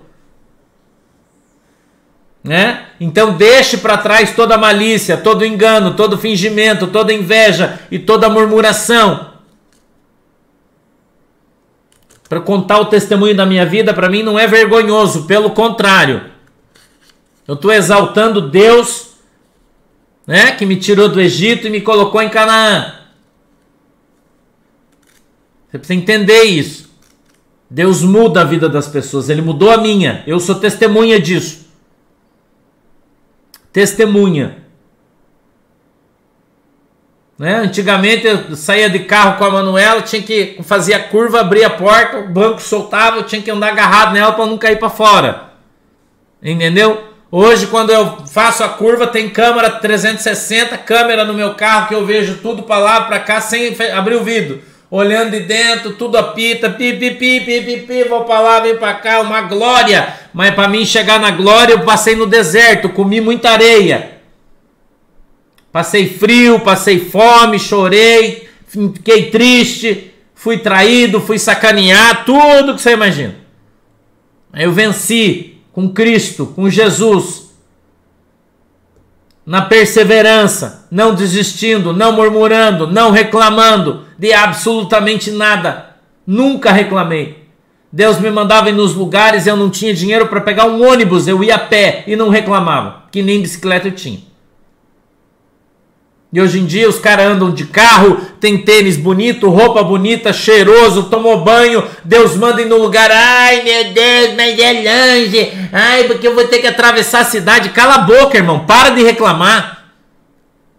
Né? 2.43 2.89
Então 2.99 3.33
deixe 3.33 3.77
para 3.77 3.97
trás 3.97 4.35
toda 4.35 4.55
malícia, 4.55 5.17
todo 5.17 5.43
engano, 5.43 5.95
todo 5.95 6.15
fingimento, 6.15 6.85
toda 6.85 7.11
inveja 7.11 7.79
e 7.89 7.97
toda 7.97 8.29
murmuração. 8.29 9.31
Para 12.29 12.39
contar 12.39 12.79
o 12.81 12.85
testemunho 12.85 13.35
da 13.35 13.47
minha 13.47 13.65
vida, 13.65 13.95
para 13.95 14.09
mim 14.09 14.21
não 14.21 14.37
é 14.37 14.45
vergonhoso, 14.45 15.23
pelo 15.23 15.49
contrário. 15.49 16.34
Eu 17.47 17.55
estou 17.55 17.71
exaltando 17.71 18.49
Deus, 18.49 19.15
né, 20.25 20.51
que 20.51 20.65
me 20.65 20.77
tirou 20.77 21.07
do 21.07 21.21
Egito 21.21 21.67
e 21.67 21.69
me 21.69 21.81
colocou 21.81 22.21
em 22.21 22.29
Canaã. 22.29 22.95
Você 25.69 25.77
precisa 25.77 25.99
entender 25.99 26.43
isso. 26.43 26.89
Deus 27.69 28.01
muda 28.01 28.41
a 28.41 28.45
vida 28.45 28.69
das 28.69 28.87
pessoas, 28.87 29.29
ele 29.29 29.41
mudou 29.41 29.69
a 29.69 29.77
minha. 29.77 30.23
Eu 30.25 30.39
sou 30.39 30.55
testemunha 30.55 31.19
disso. 31.19 31.65
Testemunha. 33.71 34.63
Né? 37.37 37.57
Antigamente 37.57 38.25
eu 38.25 38.55
saía 38.55 38.89
de 38.89 38.99
carro 38.99 39.37
com 39.37 39.43
a 39.43 39.51
Manuela, 39.51 40.01
tinha 40.01 40.21
que 40.21 40.57
fazer 40.63 40.93
a 40.93 41.09
curva, 41.09 41.41
abrir 41.41 41.65
a 41.65 41.69
porta, 41.69 42.19
o 42.19 42.29
banco 42.29 42.61
soltava, 42.61 43.17
eu 43.17 43.23
tinha 43.23 43.41
que 43.41 43.51
andar 43.51 43.73
agarrado 43.73 44.13
nela 44.13 44.31
para 44.31 44.45
não 44.45 44.57
cair 44.57 44.79
para 44.79 44.89
fora. 44.89 45.49
Entendeu? 46.41 47.14
Hoje, 47.37 47.67
quando 47.67 47.89
eu 47.89 48.25
faço 48.27 48.63
a 48.63 48.69
curva, 48.69 49.07
tem 49.07 49.29
câmera 49.29 49.69
360, 49.69 50.77
câmera 50.77 51.25
no 51.25 51.33
meu 51.33 51.53
carro 51.53 51.89
que 51.89 51.93
eu 51.93 52.05
vejo 52.05 52.37
tudo 52.37 52.63
para 52.63 52.77
lá, 52.77 53.01
para 53.01 53.19
cá, 53.19 53.41
sem 53.41 53.75
abrir 53.91 54.15
o 54.15 54.23
vidro. 54.23 54.61
Olhando 54.89 55.31
de 55.31 55.41
dentro, 55.41 55.91
tudo 55.91 56.17
apita, 56.17 56.69
pi, 56.69 56.93
pi, 56.93 57.11
pi, 57.11 57.41
pi, 57.41 57.61
pi, 57.61 57.77
pi 57.85 58.03
vou 58.05 58.23
para 58.23 58.39
lá, 58.39 58.59
vem 58.61 58.77
para 58.77 58.93
cá, 58.93 59.19
uma 59.19 59.41
glória. 59.41 60.13
Mas 60.33 60.55
para 60.55 60.69
mim 60.69 60.85
chegar 60.85 61.19
na 61.19 61.29
glória, 61.29 61.73
eu 61.73 61.81
passei 61.81 62.15
no 62.15 62.25
deserto, 62.25 62.87
comi 62.87 63.19
muita 63.19 63.49
areia. 63.49 64.21
Passei 65.73 66.07
frio, 66.07 66.61
passei 66.61 67.01
fome, 67.01 67.59
chorei, 67.59 68.47
fiquei 68.65 69.29
triste, 69.29 70.09
fui 70.33 70.59
traído, 70.59 71.19
fui 71.19 71.37
sacanear, 71.37 72.23
tudo 72.23 72.75
que 72.75 72.81
você 72.81 72.93
imagina. 72.93 73.35
Eu 74.53 74.71
venci 74.71 75.54
com 75.75 75.89
Cristo, 75.89 76.45
com 76.45 76.69
Jesus, 76.69 77.53
na 79.45 79.63
perseverança, 79.63 80.87
não 80.89 81.13
desistindo, 81.13 81.91
não 81.91 82.13
murmurando, 82.13 82.87
não 82.87 83.11
reclamando 83.11 84.05
de 84.17 84.31
absolutamente 84.31 85.29
nada. 85.31 85.97
Nunca 86.25 86.71
reclamei. 86.71 87.49
Deus 87.91 88.17
me 88.21 88.31
mandava 88.31 88.69
ir 88.69 88.71
nos 88.71 88.95
lugares, 88.95 89.45
eu 89.45 89.57
não 89.57 89.69
tinha 89.69 89.93
dinheiro 89.93 90.27
para 90.27 90.39
pegar 90.39 90.65
um 90.65 90.81
ônibus, 90.81 91.27
eu 91.27 91.43
ia 91.43 91.55
a 91.55 91.59
pé 91.59 92.05
e 92.07 92.15
não 92.15 92.29
reclamava, 92.29 93.03
que 93.11 93.21
nem 93.21 93.41
bicicleta 93.41 93.89
eu 93.89 93.91
tinha. 93.91 94.19
E 96.35 96.41
hoje 96.41 96.59
em 96.59 96.65
dia 96.65 96.89
os 96.89 96.99
caras 96.99 97.27
andam 97.27 97.49
de 97.49 97.63
carro, 97.63 98.19
tem 98.41 98.57
tênis 98.57 98.97
bonito, 98.97 99.49
roupa 99.49 99.81
bonita, 99.81 100.33
cheiroso, 100.33 101.03
tomou 101.03 101.45
banho, 101.45 101.87
Deus 102.03 102.35
manda 102.35 102.61
ir 102.61 102.65
no 102.65 102.75
lugar. 102.75 103.09
Ai 103.09 103.63
meu 103.63 103.93
Deus, 103.93 104.33
mas 104.35 104.59
é 104.59 104.73
longe. 104.73 105.69
Ai, 105.71 106.03
porque 106.03 106.27
eu 106.27 106.35
vou 106.35 106.45
ter 106.45 106.59
que 106.59 106.67
atravessar 106.67 107.21
a 107.21 107.23
cidade. 107.23 107.69
Cala 107.69 107.95
a 107.95 107.99
boca, 107.99 108.35
irmão, 108.35 108.65
para 108.65 108.89
de 108.89 109.01
reclamar. 109.01 109.85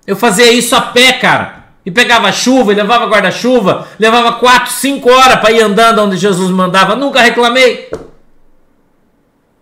Eu 0.07 0.15
fazia 0.15 0.53
isso 0.53 0.77
a 0.77 0.81
pé, 0.83 1.15
cara. 1.15 1.65
E 1.87 1.91
pegava 1.91 2.31
chuva, 2.33 2.73
e 2.73 2.77
levava 2.77 3.07
guarda-chuva, 3.07 3.89
levava 3.99 4.33
4, 4.33 4.71
5 4.71 5.11
horas 5.11 5.41
para 5.41 5.53
ir 5.53 5.63
andando 5.63 6.03
onde 6.03 6.19
Jesus 6.19 6.51
mandava. 6.51 6.95
Nunca 6.95 7.23
reclamei. 7.23 7.89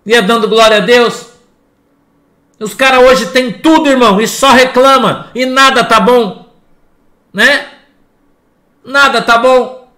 Ia 0.04 0.22
dando 0.22 0.48
glória 0.48 0.78
a 0.78 0.80
Deus. 0.80 1.33
Os 2.58 2.74
caras 2.74 3.02
hoje 3.02 3.26
têm 3.26 3.52
tudo, 3.52 3.88
irmão, 3.88 4.20
e 4.20 4.28
só 4.28 4.52
reclama 4.52 5.30
e 5.34 5.44
nada 5.44 5.82
tá 5.84 5.98
bom, 6.00 6.48
né? 7.32 7.68
Nada 8.84 9.22
tá 9.22 9.38
bom. 9.38 9.88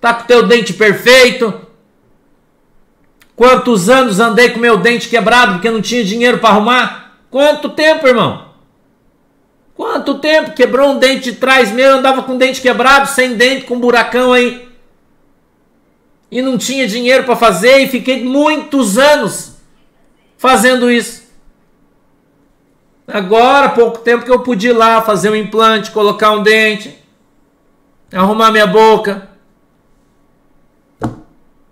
Tá 0.00 0.14
com 0.14 0.26
teu 0.26 0.46
dente 0.46 0.72
perfeito. 0.72 1.60
Quantos 3.36 3.88
anos 3.88 4.20
andei 4.20 4.50
com 4.50 4.60
meu 4.60 4.76
dente 4.76 5.08
quebrado 5.08 5.54
porque 5.54 5.70
não 5.70 5.82
tinha 5.82 6.04
dinheiro 6.04 6.38
para 6.38 6.50
arrumar? 6.50 7.18
Quanto 7.30 7.70
tempo, 7.70 8.06
irmão? 8.06 8.48
Quanto 9.74 10.18
tempo? 10.18 10.52
Quebrou 10.52 10.90
um 10.90 10.98
dente 10.98 11.32
de 11.32 11.32
trás 11.32 11.72
meu, 11.72 11.94
andava 11.94 12.22
com 12.22 12.38
dente 12.38 12.60
quebrado, 12.60 13.08
sem 13.08 13.34
dente, 13.34 13.64
com 13.64 13.74
um 13.74 13.80
buracão 13.80 14.32
aí. 14.32 14.68
E 16.30 16.40
não 16.40 16.56
tinha 16.56 16.86
dinheiro 16.86 17.24
para 17.24 17.34
fazer 17.34 17.78
e 17.78 17.88
fiquei 17.88 18.22
muitos 18.22 18.98
anos 18.98 19.56
fazendo 20.36 20.90
isso. 20.90 21.23
Agora, 23.14 23.68
pouco 23.68 23.98
tempo 23.98 24.24
que 24.24 24.30
eu 24.32 24.40
pude 24.40 24.66
ir 24.66 24.72
lá 24.72 25.00
fazer 25.00 25.30
um 25.30 25.36
implante, 25.36 25.92
colocar 25.92 26.32
um 26.32 26.42
dente, 26.42 26.98
arrumar 28.12 28.50
minha 28.50 28.66
boca. 28.66 29.28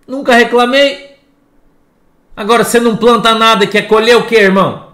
Nunca 0.07 0.35
reclamei. 0.35 1.19
Agora 2.37 2.63
você 2.63 2.79
não 2.79 2.97
planta 2.97 3.35
nada, 3.35 3.67
quer 3.67 3.89
colher 3.89 4.17
o 4.17 4.25
que, 4.25 4.37
irmão? 4.37 4.93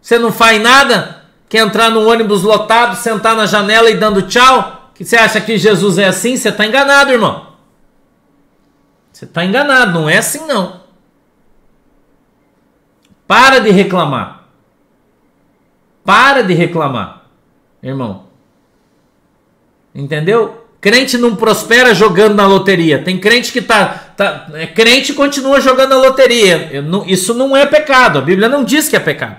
Você 0.00 0.18
não 0.18 0.32
faz 0.32 0.58
nada? 0.62 1.26
Quer 1.46 1.58
entrar 1.58 1.90
num 1.90 2.08
ônibus 2.08 2.42
lotado, 2.42 2.96
sentar 2.96 3.36
na 3.36 3.44
janela 3.44 3.90
e 3.90 3.98
dando 3.98 4.22
tchau? 4.22 4.90
Que 4.94 5.04
você 5.04 5.16
acha 5.16 5.42
que 5.42 5.58
Jesus 5.58 5.98
é 5.98 6.06
assim? 6.06 6.38
Você 6.38 6.48
está 6.48 6.64
enganado, 6.64 7.12
irmão. 7.12 7.48
Você 9.12 9.26
está 9.26 9.44
enganado, 9.44 9.92
não 9.92 10.08
é 10.08 10.16
assim 10.16 10.46
não. 10.46 10.80
Para 13.26 13.58
de 13.58 13.68
reclamar. 13.68 14.39
Para 16.04 16.42
de 16.42 16.54
reclamar, 16.54 17.26
irmão. 17.82 18.24
Entendeu? 19.94 20.66
Crente 20.80 21.18
não 21.18 21.36
prospera 21.36 21.94
jogando 21.94 22.34
na 22.34 22.46
loteria. 22.46 23.02
Tem 23.02 23.18
crente 23.18 23.52
que 23.52 23.60
tá, 23.60 23.86
tá 24.16 24.48
é, 24.54 24.66
crente 24.66 25.12
continua 25.12 25.60
jogando 25.60 25.90
na 25.90 25.96
loteria. 25.96 26.80
Não, 26.80 27.06
isso 27.06 27.34
não 27.34 27.54
é 27.54 27.66
pecado. 27.66 28.18
A 28.18 28.22
Bíblia 28.22 28.48
não 28.48 28.64
diz 28.64 28.88
que 28.88 28.96
é 28.96 29.00
pecado. 29.00 29.36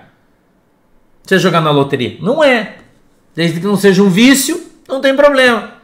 Você 1.23 1.39
jogar 1.39 1.61
na 1.61 1.71
loteria, 1.71 2.17
não 2.21 2.43
é. 2.43 2.75
Desde 3.35 3.59
que 3.59 3.65
não 3.65 3.77
seja 3.77 4.03
um 4.03 4.09
vício, 4.09 4.61
não 4.87 5.01
tem 5.01 5.15
problema. 5.15 5.75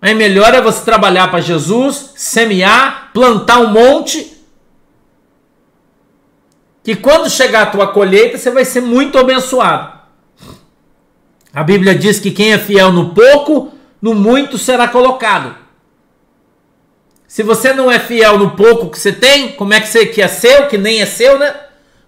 Mas 0.00 0.16
melhor 0.16 0.52
é 0.54 0.60
você 0.60 0.84
trabalhar 0.84 1.28
para 1.28 1.40
Jesus, 1.40 2.12
semear, 2.16 3.10
plantar 3.12 3.60
um 3.60 3.68
monte 3.68 4.37
que 6.88 6.96
quando 6.96 7.28
chegar 7.28 7.64
a 7.64 7.66
tua 7.66 7.88
colheita, 7.88 8.38
você 8.38 8.50
vai 8.50 8.64
ser 8.64 8.80
muito 8.80 9.18
abençoado. 9.18 9.92
A 11.52 11.62
Bíblia 11.62 11.94
diz 11.94 12.18
que 12.18 12.30
quem 12.30 12.54
é 12.54 12.58
fiel 12.58 12.90
no 12.90 13.10
pouco, 13.12 13.74
no 14.00 14.14
muito 14.14 14.56
será 14.56 14.88
colocado. 14.88 15.54
Se 17.26 17.42
você 17.42 17.74
não 17.74 17.92
é 17.92 17.98
fiel 17.98 18.38
no 18.38 18.52
pouco 18.52 18.88
que 18.88 18.98
você 18.98 19.12
tem, 19.12 19.52
como 19.52 19.74
é 19.74 19.82
que 19.82 19.88
você 19.88 20.06
que 20.06 20.22
é 20.22 20.28
seu, 20.28 20.66
que 20.66 20.78
nem 20.78 21.02
é 21.02 21.04
seu, 21.04 21.38
né? 21.38 21.54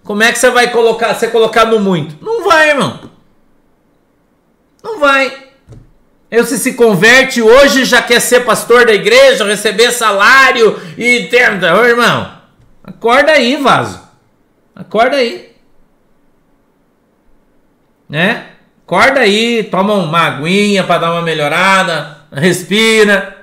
Como 0.03 0.23
é 0.23 0.31
que 0.31 0.39
você 0.39 0.49
vai 0.49 0.71
colocar, 0.71 1.13
você 1.13 1.27
colocar 1.27 1.65
no 1.65 1.79
muito? 1.79 2.15
Não 2.19 2.43
vai, 2.43 2.69
irmão. 2.69 3.01
Não 4.83 4.97
vai. 4.97 5.49
Eu 6.31 6.43
se 6.43 6.57
se 6.57 6.73
converte 6.73 7.39
hoje 7.39 7.85
já 7.85 8.01
quer 8.01 8.19
ser 8.19 8.45
pastor 8.45 8.87
da 8.87 8.93
igreja, 8.93 9.45
receber 9.45 9.91
salário 9.91 10.81
e 10.97 11.27
ter, 11.27 11.61
irmão. 11.85 12.31
Acorda 12.83 13.33
aí, 13.33 13.57
vaso. 13.57 14.00
Acorda 14.75 15.17
aí. 15.17 15.51
Né? 18.09 18.45
Acorda 18.85 19.21
aí, 19.21 19.63
toma 19.63 19.93
uma 19.93 20.19
aguinha 20.19 20.83
para 20.83 20.99
dar 20.99 21.11
uma 21.11 21.21
melhorada, 21.21 22.17
respira. 22.31 23.37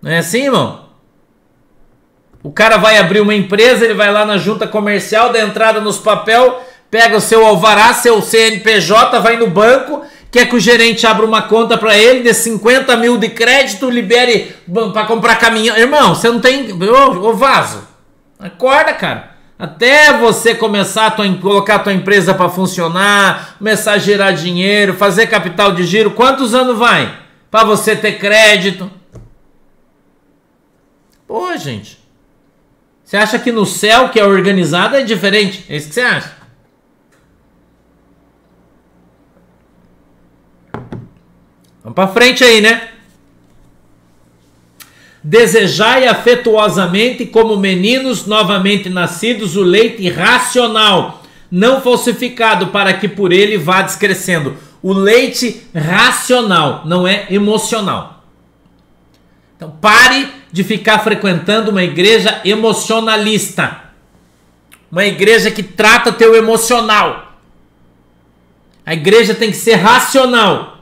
Não 0.00 0.10
é 0.10 0.18
assim, 0.18 0.44
irmão? 0.44 0.86
O 2.42 2.52
cara 2.52 2.76
vai 2.76 2.96
abrir 2.96 3.20
uma 3.20 3.34
empresa, 3.34 3.84
ele 3.84 3.94
vai 3.94 4.10
lá 4.10 4.24
na 4.24 4.38
junta 4.38 4.68
comercial, 4.68 5.32
dá 5.32 5.40
entrada 5.40 5.80
nos 5.80 5.98
papel, 5.98 6.64
pega 6.90 7.16
o 7.16 7.20
seu 7.20 7.44
alvará, 7.44 7.92
seu 7.92 8.22
CNPJ, 8.22 9.18
vai 9.20 9.36
no 9.36 9.48
banco, 9.48 10.02
quer 10.30 10.48
que 10.48 10.56
o 10.56 10.60
gerente 10.60 11.06
abra 11.06 11.26
uma 11.26 11.42
conta 11.42 11.76
para 11.76 11.98
ele, 11.98 12.22
dê 12.22 12.32
50 12.32 12.96
mil 12.96 13.18
de 13.18 13.30
crédito, 13.30 13.90
libere 13.90 14.54
para 14.92 15.06
comprar 15.06 15.36
caminhão. 15.36 15.76
Irmão, 15.76 16.14
você 16.14 16.30
não 16.30 16.40
tem. 16.40 16.70
Ô, 16.72 17.28
ô 17.28 17.34
vaso, 17.34 17.86
acorda, 18.38 18.94
cara. 18.94 19.35
Até 19.58 20.18
você 20.18 20.54
começar 20.54 21.06
a 21.06 21.10
tua, 21.10 21.32
colocar 21.38 21.76
a 21.76 21.78
tua 21.78 21.92
empresa 21.92 22.34
para 22.34 22.48
funcionar, 22.48 23.56
começar 23.56 23.92
a 23.92 23.98
gerar 23.98 24.32
dinheiro, 24.32 24.94
fazer 24.94 25.26
capital 25.28 25.72
de 25.72 25.84
giro, 25.84 26.10
quantos 26.10 26.54
anos 26.54 26.78
vai? 26.78 27.20
Para 27.50 27.64
você 27.64 27.96
ter 27.96 28.18
crédito? 28.18 28.90
Pô, 31.26 31.56
gente. 31.56 31.98
Você 33.02 33.16
acha 33.16 33.38
que 33.38 33.50
no 33.50 33.64
céu, 33.64 34.10
que 34.10 34.20
é 34.20 34.24
organizado, 34.24 34.96
é 34.96 35.02
diferente? 35.02 35.64
É 35.68 35.76
isso 35.76 35.88
que 35.88 35.94
você 35.94 36.00
acha? 36.02 36.36
Vamos 41.82 41.94
para 41.94 42.08
frente 42.08 42.44
aí, 42.44 42.60
né? 42.60 42.95
Desejai 45.28 46.06
afetuosamente, 46.06 47.26
como 47.26 47.56
meninos 47.56 48.26
novamente 48.26 48.88
nascidos, 48.88 49.56
o 49.56 49.62
leite 49.62 50.08
racional, 50.08 51.20
não 51.50 51.80
falsificado, 51.80 52.68
para 52.68 52.94
que 52.94 53.08
por 53.08 53.32
ele 53.32 53.58
vá 53.58 53.82
descrescendo. 53.82 54.56
O 54.80 54.92
leite 54.92 55.64
racional, 55.74 56.82
não 56.86 57.08
é 57.08 57.26
emocional. 57.28 58.24
Então 59.56 59.68
pare 59.68 60.28
de 60.52 60.62
ficar 60.62 61.00
frequentando 61.00 61.72
uma 61.72 61.82
igreja 61.82 62.40
emocionalista. 62.44 63.80
Uma 64.92 65.06
igreja 65.06 65.50
que 65.50 65.64
trata 65.64 66.12
teu 66.12 66.36
emocional. 66.36 67.36
A 68.86 68.94
igreja 68.94 69.34
tem 69.34 69.50
que 69.50 69.56
ser 69.56 69.74
racional 69.74 70.75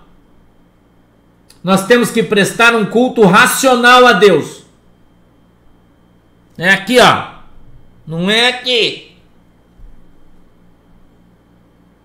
nós 1.65 1.87
temos 1.87 2.11
que 2.11 2.23
prestar 2.23 2.75
um 2.75 2.85
culto 2.85 3.25
racional 3.25 4.07
a 4.07 4.13
Deus. 4.13 4.65
É 6.59 6.69
aqui, 6.69 7.01
ó. 7.01 7.29
Não 8.07 8.31
é 8.31 8.49
aqui. 8.49 9.17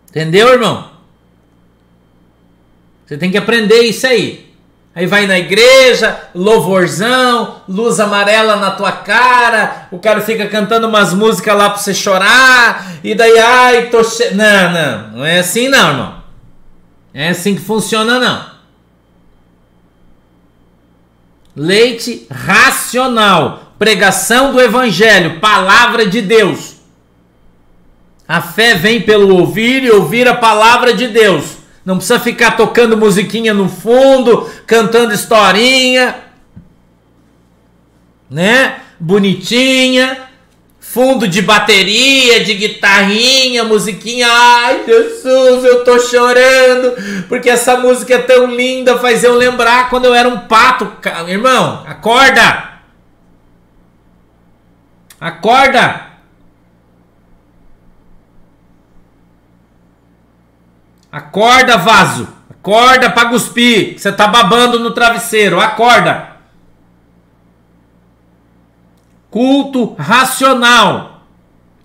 Entendeu, 0.09 0.47
irmão? 0.47 0.89
Você 3.05 3.17
tem 3.17 3.29
que 3.29 3.37
aprender 3.37 3.81
isso 3.81 4.07
aí. 4.07 4.49
Aí 4.95 5.05
vai 5.05 5.27
na 5.27 5.37
igreja, 5.37 6.29
louvorzão, 6.33 7.61
luz 7.67 7.99
amarela 7.99 8.55
na 8.55 8.71
tua 8.71 8.91
cara, 8.91 9.87
o 9.91 9.99
cara 9.99 10.19
fica 10.19 10.47
cantando 10.47 10.87
umas 10.87 11.13
músicas 11.13 11.55
lá 11.55 11.69
pra 11.69 11.79
você 11.79 11.93
chorar, 11.93 12.97
e 13.03 13.13
daí, 13.13 13.37
ai, 13.37 13.89
tô 13.89 14.03
che... 14.03 14.31
Não, 14.31 14.71
não, 14.73 15.07
não 15.11 15.25
é 15.25 15.39
assim 15.39 15.69
não, 15.69 15.89
irmão. 15.89 16.23
É 17.13 17.29
assim 17.29 17.55
que 17.55 17.61
funciona 17.61 18.19
não. 18.19 18.58
Leite 21.55 22.27
racional, 22.29 23.73
pregação 23.77 24.51
do 24.51 24.61
evangelho, 24.61 25.39
palavra 25.39 26.05
de 26.05 26.21
Deus. 26.21 26.75
A 28.27 28.41
fé 28.41 28.75
vem 28.75 29.01
pelo 29.01 29.35
ouvir 29.35 29.83
e 29.83 29.89
ouvir 29.89 30.27
a 30.27 30.35
palavra 30.35 30.93
de 30.93 31.07
Deus. 31.07 31.57
Não 31.83 31.97
precisa 31.97 32.19
ficar 32.19 32.51
tocando 32.51 32.95
musiquinha 32.95 33.53
no 33.53 33.67
fundo, 33.67 34.47
cantando 34.67 35.13
historinha, 35.13 36.15
né? 38.29 38.81
Bonitinha, 38.99 40.28
fundo 40.91 41.27
de 41.27 41.41
bateria, 41.41 42.43
de 42.43 42.55
guitarrinha, 42.55 43.63
musiquinha. 43.63 44.27
Ai, 44.27 44.83
Jesus, 44.85 45.63
eu 45.63 45.83
tô 45.83 45.99
chorando, 45.99 47.25
porque 47.27 47.49
essa 47.49 47.77
música 47.77 48.15
é 48.15 48.19
tão 48.19 48.47
linda, 48.47 48.97
faz 48.97 49.23
eu 49.23 49.35
lembrar 49.35 49.89
quando 49.89 50.05
eu 50.05 50.15
era 50.15 50.27
um 50.27 50.39
pato. 50.47 50.91
Irmão, 51.27 51.83
acorda! 51.87 52.69
Acorda! 55.21 56.07
Acorda, 61.11 61.77
vaso. 61.77 62.27
Acorda 62.49 63.09
para 63.09 63.29
cuspir. 63.29 63.97
Você 63.97 64.11
tá 64.11 64.27
babando 64.27 64.79
no 64.79 64.91
travesseiro. 64.91 65.59
Acorda. 65.59 66.28
Culto 69.29 69.95
racional. 69.97 71.25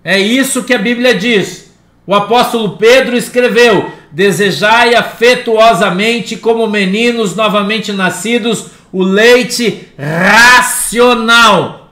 É 0.03 0.19
isso 0.19 0.63
que 0.63 0.73
a 0.73 0.79
Bíblia 0.79 1.15
diz. 1.15 1.73
O 2.05 2.13
apóstolo 2.13 2.77
Pedro 2.77 3.15
escreveu: 3.15 3.91
Desejai 4.11 4.95
afetuosamente, 4.95 6.37
como 6.37 6.67
meninos 6.67 7.35
novamente 7.35 7.91
nascidos, 7.91 8.67
o 8.91 9.03
leite 9.03 9.89
racional 9.97 11.85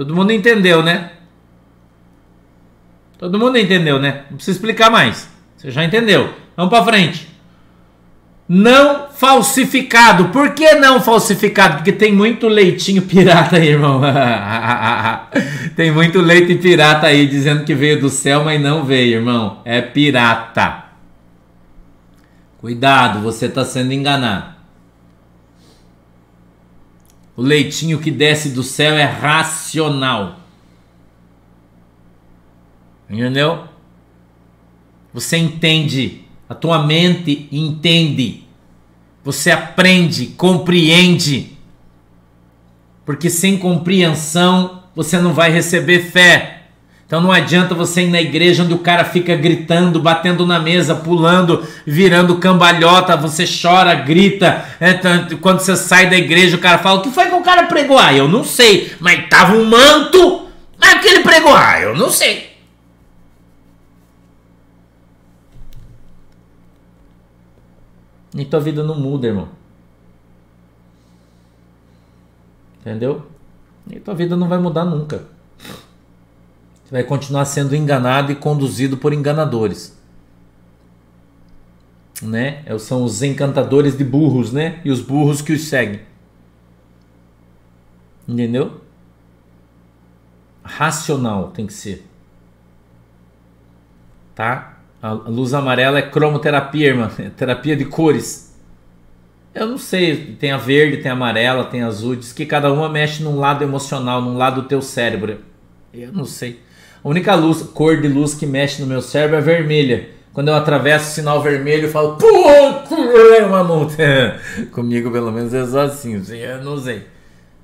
Todo 0.00 0.14
mundo 0.16 0.32
entendeu, 0.32 0.82
né? 0.82 1.12
Todo 3.18 3.38
mundo 3.38 3.58
entendeu, 3.58 3.98
né? 3.98 4.24
Não 4.30 4.36
precisa 4.38 4.56
explicar 4.56 4.90
mais. 4.90 5.28
Você 5.58 5.70
já 5.70 5.84
entendeu. 5.84 6.34
Vamos 6.56 6.70
para 6.70 6.86
frente. 6.86 7.28
Não 8.52 9.08
falsificado. 9.12 10.30
Por 10.30 10.54
que 10.54 10.74
não 10.74 11.00
falsificado? 11.00 11.76
Porque 11.76 11.92
tem 11.92 12.12
muito 12.12 12.48
leitinho 12.48 13.00
pirata 13.00 13.58
aí, 13.58 13.68
irmão. 13.68 14.00
tem 15.76 15.92
muito 15.92 16.20
leite 16.20 16.56
pirata 16.56 17.06
aí 17.06 17.28
dizendo 17.28 17.64
que 17.64 17.76
veio 17.76 18.00
do 18.00 18.08
céu, 18.08 18.42
mas 18.42 18.60
não 18.60 18.84
veio, 18.84 19.18
irmão. 19.18 19.62
É 19.64 19.80
pirata. 19.80 20.86
Cuidado, 22.58 23.20
você 23.20 23.46
está 23.46 23.64
sendo 23.64 23.92
enganado. 23.92 24.56
O 27.36 27.42
leitinho 27.42 28.00
que 28.00 28.10
desce 28.10 28.48
do 28.48 28.64
céu 28.64 28.96
é 28.96 29.04
racional. 29.04 30.40
Entendeu? 33.08 33.62
Você 35.14 35.36
entende, 35.36 36.24
a 36.50 36.54
tua 36.56 36.82
mente 36.82 37.48
entende. 37.52 38.42
Você 39.22 39.52
aprende, 39.52 40.26
compreende. 40.36 41.56
Porque 43.06 43.30
sem 43.30 43.56
compreensão 43.56 44.82
você 44.92 45.16
não 45.18 45.32
vai 45.32 45.52
receber 45.52 46.10
fé. 46.10 46.62
Então 47.06 47.20
não 47.20 47.30
adianta 47.30 47.72
você 47.72 48.02
ir 48.02 48.08
na 48.08 48.20
igreja 48.20 48.64
onde 48.64 48.74
o 48.74 48.78
cara 48.78 49.04
fica 49.04 49.36
gritando, 49.36 50.02
batendo 50.02 50.44
na 50.44 50.58
mesa, 50.58 50.96
pulando, 50.96 51.64
virando 51.86 52.38
cambalhota, 52.38 53.16
você 53.16 53.44
chora, 53.46 53.94
grita. 53.94 54.64
É, 54.80 54.94
quando 55.40 55.60
você 55.60 55.76
sai 55.76 56.10
da 56.10 56.16
igreja, 56.16 56.56
o 56.56 56.60
cara 56.60 56.78
fala: 56.78 56.98
O 56.98 57.02
que 57.02 57.10
foi 57.10 57.26
que 57.26 57.34
o 57.34 57.42
cara 57.42 57.64
pregou? 57.64 57.96
Ah, 57.96 58.12
eu 58.12 58.26
não 58.26 58.42
sei, 58.42 58.92
mas 58.98 59.28
tava 59.28 59.54
um 59.54 59.66
manto. 59.66 60.48
Mas 60.80 61.00
que 61.00 61.08
ele 61.08 61.20
pregou? 61.20 61.54
Ah, 61.54 61.80
eu 61.80 61.96
não 61.96 62.10
sei. 62.10 62.49
E 68.34 68.44
tua 68.44 68.60
vida 68.60 68.82
não 68.82 68.98
muda, 68.98 69.26
irmão. 69.26 69.48
Entendeu? 72.80 73.26
E 73.90 73.98
tua 73.98 74.14
vida 74.14 74.36
não 74.36 74.48
vai 74.48 74.58
mudar 74.58 74.84
nunca. 74.84 75.24
Você 75.58 76.92
vai 76.92 77.04
continuar 77.04 77.44
sendo 77.44 77.76
enganado 77.76 78.32
e 78.32 78.36
conduzido 78.36 78.96
por 78.96 79.12
enganadores. 79.12 79.98
Né? 82.22 82.62
É, 82.66 82.76
são 82.78 83.04
os 83.04 83.22
encantadores 83.22 83.96
de 83.96 84.04
burros, 84.04 84.52
né? 84.52 84.80
E 84.84 84.90
os 84.90 85.00
burros 85.00 85.40
que 85.40 85.52
os 85.52 85.68
seguem. 85.68 86.00
Entendeu? 88.28 88.80
Racional 90.62 91.50
tem 91.50 91.66
que 91.66 91.72
ser. 91.72 92.06
Tá? 94.34 94.79
A 95.02 95.12
luz 95.12 95.54
amarela 95.54 95.98
é 95.98 96.02
cromoterapia, 96.02 96.88
irmã. 96.88 97.10
É 97.18 97.30
terapia 97.30 97.74
de 97.74 97.86
cores. 97.86 98.50
Eu 99.54 99.66
não 99.66 99.78
sei, 99.78 100.36
tem 100.38 100.52
a 100.52 100.56
verde, 100.56 100.98
tem 100.98 101.10
a 101.10 101.14
amarela, 101.14 101.64
tem 101.64 101.82
a 101.82 101.86
azul. 101.86 102.14
Diz 102.14 102.32
que 102.32 102.46
cada 102.46 102.72
uma 102.72 102.88
mexe 102.88 103.22
num 103.22 103.38
lado 103.38 103.64
emocional, 103.64 104.20
num 104.20 104.36
lado 104.36 104.62
do 104.62 104.68
teu 104.68 104.80
cérebro. 104.80 105.38
Eu 105.92 106.12
não 106.12 106.24
sei. 106.24 106.60
A 107.02 107.08
única 107.08 107.34
luz, 107.34 107.62
cor 107.62 108.00
de 108.00 108.06
luz 108.06 108.34
que 108.34 108.46
mexe 108.46 108.80
no 108.80 108.86
meu 108.86 109.00
cérebro 109.00 109.38
é 109.38 109.40
vermelha. 109.40 110.10
Quando 110.32 110.48
eu 110.48 110.54
atravesso 110.54 111.10
o 111.10 111.14
sinal 111.14 111.42
vermelho, 111.42 111.86
eu 111.86 111.90
falo, 111.90 112.16
pô, 112.16 112.26
é 113.34 113.44
uma 113.44 113.64
multa. 113.64 114.38
Comigo, 114.70 115.10
pelo 115.10 115.32
menos, 115.32 115.52
é 115.52 115.66
só 115.66 115.80
assim. 115.80 116.22
Eu 116.30 116.62
não 116.62 116.78
sei. 116.78 117.06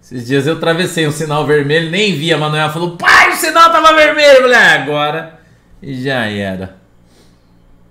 Esses 0.02 0.26
dias 0.26 0.46
eu 0.46 0.54
atravessei 0.54 1.06
um 1.06 1.12
sinal 1.12 1.46
vermelho, 1.46 1.90
nem 1.90 2.16
vi. 2.16 2.32
A 2.32 2.38
Manuela 2.38 2.72
falou, 2.72 2.96
pai, 2.96 3.30
o 3.30 3.36
sinal 3.36 3.70
tava 3.70 3.94
vermelho. 3.94 4.42
Falei, 4.42 4.56
ah, 4.56 4.82
agora. 4.82 5.40
E 5.80 6.02
já 6.02 6.24
era. 6.24 6.85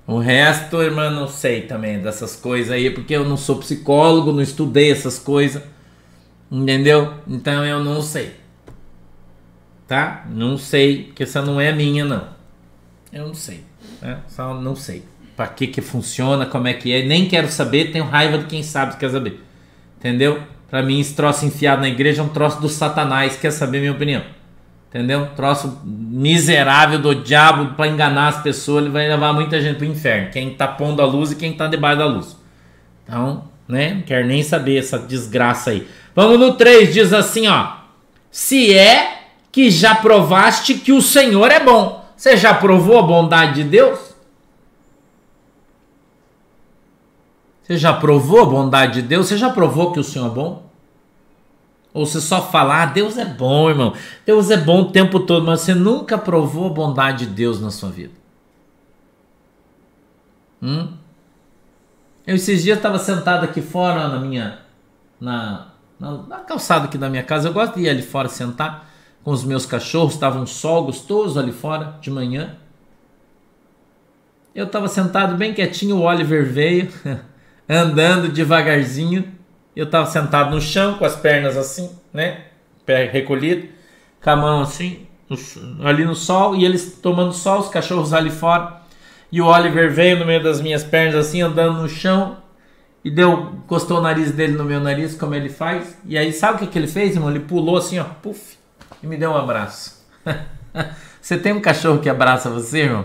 O 0.07 0.19
resto, 0.19 0.81
irmã, 0.81 1.09
não 1.09 1.27
sei 1.27 1.61
também 1.61 1.99
dessas 1.99 2.35
coisas 2.35 2.71
aí, 2.71 2.91
porque 2.91 3.15
eu 3.15 3.27
não 3.27 3.37
sou 3.37 3.57
psicólogo, 3.57 4.31
não 4.31 4.41
estudei 4.41 4.91
essas 4.91 5.17
coisas. 5.17 5.63
Entendeu? 6.51 7.13
Então 7.27 7.65
eu 7.65 7.83
não 7.83 8.01
sei 8.01 8.45
tá? 9.87 10.25
Não 10.29 10.57
sei, 10.57 11.05
porque 11.05 11.23
essa 11.23 11.41
não 11.41 11.59
é 11.59 11.71
minha, 11.71 12.05
não. 12.05 12.27
Eu 13.11 13.27
não 13.27 13.33
sei, 13.33 13.63
né? 14.01 14.19
Só 14.27 14.53
não 14.59 14.75
sei. 14.75 15.03
Para 15.35 15.47
que 15.47 15.67
que 15.67 15.81
funciona, 15.81 16.45
como 16.45 16.67
é 16.67 16.73
que 16.73 16.91
é, 16.93 17.05
nem 17.05 17.27
quero 17.27 17.49
saber, 17.49 17.91
tenho 17.91 18.05
raiva 18.05 18.37
de 18.37 18.45
quem 18.45 18.63
sabe, 18.63 18.97
quer 18.97 19.09
saber. 19.09 19.43
Entendeu? 19.97 20.41
Para 20.69 20.81
mim, 20.81 20.99
esse 20.99 21.13
troço 21.13 21.45
enfiado 21.45 21.81
na 21.81 21.89
igreja 21.89 22.21
é 22.21 22.25
um 22.25 22.29
troço 22.29 22.59
do 22.61 22.69
satanás, 22.69 23.37
quer 23.37 23.51
saber 23.51 23.79
minha 23.79 23.91
opinião. 23.91 24.23
Entendeu? 24.89 25.27
Troço 25.35 25.81
miserável 25.83 26.99
do 26.99 27.15
diabo 27.15 27.73
para 27.75 27.87
enganar 27.87 28.29
as 28.29 28.41
pessoas, 28.41 28.83
ele 28.83 28.93
vai 28.93 29.07
levar 29.07 29.33
muita 29.33 29.59
gente 29.59 29.77
pro 29.77 29.85
inferno. 29.85 30.31
Quem 30.31 30.53
tá 30.53 30.67
pondo 30.67 31.01
a 31.01 31.05
luz 31.05 31.31
e 31.31 31.35
quem 31.35 31.53
tá 31.53 31.67
debaixo 31.67 31.99
da 31.99 32.05
luz. 32.05 32.37
Então, 33.03 33.43
né? 33.67 33.95
Não 33.95 34.01
quero 34.03 34.25
nem 34.25 34.41
saber 34.41 34.77
essa 34.77 34.97
desgraça 34.97 35.71
aí. 35.71 35.87
Vamos 36.15 36.39
no 36.39 36.53
3, 36.53 36.93
diz 36.93 37.11
assim, 37.11 37.47
ó. 37.47 37.73
Se 38.31 38.73
é 38.73 39.23
que 39.51 39.69
já 39.71 39.95
provaste 39.95 40.75
que 40.75 40.91
o 40.91 41.01
Senhor 41.01 41.51
é 41.51 41.59
bom. 41.59 42.05
Você 42.15 42.35
já 42.37 42.53
provou 42.53 42.99
a 42.99 43.03
bondade 43.03 43.63
de 43.63 43.69
Deus? 43.69 43.99
Você 47.63 47.77
já 47.77 47.93
provou 47.93 48.41
a 48.41 48.45
bondade 48.45 49.01
de 49.01 49.07
Deus? 49.07 49.27
Você 49.27 49.37
já 49.37 49.49
provou 49.49 49.91
que 49.91 49.99
o 49.99 50.03
Senhor 50.03 50.27
é 50.27 50.29
bom? 50.29 50.64
Ou 51.95 52.05
você 52.05 52.19
só 52.19 52.41
fala, 52.41 52.83
ah, 52.83 52.85
Deus 52.87 53.17
é 53.17 53.23
bom, 53.23 53.69
irmão. 53.69 53.93
Deus 54.25 54.51
é 54.51 54.57
bom 54.57 54.81
o 54.81 54.91
tempo 54.91 55.21
todo, 55.21 55.45
mas 55.45 55.61
você 55.61 55.73
nunca 55.73 56.17
provou 56.17 56.67
a 56.67 56.69
bondade 56.69 57.25
de 57.25 57.31
Deus 57.31 57.61
na 57.61 57.71
sua 57.71 57.89
vida. 57.89 58.11
Hum? 60.61 60.89
Eu 62.27 62.35
esses 62.35 62.63
dias 62.63 62.75
estava 62.75 62.99
sentado 62.99 63.45
aqui 63.45 63.61
fora 63.61 64.09
na 64.09 64.19
minha. 64.19 64.59
Na, 65.21 65.69
na, 65.97 66.11
na 66.23 66.37
calçada 66.39 66.83
aqui 66.83 66.97
da 66.97 67.09
minha 67.09 67.23
casa. 67.23 67.47
Eu 67.47 67.53
gosto 67.53 67.75
de 67.75 67.83
ir 67.83 67.89
ali 67.89 68.01
fora 68.01 68.27
sentar 68.27 68.91
com 69.23 69.31
os 69.31 69.45
meus 69.45 69.65
cachorros, 69.65 70.15
estava 70.15 70.37
um 70.37 70.45
sol 70.45 70.83
gostoso 70.83 71.39
ali 71.39 71.53
fora 71.53 71.97
de 72.01 72.11
manhã. 72.11 72.57
Eu 74.53 74.65
estava 74.65 74.89
sentado 74.89 75.37
bem 75.37 75.53
quietinho, 75.53 75.95
o 75.95 76.01
Oliver 76.01 76.45
veio, 76.45 76.91
andando 77.69 78.27
devagarzinho. 78.27 79.34
Eu 79.75 79.85
estava 79.85 80.05
sentado 80.05 80.51
no 80.51 80.61
chão, 80.61 80.97
com 80.97 81.05
as 81.05 81.15
pernas 81.15 81.57
assim, 81.57 81.91
né? 82.13 82.45
Pé 82.85 83.05
recolhido, 83.05 83.67
com 84.23 84.29
a 84.29 84.35
mão 84.35 84.61
assim, 84.61 85.05
ali 85.83 86.05
no 86.05 86.15
sol, 86.15 86.55
e 86.55 86.63
eles 86.63 86.99
tomando 87.01 87.33
sol, 87.33 87.59
os 87.59 87.69
cachorros 87.69 88.13
ali 88.13 88.29
fora. 88.29 88.81
E 89.31 89.41
o 89.41 89.47
Oliver 89.47 89.91
veio 89.91 90.17
no 90.17 90.25
meio 90.25 90.41
das 90.41 90.61
minhas 90.61 90.83
pernas, 90.83 91.15
assim, 91.15 91.41
andando 91.41 91.81
no 91.81 91.89
chão, 91.89 92.37
e 93.03 93.11
deu, 93.11 93.53
encostou 93.57 93.99
o 93.99 94.01
nariz 94.01 94.31
dele 94.31 94.53
no 94.53 94.63
meu 94.63 94.79
nariz, 94.79 95.15
como 95.15 95.35
ele 95.35 95.49
faz. 95.49 95.97
E 96.05 96.17
aí, 96.17 96.31
sabe 96.31 96.55
o 96.55 96.59
que, 96.59 96.67
que 96.67 96.79
ele 96.79 96.87
fez, 96.87 97.15
irmão? 97.15 97.29
Ele 97.29 97.41
pulou 97.41 97.77
assim, 97.77 97.99
ó, 97.99 98.03
puf, 98.03 98.57
e 99.03 99.07
me 99.07 99.17
deu 99.17 99.31
um 99.31 99.37
abraço. 99.37 100.05
você 101.21 101.37
tem 101.37 101.51
um 101.51 101.61
cachorro 101.61 101.99
que 101.99 102.09
abraça 102.09 102.49
você, 102.49 102.83
irmão? 102.83 103.03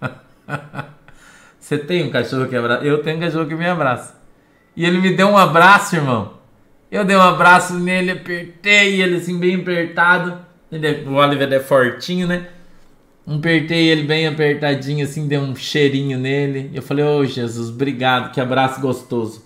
você 1.60 1.76
tem 1.76 2.06
um 2.06 2.10
cachorro 2.10 2.46
que 2.46 2.56
abraça? 2.56 2.84
Eu 2.84 3.02
tenho 3.02 3.18
um 3.18 3.20
cachorro 3.20 3.46
que 3.46 3.54
me 3.54 3.66
abraça. 3.66 4.23
E 4.76 4.84
ele 4.84 5.00
me 5.00 5.14
deu 5.14 5.28
um 5.28 5.36
abraço, 5.36 5.96
irmão. 5.96 6.34
Eu 6.90 7.04
dei 7.04 7.16
um 7.16 7.22
abraço 7.22 7.74
nele, 7.74 8.12
apertei 8.12 9.00
ele 9.00 9.16
assim, 9.16 9.38
bem 9.38 9.56
apertado. 9.56 10.44
Ele, 10.70 10.86
é, 10.86 11.04
o 11.06 11.14
Oliver 11.14 11.52
é 11.52 11.60
fortinho, 11.60 12.26
né? 12.26 12.48
Apertei 13.26 13.88
ele 13.88 14.02
bem 14.02 14.26
apertadinho, 14.26 15.04
assim, 15.04 15.26
dei 15.26 15.38
um 15.38 15.56
cheirinho 15.56 16.18
nele. 16.18 16.70
Eu 16.74 16.82
falei, 16.82 17.04
ô 17.04 17.18
oh, 17.18 17.24
Jesus, 17.24 17.70
obrigado, 17.70 18.32
que 18.32 18.40
abraço 18.40 18.80
gostoso. 18.80 19.44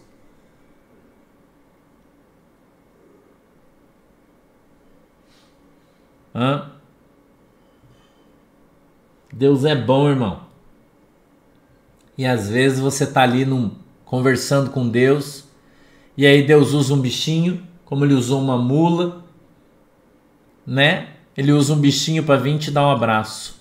Hã? 6.34 6.70
Deus 9.32 9.64
é 9.64 9.74
bom, 9.74 10.08
irmão. 10.08 10.42
E 12.16 12.26
às 12.26 12.48
vezes 12.48 12.80
você 12.80 13.06
tá 13.06 13.22
ali 13.22 13.44
num, 13.44 13.76
conversando 14.09 14.70
com 14.70 14.88
Deus, 14.88 15.44
e 16.16 16.26
aí 16.26 16.46
Deus 16.46 16.72
usa 16.72 16.94
um 16.94 17.00
bichinho, 17.00 17.62
como 17.84 18.04
ele 18.04 18.14
usou 18.14 18.40
uma 18.40 18.59
mula, 18.59 19.24
né? 20.66 21.11
Ele 21.36 21.52
usa 21.52 21.72
um 21.72 21.78
bichinho 21.78 22.24
para 22.24 22.36
vir 22.36 22.59
te 22.59 22.70
dar 22.70 22.86
um 22.86 22.90
abraço 22.90 23.59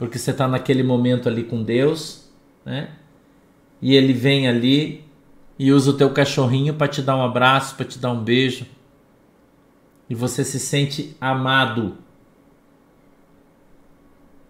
porque 0.00 0.18
você 0.18 0.30
está 0.30 0.48
naquele 0.48 0.82
momento 0.82 1.28
ali 1.28 1.44
com 1.44 1.62
Deus, 1.62 2.24
né? 2.64 2.88
E 3.82 3.94
ele 3.94 4.14
vem 4.14 4.48
ali 4.48 5.04
e 5.58 5.70
usa 5.70 5.90
o 5.90 5.92
teu 5.92 6.10
cachorrinho 6.10 6.72
para 6.72 6.88
te 6.88 7.02
dar 7.02 7.16
um 7.16 7.22
abraço, 7.22 7.76
para 7.76 7.84
te 7.84 7.98
dar 7.98 8.10
um 8.10 8.24
beijo. 8.24 8.64
E 10.08 10.14
você 10.14 10.42
se 10.42 10.58
sente 10.58 11.14
amado. 11.20 11.98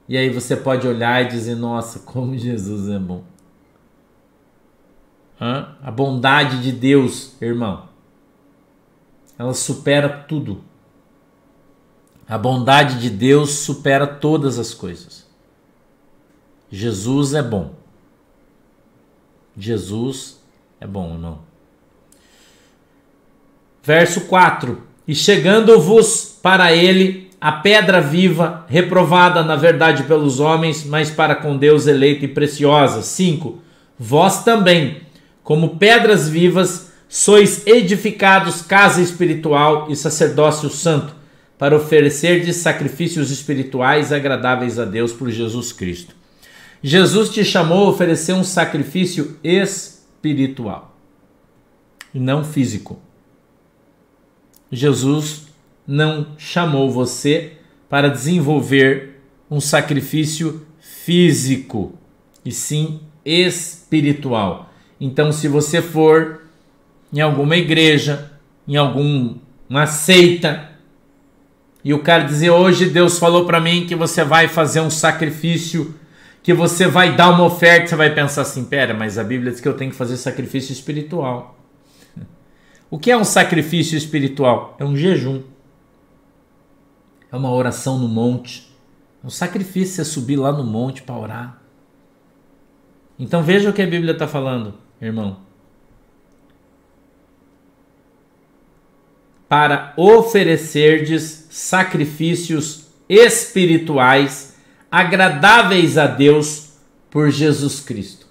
E 0.08 0.16
aí 0.16 0.30
você 0.30 0.56
pode 0.56 0.86
olhar 0.86 1.24
e 1.24 1.26
dizer: 1.26 1.56
Nossa, 1.56 1.98
como 1.98 2.38
Jesus 2.38 2.88
é 2.88 3.00
bom. 3.00 3.24
A 5.40 5.90
bondade 5.90 6.62
de 6.62 6.70
Deus, 6.70 7.34
irmão, 7.40 7.88
ela 9.38 9.54
supera 9.54 10.06
tudo. 10.08 10.62
A 12.28 12.36
bondade 12.36 13.00
de 13.00 13.08
Deus 13.08 13.50
supera 13.50 14.06
todas 14.06 14.58
as 14.58 14.74
coisas. 14.74 15.26
Jesus 16.70 17.32
é 17.32 17.42
bom. 17.42 17.72
Jesus 19.56 20.40
é 20.78 20.86
bom, 20.86 21.14
irmão. 21.14 21.38
Verso 23.82 24.22
4: 24.22 24.80
E 25.08 25.14
chegando-vos 25.14 26.38
para 26.42 26.72
ele 26.72 27.30
a 27.40 27.50
pedra 27.50 28.00
viva, 28.00 28.66
reprovada 28.68 29.42
na 29.42 29.56
verdade 29.56 30.02
pelos 30.02 30.38
homens, 30.38 30.84
mas 30.84 31.10
para 31.10 31.34
com 31.34 31.56
Deus 31.56 31.86
eleita 31.86 32.26
e 32.26 32.28
preciosa. 32.28 33.02
5: 33.02 33.58
Vós 33.98 34.44
também, 34.44 35.00
como 35.50 35.78
pedras 35.78 36.28
vivas, 36.28 36.92
sois 37.08 37.66
edificados 37.66 38.62
casa 38.62 39.02
espiritual 39.02 39.90
e 39.90 39.96
sacerdócio 39.96 40.70
santo, 40.70 41.12
para 41.58 41.74
oferecer 41.74 42.44
de 42.44 42.54
sacrifícios 42.54 43.32
espirituais 43.32 44.12
agradáveis 44.12 44.78
a 44.78 44.84
Deus 44.84 45.12
por 45.12 45.28
Jesus 45.28 45.72
Cristo. 45.72 46.14
Jesus 46.80 47.30
te 47.30 47.44
chamou 47.44 47.88
a 47.88 47.90
oferecer 47.90 48.32
um 48.32 48.44
sacrifício 48.44 49.40
espiritual 49.42 50.96
não 52.14 52.44
físico. 52.44 53.00
Jesus 54.70 55.48
não 55.84 56.28
chamou 56.38 56.92
você 56.92 57.54
para 57.88 58.06
desenvolver 58.06 59.20
um 59.50 59.58
sacrifício 59.60 60.64
físico, 60.78 61.98
e 62.44 62.52
sim 62.52 63.00
espiritual. 63.24 64.69
Então, 65.00 65.32
se 65.32 65.48
você 65.48 65.80
for 65.80 66.42
em 67.12 67.20
alguma 67.20 67.56
igreja, 67.56 68.30
em 68.68 68.76
alguma 68.76 69.86
seita, 69.86 70.68
e 71.82 71.94
o 71.94 72.02
cara 72.02 72.24
dizer 72.24 72.50
hoje 72.50 72.90
Deus 72.90 73.18
falou 73.18 73.46
para 73.46 73.60
mim 73.60 73.86
que 73.86 73.96
você 73.96 74.22
vai 74.22 74.46
fazer 74.46 74.80
um 74.80 74.90
sacrifício 74.90 75.94
que 76.42 76.54
você 76.54 76.86
vai 76.86 77.16
dar 77.16 77.30
uma 77.30 77.44
oferta, 77.44 77.88
você 77.88 77.96
vai 77.96 78.14
pensar 78.14 78.42
assim: 78.42 78.64
pera, 78.64 78.94
mas 78.94 79.18
a 79.18 79.24
Bíblia 79.24 79.50
diz 79.50 79.60
que 79.60 79.68
eu 79.68 79.74
tenho 79.74 79.90
que 79.90 79.96
fazer 79.96 80.16
sacrifício 80.16 80.72
espiritual. 80.72 81.58
O 82.92 82.98
que 82.98 83.08
é 83.08 83.16
um 83.16 83.22
sacrifício 83.22 83.96
espiritual? 83.96 84.74
É 84.76 84.84
um 84.84 84.96
jejum, 84.96 85.42
é 87.30 87.36
uma 87.36 87.52
oração 87.52 87.96
no 87.96 88.08
monte. 88.08 88.68
É 89.22 89.26
um 89.28 89.30
sacrifício 89.30 90.00
é 90.00 90.04
subir 90.04 90.34
lá 90.34 90.50
no 90.50 90.64
monte 90.64 91.02
para 91.02 91.16
orar. 91.16 91.62
Então 93.16 93.44
veja 93.44 93.70
o 93.70 93.72
que 93.72 93.80
a 93.80 93.86
Bíblia 93.86 94.12
está 94.12 94.26
falando, 94.26 94.74
irmão. 95.00 95.38
Para 99.48 99.92
oferecerdes 99.96 101.46
sacrifícios 101.50 102.86
espirituais 103.08 104.56
agradáveis 104.90 105.98
a 105.98 106.06
Deus 106.06 106.74
por 107.10 107.30
Jesus 107.30 107.80
Cristo. 107.80 108.30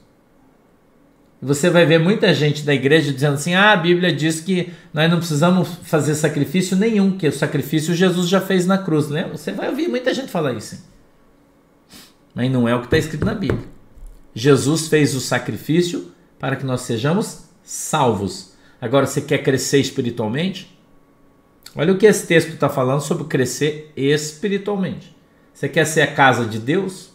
Você 1.42 1.70
vai 1.70 1.86
ver 1.86 2.00
muita 2.00 2.34
gente 2.34 2.64
da 2.64 2.74
igreja 2.74 3.14
dizendo 3.14 3.36
assim: 3.36 3.54
ah, 3.54 3.72
a 3.72 3.78
Bíblia 3.78 4.12
diz 4.12 4.42
que 4.42 4.74
nós 4.94 5.10
não 5.10 5.20
precisamos 5.20 5.70
fazer 5.84 6.16
sacrifício 6.16 6.76
nenhum, 6.76 7.18
que 7.18 7.28
o 7.28 7.32
sacrifício 7.32 7.96
Jesus 7.96 8.28
já 8.28 8.42
fez 8.42 8.66
na 8.66 8.78
cruz. 8.78 9.10
Né? 9.10 9.28
Você 9.32 9.52
vai 9.52 9.70
ouvir 9.70 9.88
muita 9.88 10.14
gente 10.14 10.30
falar 10.30 10.54
isso. 10.54 10.84
Mas 12.34 12.52
não 12.52 12.68
é 12.68 12.76
o 12.76 12.80
que 12.80 12.88
está 12.88 12.98
escrito 12.98 13.26
na 13.26 13.34
Bíblia. 13.34 13.68
Jesus 14.34 14.88
fez 14.88 15.16
o 15.16 15.22
sacrifício 15.22 16.12
para 16.40 16.56
que 16.56 16.66
nós 16.66 16.82
sejamos 16.82 17.50
salvos. 17.62 18.54
Agora, 18.82 19.06
você 19.06 19.22
quer 19.22 19.40
crescer 19.40 19.80
espiritualmente? 19.80 20.76
Olha 21.76 21.94
o 21.94 21.98
que 21.98 22.06
esse 22.06 22.26
texto 22.26 22.54
está 22.54 22.70
falando 22.70 23.02
sobre 23.02 23.26
crescer 23.26 23.92
espiritualmente. 23.96 25.16
Você 25.54 25.68
quer 25.68 25.86
ser 25.86 26.02
a 26.02 26.14
casa 26.14 26.46
de 26.46 26.58
Deus? 26.58 27.12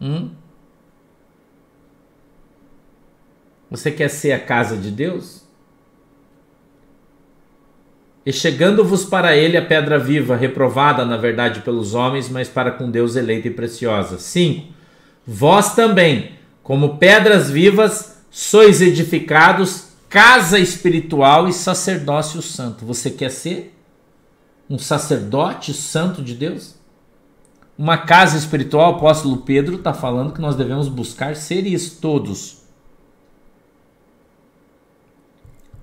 Hum? 0.00 0.30
Você 3.70 3.90
quer 3.90 4.08
ser 4.08 4.32
a 4.32 4.38
casa 4.38 4.76
de 4.76 4.90
Deus? 4.90 5.42
E 8.24 8.32
chegando-vos 8.32 9.04
para 9.04 9.34
ele 9.34 9.56
a 9.56 9.64
pedra 9.64 9.98
viva, 9.98 10.36
reprovada 10.36 11.04
na 11.04 11.16
verdade 11.16 11.60
pelos 11.60 11.94
homens, 11.94 12.28
mas 12.28 12.48
para 12.48 12.70
com 12.70 12.90
Deus 12.90 13.16
eleita 13.16 13.48
e 13.48 13.50
preciosa. 13.50 14.18
5. 14.18 14.72
Vós 15.26 15.74
também, 15.74 16.32
como 16.62 16.98
pedras 16.98 17.50
vivas, 17.50 18.22
sois 18.30 18.80
edificados, 18.80 19.88
casa 20.08 20.58
espiritual 20.58 21.48
e 21.48 21.52
sacerdócio 21.52 22.40
santo. 22.42 22.84
Você 22.86 23.10
quer 23.10 23.30
ser? 23.30 23.72
um 24.72 24.78
sacerdote 24.78 25.74
santo 25.74 26.22
de 26.22 26.34
Deus? 26.34 26.74
Uma 27.76 27.98
casa 27.98 28.38
espiritual, 28.38 28.92
o 28.92 28.96
apóstolo 28.96 29.38
Pedro 29.38 29.76
está 29.76 29.92
falando 29.92 30.32
que 30.32 30.40
nós 30.40 30.56
devemos 30.56 30.88
buscar 30.88 31.36
ser 31.36 31.66
isso, 31.66 32.00
todos. 32.00 32.62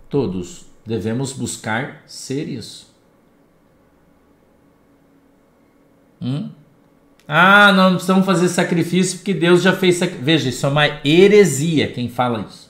Todos 0.10 0.66
devemos 0.86 1.34
buscar 1.34 2.04
ser 2.08 2.48
isso. 2.48 2.90
Hum? 6.20 6.50
Ah, 7.32 7.72
não 7.72 7.92
precisamos 7.92 8.26
fazer 8.26 8.50
sacrifício 8.50 9.20
porque 9.20 9.36
Deus 9.36 9.62
já 9.62 9.74
fez 9.74 9.98
sacrifício. 9.98 10.26
Veja, 10.26 10.50
isso 10.50 10.66
é 10.66 10.70
uma 10.70 10.88
heresia 11.06 11.88
quem 11.88 12.10
fala 12.10 12.46
isso. 12.50 12.70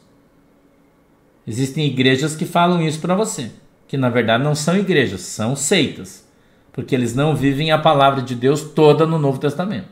Existem 1.47 1.88
igrejas 1.88 2.36
que 2.36 2.45
falam 2.45 2.86
isso 2.86 2.99
para 2.99 3.16
você 3.16 3.49
que 3.89 3.97
na 3.97 4.07
verdade 4.07 4.43
não 4.43 4.53
são 4.53 4.78
igrejas, 4.78 5.22
são 5.22 5.55
seitas, 5.55 6.24
porque 6.72 6.93
eles 6.93 7.16
não 7.16 7.36
vivem 7.36 7.72
a 7.72 7.78
palavra 7.78 8.22
de 8.22 8.36
Deus 8.36 8.62
toda 8.62 9.03
no 9.05 9.18
Novo 9.18 9.39
Testamento. 9.39 9.88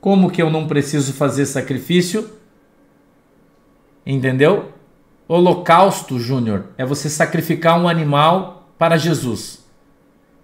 Como 0.00 0.30
que 0.30 0.40
eu 0.40 0.48
não 0.48 0.66
preciso 0.66 1.12
fazer 1.12 1.44
sacrifício? 1.44 2.30
Entendeu? 4.06 4.72
Holocausto, 5.28 6.18
Júnior, 6.18 6.68
é 6.78 6.86
você 6.86 7.10
sacrificar 7.10 7.78
um 7.78 7.86
animal 7.86 8.72
para 8.78 8.96
Jesus. 8.96 9.67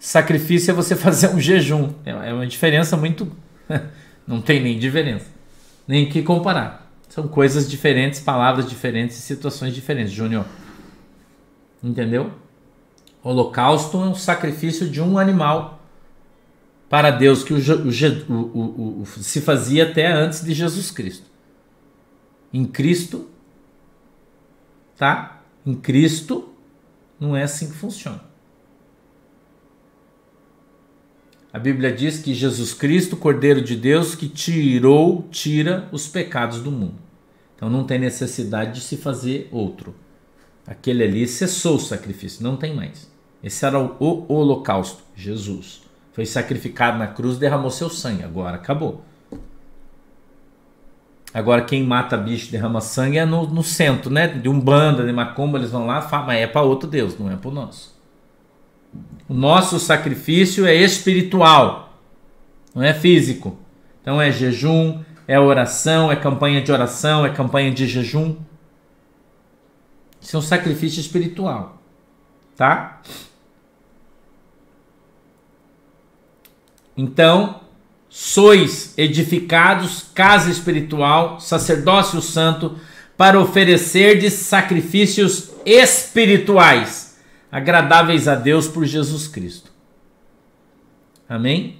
Sacrifício 0.04 0.70
é 0.70 0.74
você 0.74 0.94
fazer 0.94 1.28
um 1.28 1.40
jejum. 1.40 1.94
É 2.04 2.30
uma 2.30 2.46
diferença 2.46 2.94
muito. 2.94 3.32
não 4.28 4.42
tem 4.42 4.62
nem 4.62 4.78
diferença. 4.78 5.26
Nem 5.88 6.06
que 6.06 6.22
comparar. 6.22 6.92
São 7.08 7.26
coisas 7.26 7.70
diferentes, 7.70 8.20
palavras 8.20 8.68
diferentes, 8.68 9.16
situações 9.16 9.74
diferentes, 9.74 10.12
Júnior. 10.12 10.44
Entendeu? 11.82 12.32
Holocausto 13.22 13.96
é 13.96 14.00
um 14.00 14.14
sacrifício 14.14 14.90
de 14.90 15.00
um 15.00 15.18
animal 15.18 15.82
para 16.90 17.10
Deus 17.10 17.42
que 17.42 17.54
o, 17.54 17.58
o, 18.28 19.02
o, 19.02 19.06
se 19.06 19.40
fazia 19.40 19.84
até 19.84 20.06
antes 20.06 20.44
de 20.44 20.52
Jesus 20.52 20.90
Cristo. 20.90 21.24
Em 22.52 22.66
Cristo, 22.66 23.30
tá? 24.98 25.40
Em 25.64 25.74
Cristo 25.74 26.52
não 27.18 27.34
é 27.34 27.44
assim 27.44 27.70
que 27.70 27.74
funciona. 27.74 28.33
A 31.54 31.58
Bíblia 31.60 31.92
diz 31.92 32.18
que 32.18 32.34
Jesus 32.34 32.74
Cristo, 32.74 33.16
Cordeiro 33.16 33.62
de 33.62 33.76
Deus, 33.76 34.16
que 34.16 34.28
tirou, 34.28 35.28
tira 35.30 35.88
os 35.92 36.08
pecados 36.08 36.58
do 36.60 36.72
mundo. 36.72 36.96
Então 37.54 37.70
não 37.70 37.84
tem 37.84 37.96
necessidade 37.96 38.72
de 38.72 38.80
se 38.80 38.96
fazer 38.96 39.48
outro. 39.52 39.94
Aquele 40.66 41.04
ali 41.04 41.28
cessou 41.28 41.76
o 41.76 41.80
sacrifício, 41.80 42.42
não 42.42 42.56
tem 42.56 42.74
mais. 42.74 43.08
Esse 43.40 43.64
era 43.64 43.78
o, 43.78 44.26
holocausto, 44.28 45.04
Jesus. 45.14 45.82
Foi 46.12 46.26
sacrificado 46.26 46.98
na 46.98 47.06
cruz, 47.06 47.38
derramou 47.38 47.70
seu 47.70 47.88
sangue, 47.88 48.24
agora 48.24 48.56
acabou. 48.56 49.04
Agora 51.32 51.62
quem 51.62 51.84
mata 51.84 52.16
bicho 52.16 52.50
derrama 52.50 52.80
sangue 52.80 53.18
é 53.18 53.24
no, 53.24 53.46
no 53.46 53.62
centro, 53.62 54.10
né? 54.10 54.26
De 54.26 54.48
um 54.48 54.58
banda, 54.58 55.06
de 55.06 55.12
macumba, 55.12 55.58
eles 55.58 55.70
vão 55.70 55.86
lá, 55.86 56.04
mas 56.26 56.40
é 56.40 56.48
para 56.48 56.62
outro 56.62 56.90
Deus, 56.90 57.16
não 57.16 57.30
é 57.30 57.36
para 57.36 57.48
o 57.48 57.54
nosso. 57.54 57.93
O 59.28 59.34
nosso 59.34 59.80
sacrifício 59.80 60.66
é 60.66 60.74
espiritual, 60.74 61.98
não 62.74 62.82
é 62.82 62.92
físico. 62.92 63.58
Então 64.02 64.20
é 64.20 64.30
jejum, 64.30 65.02
é 65.26 65.40
oração, 65.40 66.12
é 66.12 66.16
campanha 66.16 66.60
de 66.60 66.70
oração, 66.70 67.24
é 67.24 67.30
campanha 67.30 67.70
de 67.70 67.86
jejum. 67.86 68.36
Isso 70.20 70.36
é 70.36 70.38
um 70.38 70.42
sacrifício 70.42 71.00
espiritual, 71.00 71.82
tá? 72.56 73.00
Então, 76.96 77.60
sois 78.08 78.96
edificados 78.96 80.06
casa 80.14 80.50
espiritual, 80.50 81.40
sacerdócio 81.40 82.20
santo, 82.20 82.78
para 83.16 83.40
oferecer 83.40 84.18
de 84.18 84.30
sacrifícios 84.30 85.50
espirituais 85.64 87.03
agradáveis 87.54 88.26
a 88.26 88.34
Deus 88.34 88.66
por 88.66 88.84
Jesus 88.84 89.28
Cristo. 89.28 89.70
Amém? 91.28 91.76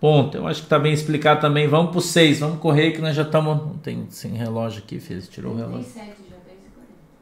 Ponto. 0.00 0.34
Eu 0.34 0.46
acho 0.46 0.60
que 0.60 0.66
está 0.66 0.78
bem 0.78 0.94
explicado 0.94 1.42
também. 1.42 1.68
Vamos 1.68 1.90
para 1.90 1.98
o 1.98 2.00
6. 2.00 2.40
Vamos 2.40 2.58
correr 2.58 2.92
que 2.92 3.02
nós 3.02 3.14
já 3.14 3.20
estamos. 3.20 3.54
Não 3.58 3.76
tem 3.76 4.06
sem 4.08 4.32
relógio 4.32 4.82
aqui, 4.82 4.98
filho. 4.98 5.20
Tirou 5.20 5.52
o 5.52 5.56
relógio. 5.58 5.92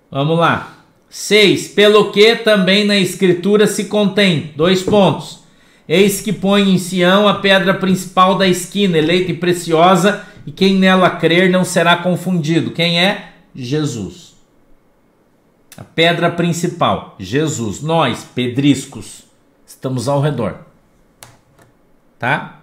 Vamos 0.09 0.39
lá. 0.39 0.85
6. 1.09 1.69
Pelo 1.69 2.13
que 2.13 2.37
também 2.37 2.85
na 2.85 2.97
Escritura 2.97 3.67
se 3.67 3.87
contém. 3.87 4.53
Dois 4.55 4.81
pontos. 4.81 5.41
Eis 5.89 6.21
que 6.21 6.33
põe 6.33 6.73
em 6.73 6.79
Sião 6.79 7.27
a 7.27 7.35
pedra 7.35 7.75
principal 7.75 8.39
da 8.39 8.47
esquina, 8.47 8.97
eleita 8.97 9.33
e 9.33 9.37
preciosa, 9.37 10.25
e 10.47 10.53
quem 10.53 10.79
nela 10.79 11.11
crer 11.11 11.51
não 11.51 11.65
será 11.65 11.97
confundido. 11.97 12.71
Quem 12.71 13.01
é? 13.05 13.33
Jesus. 13.53 14.32
A 15.83 15.85
pedra 15.85 16.31
principal, 16.31 17.17
Jesus. 17.19 17.83
Nós, 17.83 18.23
pedriscos, 18.23 19.25
estamos 19.67 20.07
ao 20.07 20.21
redor. 20.21 20.61
Tá? 22.21 22.63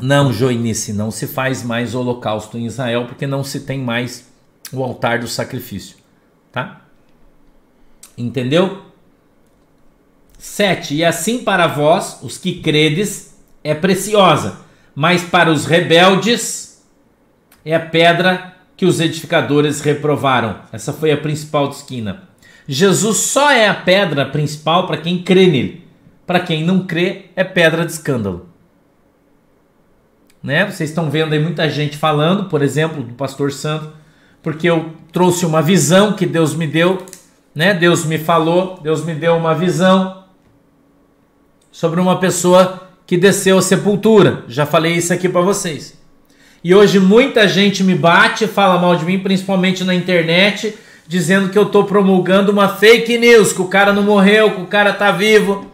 Não, 0.00 0.32
Joinice, 0.32 0.92
não 0.92 1.10
se 1.10 1.26
faz 1.26 1.64
mais 1.64 1.96
holocausto 1.96 2.56
em 2.56 2.66
Israel 2.66 3.06
porque 3.08 3.26
não 3.26 3.42
se 3.42 3.62
tem 3.62 3.80
mais 3.80 4.30
o 4.72 4.84
altar 4.84 5.18
do 5.18 5.26
sacrifício. 5.26 5.96
Tá? 6.52 6.82
Entendeu? 8.16 8.84
7. 10.38 10.94
E 10.94 11.04
assim 11.04 11.42
para 11.42 11.66
vós, 11.66 12.20
os 12.22 12.38
que 12.38 12.60
credes, 12.60 13.36
é 13.64 13.74
preciosa, 13.74 14.60
mas 14.94 15.24
para 15.24 15.50
os 15.50 15.66
rebeldes 15.66 16.86
é 17.64 17.80
pedra 17.80 18.53
que 18.76 18.86
os 18.86 19.00
edificadores 19.00 19.80
reprovaram. 19.80 20.56
Essa 20.72 20.92
foi 20.92 21.12
a 21.12 21.16
principal 21.16 21.70
esquina. 21.70 22.28
Jesus 22.66 23.18
só 23.18 23.50
é 23.50 23.68
a 23.68 23.74
pedra 23.74 24.26
principal 24.26 24.86
para 24.86 24.96
quem 24.96 25.22
crê 25.22 25.46
nele. 25.46 25.84
Para 26.26 26.40
quem 26.40 26.64
não 26.64 26.86
crê, 26.86 27.26
é 27.36 27.44
pedra 27.44 27.84
de 27.84 27.92
escândalo. 27.92 28.48
Né? 30.42 30.64
Vocês 30.64 30.90
estão 30.90 31.10
vendo 31.10 31.32
aí 31.32 31.38
muita 31.38 31.68
gente 31.68 31.96
falando, 31.96 32.48
por 32.48 32.62
exemplo, 32.62 33.02
do 33.02 33.14
pastor 33.14 33.52
Santo, 33.52 33.92
porque 34.42 34.68
eu 34.68 34.92
trouxe 35.12 35.46
uma 35.46 35.62
visão 35.62 36.12
que 36.12 36.26
Deus 36.26 36.54
me 36.54 36.66
deu, 36.66 37.04
né? 37.54 37.72
Deus 37.72 38.04
me 38.04 38.18
falou, 38.18 38.78
Deus 38.82 39.04
me 39.04 39.14
deu 39.14 39.36
uma 39.36 39.54
visão 39.54 40.24
sobre 41.72 41.98
uma 41.98 42.20
pessoa 42.20 42.88
que 43.06 43.16
desceu 43.16 43.56
à 43.56 43.62
sepultura. 43.62 44.44
Já 44.48 44.66
falei 44.66 44.94
isso 44.94 45.12
aqui 45.12 45.28
para 45.28 45.40
vocês. 45.40 45.98
E 46.64 46.74
hoje 46.74 46.98
muita 46.98 47.46
gente 47.46 47.84
me 47.84 47.94
bate, 47.94 48.46
fala 48.46 48.80
mal 48.80 48.96
de 48.96 49.04
mim, 49.04 49.18
principalmente 49.18 49.84
na 49.84 49.94
internet, 49.94 50.74
dizendo 51.06 51.50
que 51.50 51.58
eu 51.58 51.64
estou 51.64 51.84
promulgando 51.84 52.50
uma 52.50 52.68
fake 52.68 53.18
news, 53.18 53.52
que 53.52 53.60
o 53.60 53.68
cara 53.68 53.92
não 53.92 54.02
morreu, 54.02 54.52
que 54.52 54.62
o 54.62 54.66
cara 54.66 54.88
está 54.88 55.12
vivo. 55.12 55.70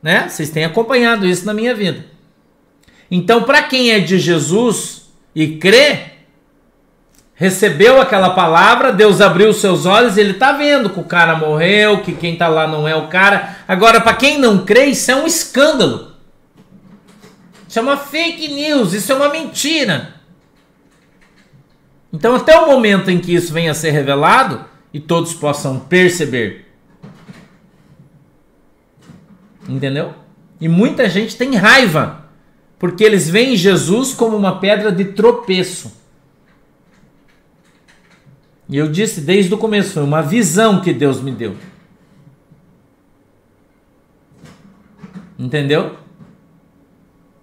Né? 0.00 0.28
Vocês 0.28 0.48
têm 0.50 0.64
acompanhado 0.64 1.26
isso 1.26 1.44
na 1.44 1.52
minha 1.52 1.74
vida. 1.74 2.06
Então, 3.10 3.42
para 3.42 3.64
quem 3.64 3.90
é 3.90 3.98
de 3.98 4.16
Jesus 4.16 5.10
e 5.34 5.56
crê, 5.56 6.02
recebeu 7.34 8.00
aquela 8.00 8.30
palavra, 8.30 8.92
Deus 8.92 9.20
abriu 9.20 9.48
os 9.48 9.56
seus 9.56 9.86
olhos 9.86 10.16
ele 10.16 10.32
está 10.32 10.52
vendo 10.52 10.88
que 10.88 11.00
o 11.00 11.04
cara 11.04 11.34
morreu, 11.34 12.00
que 12.02 12.12
quem 12.12 12.34
está 12.34 12.46
lá 12.46 12.68
não 12.68 12.86
é 12.86 12.94
o 12.94 13.08
cara. 13.08 13.56
Agora, 13.66 14.00
para 14.00 14.14
quem 14.14 14.38
não 14.38 14.64
crê, 14.64 14.86
isso 14.86 15.10
é 15.10 15.16
um 15.16 15.26
escândalo. 15.26 16.12
Isso 17.68 17.80
é 17.80 17.82
uma 17.82 17.96
fake 17.96 18.46
news, 18.46 18.92
isso 18.92 19.10
é 19.10 19.16
uma 19.16 19.30
mentira. 19.30 20.17
Então, 22.12 22.34
até 22.34 22.58
o 22.58 22.66
momento 22.66 23.10
em 23.10 23.18
que 23.18 23.34
isso 23.34 23.52
venha 23.52 23.72
a 23.72 23.74
ser 23.74 23.90
revelado 23.90 24.64
e 24.92 24.98
todos 24.98 25.34
possam 25.34 25.78
perceber. 25.78 26.66
Entendeu? 29.68 30.14
E 30.60 30.68
muita 30.68 31.08
gente 31.08 31.36
tem 31.36 31.54
raiva, 31.54 32.24
porque 32.78 33.04
eles 33.04 33.28
veem 33.28 33.56
Jesus 33.56 34.14
como 34.14 34.36
uma 34.36 34.58
pedra 34.58 34.90
de 34.90 35.04
tropeço. 35.04 35.96
E 38.68 38.76
eu 38.76 38.90
disse 38.90 39.20
desde 39.20 39.52
o 39.52 39.58
começo, 39.58 39.92
foi 39.92 40.02
uma 40.02 40.22
visão 40.22 40.80
que 40.80 40.92
Deus 40.92 41.20
me 41.20 41.30
deu. 41.30 41.56
Entendeu? 45.38 45.96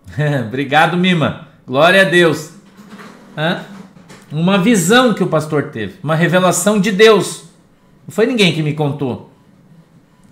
Obrigado, 0.47 0.97
Mima. 0.97 1.47
Glória 1.65 2.01
a 2.01 2.05
Deus. 2.05 2.53
Hã? 3.37 3.74
Uma 4.31 4.57
visão 4.57 5.13
que 5.13 5.23
o 5.23 5.27
pastor 5.27 5.69
teve, 5.69 5.95
uma 6.03 6.15
revelação 6.15 6.79
de 6.79 6.91
Deus. 6.91 7.45
Não 8.07 8.13
foi 8.13 8.25
ninguém 8.25 8.53
que 8.53 8.61
me 8.61 8.73
contou 8.73 9.31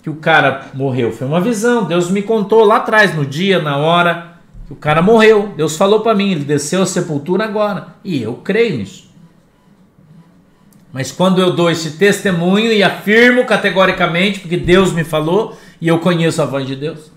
que 0.03 0.09
o 0.09 0.15
cara 0.15 0.67
morreu, 0.73 1.13
foi 1.13 1.25
uma 1.25 1.39
visão. 1.39 1.85
Deus 1.85 2.11
me 2.11 2.21
contou 2.21 2.65
lá 2.65 2.75
atrás, 2.75 3.15
no 3.15 3.25
dia, 3.25 3.59
na 3.59 3.77
hora 3.77 4.33
que 4.67 4.73
o 4.73 4.75
cara 4.75 5.01
morreu. 5.01 5.53
Deus 5.55 5.77
falou 5.77 6.01
para 6.01 6.13
mim, 6.13 6.31
ele 6.31 6.43
desceu 6.43 6.81
à 6.81 6.85
sepultura 6.85 7.45
agora, 7.45 7.87
e 8.03 8.21
eu 8.21 8.33
creio 8.35 8.77
nisso. 8.77 9.09
Mas 10.91 11.11
quando 11.11 11.39
eu 11.39 11.53
dou 11.53 11.71
esse 11.71 11.91
testemunho 11.91 12.71
e 12.71 12.83
afirmo 12.83 13.45
categoricamente, 13.45 14.41
porque 14.41 14.57
Deus 14.57 14.91
me 14.91 15.05
falou 15.05 15.57
e 15.79 15.87
eu 15.87 15.97
conheço 15.99 16.41
a 16.41 16.45
voz 16.45 16.67
de 16.67 16.75
Deus, 16.75 17.11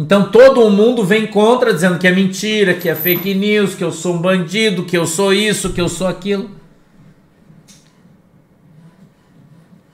então 0.00 0.30
todo 0.30 0.70
mundo 0.70 1.02
vem 1.04 1.26
contra, 1.26 1.74
dizendo 1.74 1.98
que 1.98 2.06
é 2.06 2.12
mentira, 2.12 2.72
que 2.72 2.88
é 2.88 2.94
fake 2.94 3.34
news, 3.34 3.74
que 3.74 3.82
eu 3.82 3.90
sou 3.90 4.14
um 4.14 4.18
bandido, 4.18 4.84
que 4.84 4.96
eu 4.96 5.04
sou 5.04 5.34
isso, 5.34 5.72
que 5.72 5.80
eu 5.80 5.88
sou 5.88 6.06
aquilo. 6.06 6.48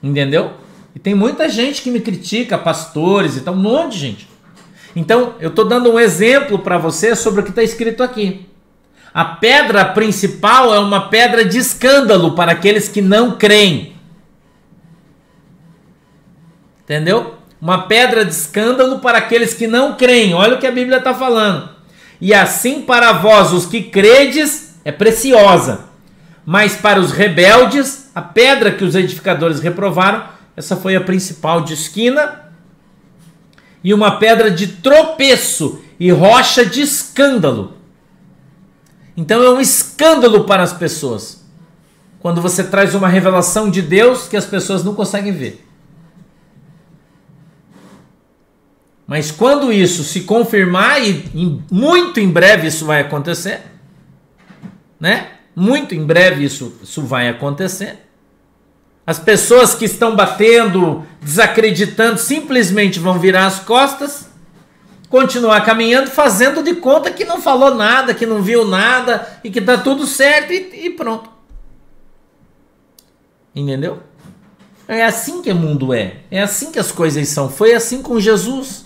Entendeu? 0.02 0.52
E 0.94 0.98
tem 0.98 1.14
muita 1.14 1.48
gente 1.48 1.80
que 1.80 1.90
me 1.90 2.00
critica, 2.00 2.58
pastores 2.58 3.38
e 3.38 3.40
tal, 3.40 3.54
um 3.54 3.56
monte 3.56 3.92
de 3.92 3.98
gente. 3.98 4.28
Então, 4.94 5.36
eu 5.40 5.48
estou 5.48 5.64
dando 5.64 5.90
um 5.90 5.98
exemplo 5.98 6.58
para 6.58 6.76
você 6.76 7.16
sobre 7.16 7.40
o 7.40 7.42
que 7.42 7.48
está 7.48 7.62
escrito 7.62 8.02
aqui. 8.02 8.46
A 9.14 9.24
pedra 9.24 9.86
principal 9.86 10.74
é 10.74 10.78
uma 10.78 11.08
pedra 11.08 11.46
de 11.46 11.56
escândalo 11.56 12.34
para 12.34 12.52
aqueles 12.52 12.88
que 12.88 13.00
não 13.00 13.38
creem. 13.38 13.96
Entendeu? 16.82 17.38
Uma 17.64 17.86
pedra 17.86 18.26
de 18.26 18.30
escândalo 18.30 18.98
para 18.98 19.16
aqueles 19.16 19.54
que 19.54 19.66
não 19.66 19.94
creem. 19.94 20.34
Olha 20.34 20.56
o 20.56 20.58
que 20.58 20.66
a 20.66 20.70
Bíblia 20.70 20.98
está 20.98 21.14
falando. 21.14 21.70
E 22.20 22.34
assim 22.34 22.82
para 22.82 23.10
vós, 23.14 23.54
os 23.54 23.64
que 23.64 23.84
credes, 23.84 24.74
é 24.84 24.92
preciosa. 24.92 25.86
Mas 26.44 26.76
para 26.76 27.00
os 27.00 27.10
rebeldes, 27.10 28.10
a 28.14 28.20
pedra 28.20 28.70
que 28.70 28.84
os 28.84 28.94
edificadores 28.94 29.60
reprovaram, 29.60 30.24
essa 30.54 30.76
foi 30.76 30.94
a 30.94 31.00
principal 31.00 31.62
de 31.62 31.72
esquina. 31.72 32.52
E 33.82 33.94
uma 33.94 34.18
pedra 34.18 34.50
de 34.50 34.66
tropeço 34.66 35.80
e 35.98 36.10
rocha 36.10 36.66
de 36.66 36.82
escândalo. 36.82 37.78
Então 39.16 39.42
é 39.42 39.48
um 39.48 39.60
escândalo 39.60 40.44
para 40.44 40.62
as 40.62 40.74
pessoas. 40.74 41.42
Quando 42.20 42.42
você 42.42 42.62
traz 42.62 42.94
uma 42.94 43.08
revelação 43.08 43.70
de 43.70 43.80
Deus 43.80 44.28
que 44.28 44.36
as 44.36 44.44
pessoas 44.44 44.84
não 44.84 44.94
conseguem 44.94 45.32
ver. 45.32 45.66
Mas 49.06 49.30
quando 49.30 49.72
isso 49.72 50.02
se 50.02 50.22
confirmar, 50.22 51.02
e 51.02 51.24
em, 51.34 51.62
muito 51.70 52.20
em 52.20 52.28
breve 52.28 52.68
isso 52.68 52.86
vai 52.86 53.02
acontecer, 53.02 53.60
né? 54.98 55.28
Muito 55.54 55.94
em 55.94 56.04
breve 56.04 56.44
isso, 56.44 56.74
isso 56.82 57.02
vai 57.02 57.28
acontecer. 57.28 57.98
As 59.06 59.18
pessoas 59.18 59.74
que 59.74 59.84
estão 59.84 60.16
batendo, 60.16 61.04
desacreditando, 61.20 62.18
simplesmente 62.18 62.98
vão 62.98 63.18
virar 63.18 63.46
as 63.46 63.60
costas, 63.60 64.26
continuar 65.10 65.60
caminhando, 65.60 66.10
fazendo 66.10 66.62
de 66.62 66.74
conta 66.76 67.10
que 67.10 67.26
não 67.26 67.40
falou 67.40 67.74
nada, 67.74 68.14
que 68.14 68.24
não 68.24 68.42
viu 68.42 68.66
nada 68.66 69.38
e 69.44 69.50
que 69.50 69.60
tá 69.60 69.76
tudo 69.76 70.06
certo 70.06 70.52
e, 70.52 70.86
e 70.86 70.90
pronto. 70.90 71.28
Entendeu? 73.54 74.00
É 74.88 75.04
assim 75.04 75.42
que 75.42 75.52
o 75.52 75.54
mundo 75.54 75.92
é. 75.92 76.16
É 76.30 76.42
assim 76.42 76.72
que 76.72 76.78
as 76.78 76.90
coisas 76.90 77.28
são. 77.28 77.50
Foi 77.50 77.74
assim 77.74 78.02
com 78.02 78.18
Jesus 78.18 78.83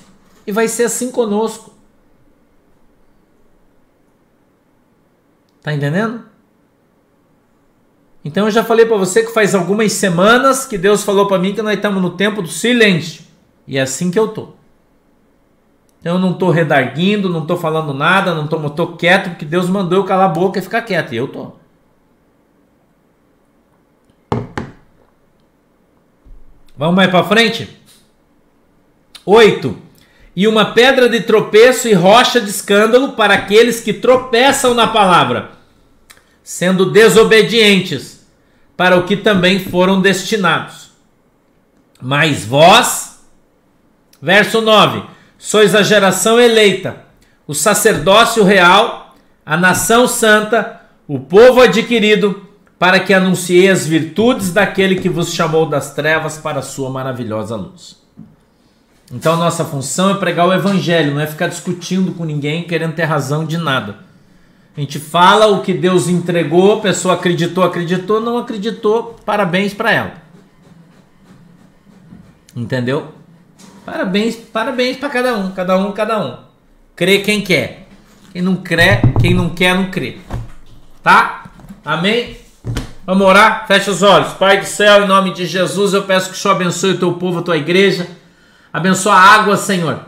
e 0.49 0.53
vai 0.53 0.66
ser 0.66 0.84
assim 0.84 1.12
conosco. 1.12 1.74
Tá 5.62 5.74
entendendo? 5.74 6.24
Então 8.24 8.46
eu 8.46 8.51
já 8.51 8.64
falei 8.64 8.86
para 8.86 8.96
você 8.96 9.22
que 9.22 9.30
faz 9.30 9.55
algumas 9.55 9.92
semanas 9.92 10.64
que 10.64 10.78
Deus 10.78 11.05
falou 11.05 11.26
para 11.26 11.38
mim 11.38 11.55
que 11.55 11.61
nós 11.61 11.74
estamos 11.74 12.01
no 12.01 12.16
tempo 12.16 12.40
do 12.40 12.49
silêncio. 12.49 13.24
E 13.66 13.76
é 13.76 13.82
assim 13.82 14.11
que 14.11 14.18
eu 14.18 14.28
tô. 14.28 14.55
Eu 16.03 16.18
não 16.18 16.32
tô 16.32 16.49
redarguindo, 16.51 17.28
não 17.28 17.44
tô 17.44 17.55
falando 17.55 17.92
nada, 17.92 18.34
não 18.34 18.46
tô, 18.46 18.70
tô 18.70 18.96
quieto 18.96 19.28
porque 19.28 19.44
Deus 19.44 19.68
mandou 19.68 19.99
eu 19.99 20.05
calar 20.05 20.30
a 20.30 20.32
boca 20.32 20.59
e 20.59 20.62
ficar 20.62 20.80
quieto. 20.80 21.12
E 21.12 21.18
eu 21.18 21.28
tô. 21.28 21.53
Vamos 26.74 26.96
mais 26.96 27.11
para 27.11 27.24
frente? 27.24 27.78
8. 29.26 29.88
E 30.39 30.47
uma 30.47 30.66
pedra 30.66 31.09
de 31.09 31.22
tropeço 31.22 31.89
e 31.89 31.93
rocha 31.93 32.41
de 32.41 32.49
escândalo 32.49 33.14
para 33.14 33.34
aqueles 33.34 33.80
que 33.80 33.93
tropeçam 33.93 34.72
na 34.72 34.86
palavra, 34.86 35.51
sendo 36.45 36.93
desobedientes, 36.93 38.24
para 38.76 38.97
o 38.97 39.03
que 39.03 39.16
também 39.16 39.59
foram 39.59 40.01
destinados. 40.01 40.93
Mas 42.01 42.45
vós, 42.45 43.18
verso 44.22 44.61
9, 44.61 45.03
sois 45.36 45.74
a 45.74 45.82
geração 45.82 46.39
eleita, 46.39 47.03
o 47.45 47.53
sacerdócio 47.53 48.45
real, 48.45 49.16
a 49.45 49.57
nação 49.57 50.07
santa, 50.07 50.82
o 51.09 51.18
povo 51.18 51.62
adquirido, 51.62 52.47
para 52.78 53.01
que 53.01 53.12
anunciei 53.12 53.68
as 53.68 53.84
virtudes 53.84 54.53
daquele 54.53 55.01
que 55.01 55.09
vos 55.09 55.34
chamou 55.34 55.66
das 55.66 55.95
trevas 55.95 56.39
para 56.39 56.61
a 56.61 56.62
sua 56.62 56.91
maravilhosa 56.91 57.57
luz. 57.57 57.97
Então 59.11 59.36
nossa 59.36 59.64
função 59.64 60.11
é 60.11 60.14
pregar 60.14 60.46
o 60.46 60.52
evangelho, 60.52 61.14
não 61.14 61.20
é 61.20 61.26
ficar 61.26 61.48
discutindo 61.48 62.12
com 62.12 62.24
ninguém 62.24 62.64
querendo 62.64 62.94
ter 62.94 63.04
razão 63.04 63.44
de 63.44 63.56
nada. 63.56 63.96
A 64.76 64.80
gente 64.80 64.98
fala 64.98 65.46
o 65.48 65.62
que 65.62 65.72
Deus 65.72 66.09
entregou, 66.09 66.74
a 66.74 66.80
pessoa 66.80 67.14
acreditou, 67.14 67.64
acreditou, 67.64 68.20
não 68.20 68.38
acreditou, 68.38 69.16
parabéns 69.24 69.74
para 69.74 69.92
ela. 69.92 70.12
Entendeu? 72.54 73.12
Parabéns, 73.84 74.36
parabéns 74.36 74.96
para 74.96 75.09
cada 75.09 75.36
um, 75.36 75.50
cada 75.52 75.78
um, 75.78 75.92
cada 75.92 76.24
um. 76.24 76.36
Crê 76.94 77.20
quem 77.20 77.40
quer. 77.40 77.88
Quem 78.32 78.42
não 78.42 78.56
crê, 78.56 79.00
quem 79.20 79.32
não 79.32 79.48
quer, 79.48 79.74
não 79.74 79.90
crê. 79.90 80.18
Tá? 81.02 81.50
Amém? 81.84 82.36
Vamos 83.06 83.26
orar? 83.26 83.66
Fecha 83.66 83.90
os 83.90 84.02
olhos. 84.02 84.34
Pai 84.34 84.61
do 84.61 84.66
céu, 84.66 85.04
em 85.04 85.09
nome 85.09 85.32
de 85.32 85.46
Jesus, 85.46 85.94
eu 85.94 86.02
peço 86.02 86.30
que 86.30 86.36
o 86.36 86.38
Senhor 86.38 86.54
abençoe 86.54 86.92
o 86.92 86.98
teu 86.98 87.14
povo, 87.14 87.38
a 87.38 87.42
tua 87.42 87.56
igreja. 87.56 88.06
Abençoa 88.72 89.14
a 89.14 89.34
água, 89.34 89.56
Senhor, 89.56 90.00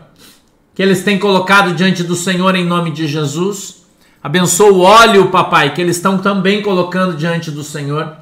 que 0.75 0.81
eles 0.81 1.03
têm 1.03 1.17
colocado 1.17 1.73
diante 1.73 2.03
do 2.03 2.15
Senhor 2.15 2.55
em 2.55 2.65
nome 2.65 2.91
de 2.91 3.07
Jesus. 3.07 3.85
Abençoa 4.23 4.71
o 4.71 4.81
óleo, 4.81 5.29
papai, 5.29 5.73
que 5.73 5.81
eles 5.81 5.95
estão 5.95 6.17
também 6.17 6.61
colocando 6.61 7.15
diante 7.15 7.49
do 7.49 7.63
Senhor, 7.63 8.17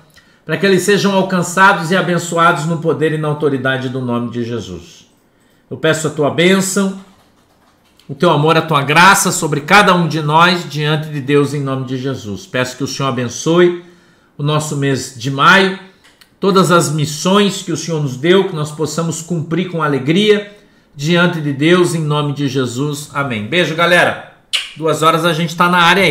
para 0.45 0.57
que 0.57 0.65
eles 0.65 0.83
sejam 0.83 1.13
alcançados 1.13 1.91
e 1.91 1.97
abençoados 1.97 2.65
no 2.65 2.77
poder 2.77 3.13
e 3.13 3.17
na 3.17 3.27
autoridade 3.27 3.89
do 3.89 3.99
nome 3.99 4.31
de 4.31 4.43
Jesus. 4.43 5.07
Eu 5.69 5.77
peço 5.77 6.07
a 6.07 6.09
tua 6.09 6.31
bênção, 6.31 6.99
o 8.07 8.15
teu 8.15 8.31
amor, 8.31 8.57
a 8.57 8.61
tua 8.61 8.81
graça 8.81 9.31
sobre 9.31 9.61
cada 9.61 9.93
um 9.93 10.07
de 10.07 10.21
nós 10.21 10.67
diante 10.67 11.09
de 11.09 11.21
Deus 11.21 11.53
em 11.53 11.61
nome 11.61 11.85
de 11.85 11.97
Jesus. 11.97 12.47
Peço 12.47 12.75
que 12.75 12.83
o 12.83 12.87
Senhor 12.87 13.09
abençoe 13.09 13.85
o 14.35 14.41
nosso 14.41 14.77
mês 14.77 15.13
de 15.15 15.29
maio, 15.29 15.77
todas 16.39 16.71
as 16.71 16.91
missões 16.91 17.61
que 17.61 17.71
o 17.71 17.77
Senhor 17.77 18.01
nos 18.01 18.15
deu, 18.15 18.47
que 18.47 18.55
nós 18.55 18.71
possamos 18.71 19.21
cumprir 19.21 19.69
com 19.69 19.83
alegria 19.83 20.55
diante 20.95 21.41
de 21.41 21.53
Deus, 21.53 21.93
em 21.93 22.01
nome 22.01 22.33
de 22.33 22.47
Jesus. 22.47 23.09
Amém. 23.13 23.47
Beijo, 23.47 23.75
galera. 23.75 24.33
Duas 24.75 25.01
horas 25.01 25.25
a 25.25 25.33
gente 25.33 25.49
está 25.49 25.69
na 25.69 25.79
área 25.79 26.03
aí. 26.03 26.07